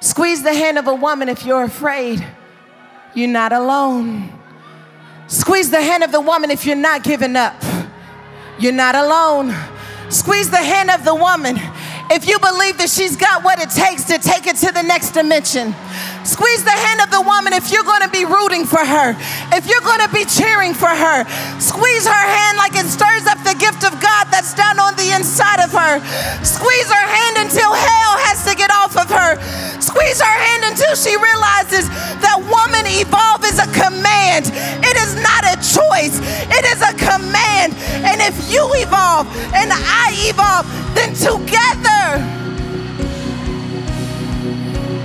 Squeeze 0.00 0.42
the 0.42 0.54
hand 0.54 0.78
of 0.78 0.86
a 0.86 0.94
woman 0.94 1.28
if 1.28 1.44
you're 1.44 1.62
afraid. 1.62 2.26
You're 3.14 3.28
not 3.28 3.52
alone. 3.52 4.32
Squeeze 5.26 5.70
the 5.70 5.80
hand 5.80 6.02
of 6.02 6.10
the 6.10 6.20
woman 6.20 6.50
if 6.50 6.66
you're 6.66 6.74
not 6.74 7.04
giving 7.04 7.36
up. 7.36 7.62
You're 8.58 8.72
not 8.72 8.94
alone. 8.94 9.54
Squeeze 10.08 10.50
the 10.50 10.56
hand 10.56 10.90
of 10.90 11.04
the 11.04 11.14
woman 11.14 11.56
if 12.10 12.26
you 12.26 12.38
believe 12.42 12.76
that 12.82 12.90
she's 12.90 13.14
got 13.14 13.44
what 13.46 13.62
it 13.62 13.70
takes 13.70 14.04
to 14.10 14.18
take 14.18 14.50
it 14.50 14.56
to 14.66 14.74
the 14.74 14.82
next 14.82 15.14
dimension. 15.14 15.70
Squeeze 16.26 16.66
the 16.66 16.74
hand 16.74 17.00
of 17.00 17.08
the 17.14 17.22
woman 17.22 17.54
if 17.54 17.70
you're 17.70 17.86
going 17.86 18.02
to 18.02 18.10
be 18.10 18.26
rooting 18.26 18.66
for 18.66 18.82
her, 18.82 19.14
if 19.54 19.70
you're 19.70 19.86
going 19.86 20.02
to 20.02 20.10
be 20.10 20.26
cheering 20.26 20.74
for 20.74 20.90
her. 20.90 21.22
Squeeze 21.62 22.04
her 22.04 22.24
hand 22.26 22.58
like 22.58 22.74
it 22.74 22.90
stirs 22.90 23.24
up 23.30 23.38
the 23.46 23.54
gift 23.56 23.86
of 23.86 23.94
God 24.02 24.26
that's 24.34 24.52
down 24.52 24.82
on 24.82 24.98
the 24.98 25.14
inside 25.14 25.62
of 25.62 25.70
her. 25.70 26.02
Squeeze 26.42 26.90
her 26.90 27.06
her 30.20 30.38
hand 30.38 30.64
until 30.64 30.94
she 30.94 31.16
realizes 31.16 31.88
that 32.20 32.38
woman 32.44 32.84
evolve 32.86 33.44
is 33.44 33.58
a 33.58 33.66
command. 33.72 34.46
It 34.84 34.96
is 34.96 35.14
not 35.16 35.44
a 35.44 35.56
choice, 35.58 36.20
it 36.48 36.64
is 36.68 36.80
a 36.82 36.94
command. 36.94 37.74
And 38.04 38.20
if 38.20 38.52
you 38.52 38.62
evolve 38.74 39.26
and 39.54 39.70
I 39.72 40.12
evolve, 40.28 40.66
then 40.94 41.14
together, 41.14 42.20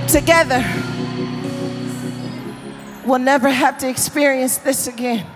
together, 0.08 0.64
we'll 3.06 3.18
never 3.18 3.48
have 3.48 3.78
to 3.78 3.88
experience 3.88 4.58
this 4.58 4.86
again. 4.86 5.26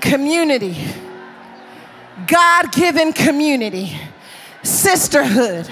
Community, 0.00 0.76
God 2.26 2.72
given 2.72 3.12
community 3.12 3.96
sisterhood. 4.66 5.68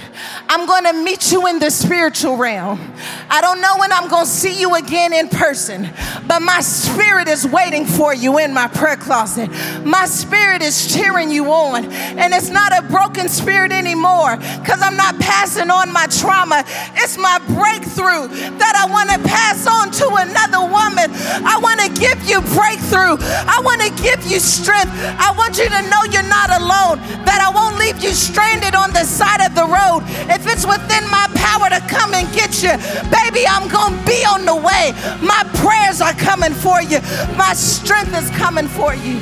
I'm 0.48 0.66
going 0.66 0.84
to 0.84 0.92
meet 0.92 1.32
you 1.32 1.46
in 1.46 1.58
the 1.58 1.70
spiritual 1.70 2.36
realm. 2.36 2.80
I 3.28 3.40
don't 3.40 3.60
know 3.60 3.76
when 3.78 3.92
I'm 3.92 4.08
going 4.08 4.24
to 4.24 4.30
see 4.30 4.58
you 4.58 4.74
again 4.76 5.12
in 5.12 5.28
person, 5.28 5.90
but 6.26 6.40
my 6.40 6.60
spirit 6.60 7.28
is 7.28 7.46
waiting 7.46 7.84
for 7.84 8.14
you 8.14 8.38
in 8.38 8.54
my 8.54 8.68
prayer 8.68 8.96
closet. 8.96 9.50
My 9.84 10.06
spirit 10.06 10.62
is 10.62 10.94
cheering 10.94 11.30
you 11.30 11.52
on. 11.52 11.84
And 11.84 12.32
it's 12.32 12.50
not 12.50 12.76
a 12.76 12.82
broken 12.82 13.28
spirit 13.28 13.72
anymore 13.72 14.36
because 14.36 14.80
I'm 14.80 14.96
not 14.96 15.18
passing 15.18 15.70
on 15.70 15.92
my 15.92 16.06
trauma. 16.06 16.64
It's 16.96 17.18
my 17.18 17.38
breakthrough 17.48 18.28
that 18.58 18.74
I 18.76 18.90
want 18.90 19.10
to 19.10 19.18
pass 19.28 19.66
on 19.66 19.90
to 19.90 20.06
another 20.22 20.60
woman. 20.60 21.10
I 21.44 21.58
want 21.60 21.80
to 21.80 21.88
give 22.00 22.22
you 22.28 22.40
breakthrough. 22.54 23.16
I 23.20 23.60
want 23.64 23.82
to 23.82 23.90
give 24.02 24.24
you 24.30 24.38
strength. 24.38 24.92
I 25.18 25.34
want 25.36 25.58
you 25.58 25.68
to 25.68 25.82
know 25.90 26.02
you're 26.12 26.28
not 26.28 26.50
alone, 26.60 27.00
that 27.24 27.40
I 27.40 27.50
won't 27.54 27.78
leave 27.78 28.02
you 28.02 28.10
stranded 28.10 28.74
on 28.74 28.83
the 28.92 29.04
side 29.04 29.40
of 29.40 29.54
the 29.54 29.64
road. 29.64 30.02
If 30.30 30.46
it's 30.46 30.66
within 30.66 31.04
my 31.10 31.26
power 31.34 31.70
to 31.70 31.80
come 31.88 32.14
and 32.14 32.26
get 32.34 32.62
you, 32.62 32.76
baby, 33.10 33.46
I'm 33.48 33.68
going 33.68 33.98
to 33.98 34.06
be 34.06 34.24
on 34.24 34.44
the 34.44 34.56
way. 34.56 34.92
My 35.22 35.42
prayers 35.54 36.00
are 36.00 36.14
coming 36.14 36.52
for 36.52 36.82
you, 36.82 37.00
my 37.36 37.52
strength 37.54 38.16
is 38.16 38.30
coming 38.30 38.68
for 38.68 38.94
you. 38.94 39.20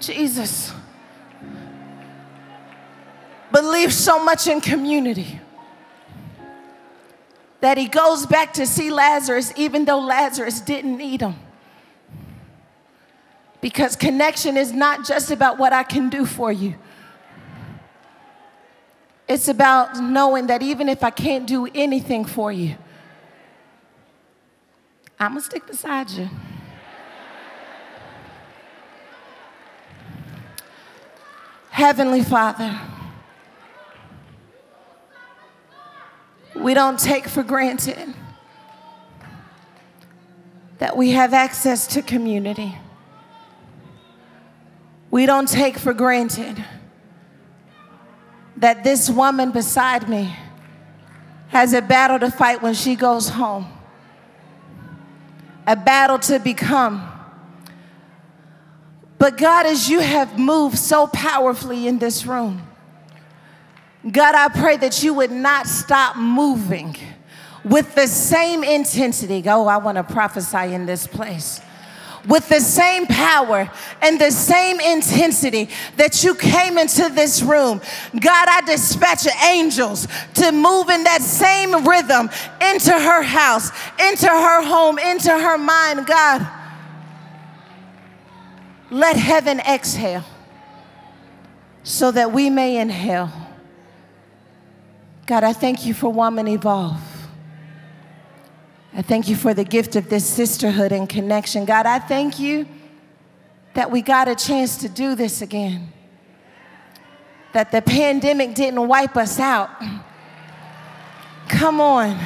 Jesus. 0.00 0.72
Believe 3.52 3.92
so 3.92 4.22
much 4.24 4.46
in 4.46 4.60
community 4.60 5.38
that 7.60 7.78
he 7.78 7.86
goes 7.86 8.26
back 8.26 8.54
to 8.54 8.66
see 8.66 8.90
Lazarus 8.90 9.52
even 9.56 9.84
though 9.84 10.00
Lazarus 10.00 10.60
didn't 10.60 10.96
need 10.96 11.20
him. 11.20 11.36
Because 13.62 13.96
connection 13.96 14.58
is 14.58 14.72
not 14.72 15.06
just 15.06 15.30
about 15.30 15.56
what 15.56 15.72
I 15.72 15.84
can 15.84 16.10
do 16.10 16.26
for 16.26 16.52
you. 16.52 16.74
It's 19.28 19.48
about 19.48 20.02
knowing 20.02 20.48
that 20.48 20.62
even 20.62 20.88
if 20.88 21.02
I 21.02 21.10
can't 21.10 21.46
do 21.46 21.66
anything 21.74 22.24
for 22.24 22.52
you, 22.52 22.76
I'm 25.18 25.30
gonna 25.30 25.40
stick 25.40 25.66
beside 25.66 26.10
you. 26.10 26.28
Heavenly 31.70 32.22
Father, 32.22 32.78
we 36.56 36.74
don't 36.74 36.98
take 36.98 37.28
for 37.28 37.44
granted 37.44 38.12
that 40.78 40.96
we 40.96 41.12
have 41.12 41.32
access 41.32 41.86
to 41.86 42.02
community. 42.02 42.76
We 45.12 45.26
don't 45.26 45.46
take 45.46 45.76
for 45.76 45.92
granted 45.92 46.64
that 48.56 48.82
this 48.82 49.10
woman 49.10 49.50
beside 49.50 50.08
me 50.08 50.34
has 51.48 51.74
a 51.74 51.82
battle 51.82 52.18
to 52.18 52.30
fight 52.30 52.62
when 52.62 52.72
she 52.72 52.96
goes 52.96 53.28
home, 53.28 53.66
a 55.66 55.76
battle 55.76 56.18
to 56.18 56.38
become. 56.38 57.06
But 59.18 59.36
God, 59.36 59.66
as 59.66 59.86
you 59.86 60.00
have 60.00 60.38
moved 60.38 60.78
so 60.78 61.06
powerfully 61.08 61.86
in 61.86 61.98
this 61.98 62.24
room, 62.24 62.66
God, 64.10 64.34
I 64.34 64.48
pray 64.48 64.78
that 64.78 65.02
you 65.02 65.12
would 65.12 65.30
not 65.30 65.66
stop 65.66 66.16
moving 66.16 66.96
with 67.66 67.94
the 67.94 68.06
same 68.06 68.64
intensity. 68.64 69.44
Oh, 69.46 69.66
I 69.66 69.76
want 69.76 69.96
to 69.96 70.04
prophesy 70.04 70.72
in 70.72 70.86
this 70.86 71.06
place 71.06 71.60
with 72.26 72.48
the 72.48 72.60
same 72.60 73.06
power 73.06 73.70
and 74.00 74.20
the 74.20 74.30
same 74.30 74.80
intensity 74.80 75.68
that 75.96 76.22
you 76.22 76.34
came 76.34 76.78
into 76.78 77.08
this 77.08 77.42
room. 77.42 77.80
God, 78.18 78.48
I 78.48 78.60
dispatch 78.62 79.26
angels 79.44 80.06
to 80.34 80.52
move 80.52 80.88
in 80.88 81.04
that 81.04 81.22
same 81.22 81.86
rhythm 81.86 82.30
into 82.60 82.92
her 82.92 83.22
house, 83.22 83.70
into 84.00 84.28
her 84.28 84.64
home, 84.64 84.98
into 84.98 85.30
her 85.30 85.58
mind. 85.58 86.06
God, 86.06 86.46
let 88.90 89.16
heaven 89.16 89.60
exhale 89.60 90.24
so 91.82 92.10
that 92.12 92.32
we 92.32 92.50
may 92.50 92.76
inhale. 92.76 93.30
God, 95.26 95.44
I 95.44 95.52
thank 95.52 95.86
you 95.86 95.94
for 95.94 96.12
Woman 96.12 96.46
Evolve. 96.46 97.11
I 98.94 99.00
thank 99.00 99.26
you 99.28 99.36
for 99.36 99.54
the 99.54 99.64
gift 99.64 99.96
of 99.96 100.10
this 100.10 100.26
sisterhood 100.26 100.92
and 100.92 101.08
connection. 101.08 101.64
God, 101.64 101.86
I 101.86 101.98
thank 101.98 102.38
you 102.38 102.66
that 103.72 103.90
we 103.90 104.02
got 104.02 104.28
a 104.28 104.34
chance 104.34 104.76
to 104.78 104.88
do 104.88 105.14
this 105.14 105.40
again. 105.40 105.92
That 107.54 107.72
the 107.72 107.80
pandemic 107.80 108.54
didn't 108.54 108.86
wipe 108.86 109.16
us 109.16 109.40
out. 109.40 109.70
Come 111.48 111.80
on. 111.80 112.18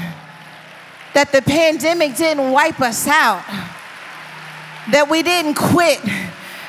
That 1.15 1.31
the 1.31 1.43
pandemic 1.43 2.17
didn't 2.17 2.51
wipe 2.51 2.81
us 2.81 3.07
out. 3.07 3.45
That 4.91 5.09
we 5.09 5.23
didn't 5.23 5.55
quit. 5.55 6.03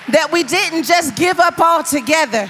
That 0.09 0.29
we 0.31 0.43
didn't 0.43 0.83
just 0.83 1.15
give 1.15 1.39
up 1.39 1.59
altogether 1.59 2.49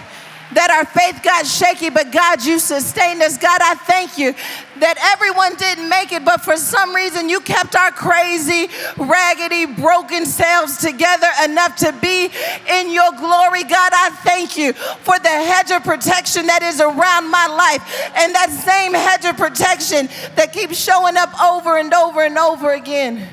that 0.53 0.71
our 0.71 0.85
faith 0.85 1.21
got 1.23 1.45
shaky, 1.45 1.89
but 1.89 2.11
God, 2.11 2.43
you 2.43 2.59
sustained 2.59 3.21
us. 3.21 3.37
God, 3.37 3.59
I 3.61 3.75
thank 3.75 4.17
you 4.17 4.33
that 4.79 4.95
everyone 5.13 5.55
didn't 5.55 5.89
make 5.89 6.11
it, 6.11 6.23
but 6.23 6.41
for 6.41 6.55
some 6.55 6.95
reason 6.95 7.29
you 7.29 7.39
kept 7.41 7.75
our 7.75 7.91
crazy, 7.91 8.69
raggedy, 8.97 9.65
broken 9.65 10.25
selves 10.25 10.77
together 10.77 11.27
enough 11.43 11.75
to 11.77 11.91
be 12.01 12.29
in 12.69 12.91
your 12.91 13.11
glory. 13.17 13.63
God, 13.63 13.91
I 13.93 14.11
thank 14.23 14.57
you 14.57 14.73
for 14.73 15.19
the 15.19 15.29
hedge 15.29 15.71
of 15.71 15.83
protection 15.83 16.47
that 16.47 16.63
is 16.63 16.79
around 16.79 17.29
my 17.29 17.47
life 17.47 17.83
and 18.15 18.33
that 18.35 18.49
same 18.49 18.93
hedge 18.93 19.25
of 19.25 19.37
protection 19.37 20.07
that 20.35 20.53
keeps 20.53 20.77
showing 20.77 21.17
up 21.17 21.29
over 21.41 21.77
and 21.77 21.93
over 21.93 22.23
and 22.23 22.37
over 22.37 22.73
again. 22.73 23.27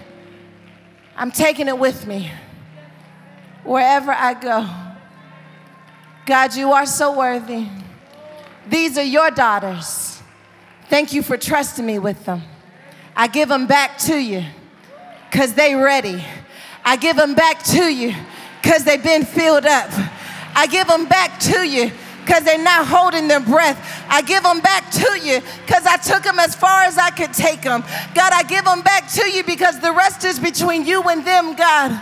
I'm 1.16 1.30
taking 1.30 1.68
it 1.68 1.78
with 1.78 2.06
me 2.06 2.32
wherever 3.62 4.12
I 4.12 4.34
go. 4.34 4.83
God, 6.26 6.54
you 6.54 6.72
are 6.72 6.86
so 6.86 7.16
worthy. 7.16 7.66
These 8.68 8.96
are 8.96 9.04
your 9.04 9.30
daughters. 9.30 10.22
Thank 10.88 11.12
you 11.12 11.22
for 11.22 11.36
trusting 11.36 11.84
me 11.84 11.98
with 11.98 12.24
them. 12.24 12.42
I 13.16 13.28
give 13.28 13.48
them 13.48 13.66
back 13.66 13.98
to 13.98 14.16
you 14.16 14.44
because 15.30 15.54
they 15.54 15.74
ready. 15.74 16.24
I 16.84 16.96
give 16.96 17.16
them 17.16 17.34
back 17.34 17.62
to 17.64 17.92
you 17.92 18.14
because 18.62 18.84
they've 18.84 19.02
been 19.02 19.24
filled 19.24 19.66
up. 19.66 19.90
I 20.54 20.66
give 20.66 20.86
them 20.86 21.06
back 21.06 21.38
to 21.40 21.66
you 21.66 21.90
because 22.24 22.44
they're 22.44 22.62
not 22.62 22.86
holding 22.86 23.28
their 23.28 23.40
breath. 23.40 24.04
I 24.08 24.22
give 24.22 24.42
them 24.42 24.60
back 24.60 24.90
to 24.92 25.18
you 25.22 25.40
because 25.66 25.84
I 25.86 25.96
took 25.96 26.22
them 26.22 26.38
as 26.38 26.54
far 26.54 26.84
as 26.84 26.96
I 26.96 27.10
could 27.10 27.32
take 27.32 27.62
them. 27.62 27.82
God, 28.14 28.32
I 28.32 28.42
give 28.44 28.64
them 28.64 28.80
back 28.80 29.10
to 29.12 29.30
you 29.30 29.44
because 29.44 29.78
the 29.80 29.92
rest 29.92 30.24
is 30.24 30.38
between 30.38 30.86
you 30.86 31.02
and 31.02 31.24
them, 31.24 31.54
God. 31.54 32.00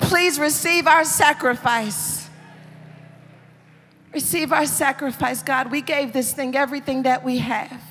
Please 0.00 0.38
receive 0.38 0.86
our 0.86 1.04
sacrifice. 1.04 2.13
Receive 4.14 4.52
our 4.52 4.64
sacrifice, 4.64 5.42
God. 5.42 5.72
We 5.72 5.80
gave 5.80 6.12
this 6.12 6.32
thing 6.32 6.56
everything 6.56 7.02
that 7.02 7.24
we 7.24 7.38
have. 7.38 7.82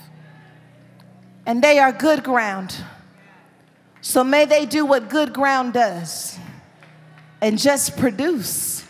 And 1.46 1.62
they 1.62 1.80
are 1.80 1.92
good 1.92 2.24
ground. 2.24 2.76
So 4.00 4.24
may 4.24 4.46
they 4.46 4.66
do 4.66 4.86
what 4.86 5.10
good 5.10 5.34
ground 5.34 5.74
does 5.74 6.38
and 7.42 7.60
just 7.60 7.98
produce 7.98 8.86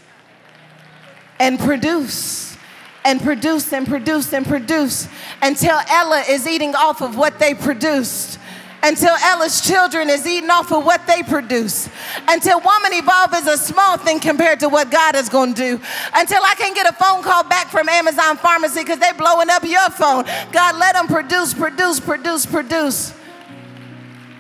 and 1.40 1.60
produce 1.60 2.56
and 3.04 3.20
produce 3.20 3.74
and 3.74 3.88
produce 3.88 4.34
and 4.34 4.46
produce 4.46 5.08
until 5.42 5.80
Ella 5.90 6.24
is 6.30 6.48
eating 6.48 6.76
off 6.76 7.02
of 7.02 7.18
what 7.18 7.40
they 7.40 7.54
produced 7.56 8.40
until 8.84 9.16
Ella's 9.16 9.62
children 9.62 10.10
is 10.10 10.28
eating 10.28 10.50
off 10.50 10.72
of 10.72 10.86
what 10.86 11.08
they 11.08 11.24
produce, 11.24 11.90
until 12.28 12.60
Woman 12.60 12.92
Evolve 12.94 13.34
is 13.36 13.48
a 13.48 13.58
small 13.58 13.98
thing 13.98 14.20
compared 14.20 14.60
to 14.60 14.68
what 14.68 14.92
God 14.92 15.16
is 15.16 15.30
going 15.30 15.54
to 15.54 15.78
do, 15.78 15.82
until 16.14 16.44
I 16.44 16.54
can 16.56 16.74
get 16.74 16.88
a 16.88 16.94
phone 16.94 17.24
call 17.24 17.44
back 17.46 17.70
from 17.70 17.88
Amazon 17.88 18.36
Pharmacy 18.38 18.82
because 18.82 19.00
they're 19.00 19.14
blowing 19.14 19.50
up 19.50 19.64
your 19.64 19.90
phone. 19.90 20.26
God, 20.52 20.76
let 20.78 20.96
them 20.96 21.08
produce, 21.08 21.54
produce, 21.54 22.00
produce, 22.02 22.46
produce. 22.46 23.14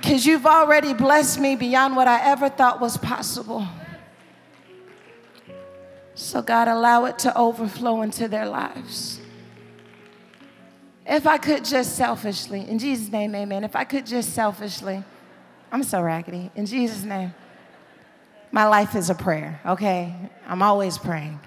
Because 0.02 0.26
you've 0.26 0.46
already 0.46 0.94
blessed 0.94 1.40
me 1.40 1.56
beyond 1.56 1.96
what 1.96 2.10
I 2.10 2.22
ever 2.30 2.50
thought 2.50 2.82
was 2.82 2.98
possible. 2.98 3.66
So, 6.16 6.42
God, 6.42 6.68
allow 6.68 7.06
it 7.06 7.18
to 7.20 7.36
overflow 7.38 8.02
into 8.02 8.28
their 8.28 8.46
lives. 8.46 9.20
If 11.06 11.28
I 11.28 11.38
could 11.38 11.66
just 11.66 11.96
selfishly, 11.96 12.68
in 12.68 12.80
Jesus' 12.80 13.12
name, 13.12 13.36
amen. 13.36 13.64
If 13.64 13.76
I 13.76 13.84
could 13.84 14.06
just 14.06 14.34
selfishly, 14.34 15.04
I'm 15.72 15.84
so 15.84 16.02
raggedy. 16.02 16.50
In 16.56 16.66
Jesus' 16.66 17.04
name, 17.04 17.34
my 18.52 18.66
life 18.66 18.96
is 18.96 19.10
a 19.10 19.16
prayer, 19.16 19.60
okay? 19.66 20.16
I'm 20.48 20.62
always 20.62 20.98
praying. 20.98 21.40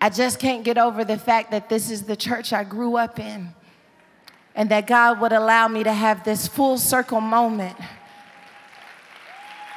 I 0.00 0.08
just 0.08 0.38
can't 0.38 0.64
get 0.64 0.78
over 0.78 1.04
the 1.04 1.18
fact 1.18 1.50
that 1.50 1.68
this 1.68 1.90
is 1.90 2.04
the 2.04 2.16
church 2.16 2.52
I 2.52 2.64
grew 2.64 2.96
up 2.96 3.18
in 3.18 3.54
and 4.54 4.68
that 4.70 4.86
God 4.86 5.20
would 5.20 5.32
allow 5.32 5.68
me 5.68 5.84
to 5.84 5.92
have 5.92 6.24
this 6.24 6.48
full 6.48 6.78
circle 6.78 7.20
moment. 7.20 7.76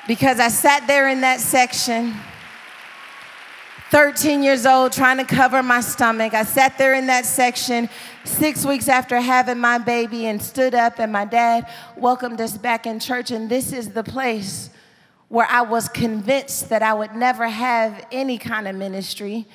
Because 0.07 0.39
I 0.39 0.47
sat 0.49 0.88
there 0.88 1.09
in 1.09 1.22
that 1.22 1.39
section 1.39 2.16
13 3.96 4.43
years 4.43 4.66
old, 4.66 4.91
trying 4.91 5.16
to 5.16 5.24
cover 5.24 5.64
my 5.64 5.80
stomach. 5.80 6.34
I 6.34 6.43
sat 6.43 6.78
there 6.78 6.96
in 6.96 7.08
that 7.08 7.26
section 7.26 7.88
six 8.26 8.66
weeks 8.66 8.89
after 8.89 9.22
having 9.22 9.58
my 9.58 9.78
baby 9.78 10.26
and 10.26 10.41
stood 10.41 10.76
up, 10.76 11.00
and 11.00 11.14
my 11.14 11.24
dad 11.24 11.70
welcomed 11.96 12.41
us 12.41 12.58
back 12.58 12.86
in 12.86 13.00
church. 13.00 13.32
And 13.32 13.50
this 13.50 13.72
is 13.72 13.91
the 13.91 14.04
place 14.04 14.70
where 15.30 15.48
I 15.50 15.62
was 15.62 15.88
convinced 15.88 16.68
that 16.68 16.84
I 16.84 16.93
would 16.93 17.16
never 17.16 17.48
have 17.48 18.06
any 18.12 18.38
kind 18.38 18.68
of 18.68 18.76
ministry. 18.76 19.46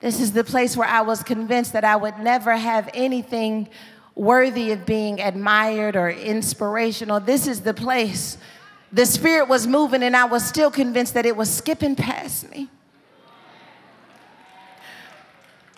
This 0.00 0.20
is 0.20 0.32
the 0.32 0.42
place 0.42 0.76
where 0.76 0.88
I 0.88 1.02
was 1.02 1.22
convinced 1.22 1.72
that 1.74 1.84
I 1.84 1.94
would 1.94 2.18
never 2.18 2.56
have 2.56 2.90
anything 2.92 3.68
worthy 4.16 4.72
of 4.72 4.84
being 4.84 5.20
admired 5.20 5.94
or 5.94 6.10
inspirational. 6.10 7.20
This 7.20 7.46
is 7.46 7.60
the 7.60 7.72
place 7.72 8.36
the 8.92 9.06
Spirit 9.06 9.48
was 9.48 9.68
moving, 9.68 10.02
and 10.02 10.16
I 10.16 10.24
was 10.24 10.44
still 10.44 10.72
convinced 10.72 11.14
that 11.14 11.24
it 11.24 11.36
was 11.36 11.48
skipping 11.48 11.94
past 11.94 12.50
me. 12.50 12.68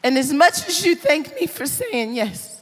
And 0.04 0.18
as 0.18 0.32
much 0.32 0.66
as 0.68 0.84
you 0.84 0.96
thank 0.96 1.34
me 1.40 1.46
for 1.46 1.66
saying 1.66 2.14
yes, 2.14 2.60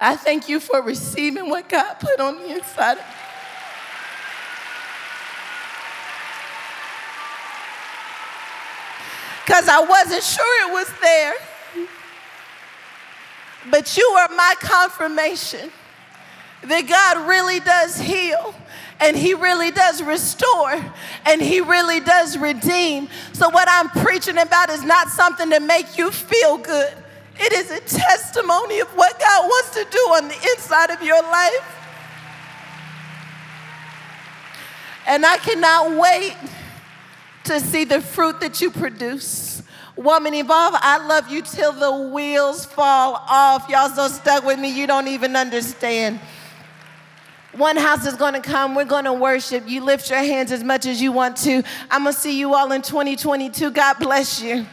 I 0.00 0.16
thank 0.16 0.48
you 0.48 0.60
for 0.60 0.80
receiving 0.80 1.50
what 1.50 1.68
God 1.68 1.94
put 1.94 2.18
on 2.20 2.36
the 2.38 2.54
inside 2.56 2.92
of 2.92 2.98
me. 2.98 3.14
Because 9.44 9.68
I 9.68 9.80
wasn't 9.80 10.22
sure 10.22 10.68
it 10.68 10.72
was 10.72 10.90
there. 11.02 11.34
But 13.70 13.96
you 13.96 14.04
are 14.04 14.28
my 14.34 14.54
confirmation 14.58 15.70
that 16.62 16.86
God 16.86 17.28
really 17.28 17.60
does 17.60 17.98
heal 17.98 18.54
and 19.00 19.16
he 19.16 19.34
really 19.34 19.70
does 19.70 20.02
restore 20.02 20.72
and 21.26 21.40
he 21.40 21.60
really 21.60 22.00
does 22.00 22.36
redeem. 22.36 23.08
So, 23.32 23.48
what 23.48 23.68
I'm 23.68 23.88
preaching 24.04 24.38
about 24.38 24.70
is 24.70 24.82
not 24.82 25.08
something 25.08 25.50
to 25.50 25.60
make 25.60 25.96
you 25.96 26.10
feel 26.10 26.58
good, 26.58 26.94
it 27.38 27.52
is 27.52 27.70
a 27.70 27.80
testimony 27.80 28.80
of 28.80 28.88
what 28.88 29.18
God 29.18 29.46
wants 29.46 29.70
to 29.70 29.86
do 29.90 29.98
on 29.98 30.28
the 30.28 30.34
inside 30.56 30.90
of 30.90 31.02
your 31.02 31.22
life. 31.22 31.76
And 35.06 35.24
I 35.24 35.38
cannot 35.38 35.98
wait 35.98 36.36
to 37.44 37.58
see 37.58 37.84
the 37.84 38.00
fruit 38.00 38.40
that 38.40 38.60
you 38.60 38.70
produce. 38.70 39.62
Woman 39.96 40.34
Evolve, 40.34 40.74
I 40.76 41.04
love 41.06 41.30
you 41.30 41.42
till 41.42 41.72
the 41.72 42.08
wheels 42.10 42.64
fall 42.64 43.14
off. 43.28 43.68
Y'all 43.68 43.88
so 43.88 44.08
stuck 44.08 44.44
with 44.44 44.58
me, 44.58 44.68
you 44.68 44.86
don't 44.86 45.08
even 45.08 45.36
understand. 45.36 46.20
One 47.56 47.76
house 47.76 48.06
is 48.06 48.14
going 48.14 48.34
to 48.34 48.40
come. 48.40 48.76
We're 48.76 48.84
going 48.84 49.06
to 49.06 49.12
worship. 49.12 49.68
You 49.68 49.84
lift 49.84 50.08
your 50.08 50.20
hands 50.20 50.52
as 50.52 50.62
much 50.62 50.86
as 50.86 51.02
you 51.02 51.10
want 51.10 51.36
to. 51.38 51.62
I'm 51.90 52.04
going 52.04 52.14
to 52.14 52.20
see 52.20 52.38
you 52.38 52.54
all 52.54 52.70
in 52.70 52.80
2022. 52.80 53.72
God 53.72 53.98
bless 53.98 54.40
you. 54.40 54.66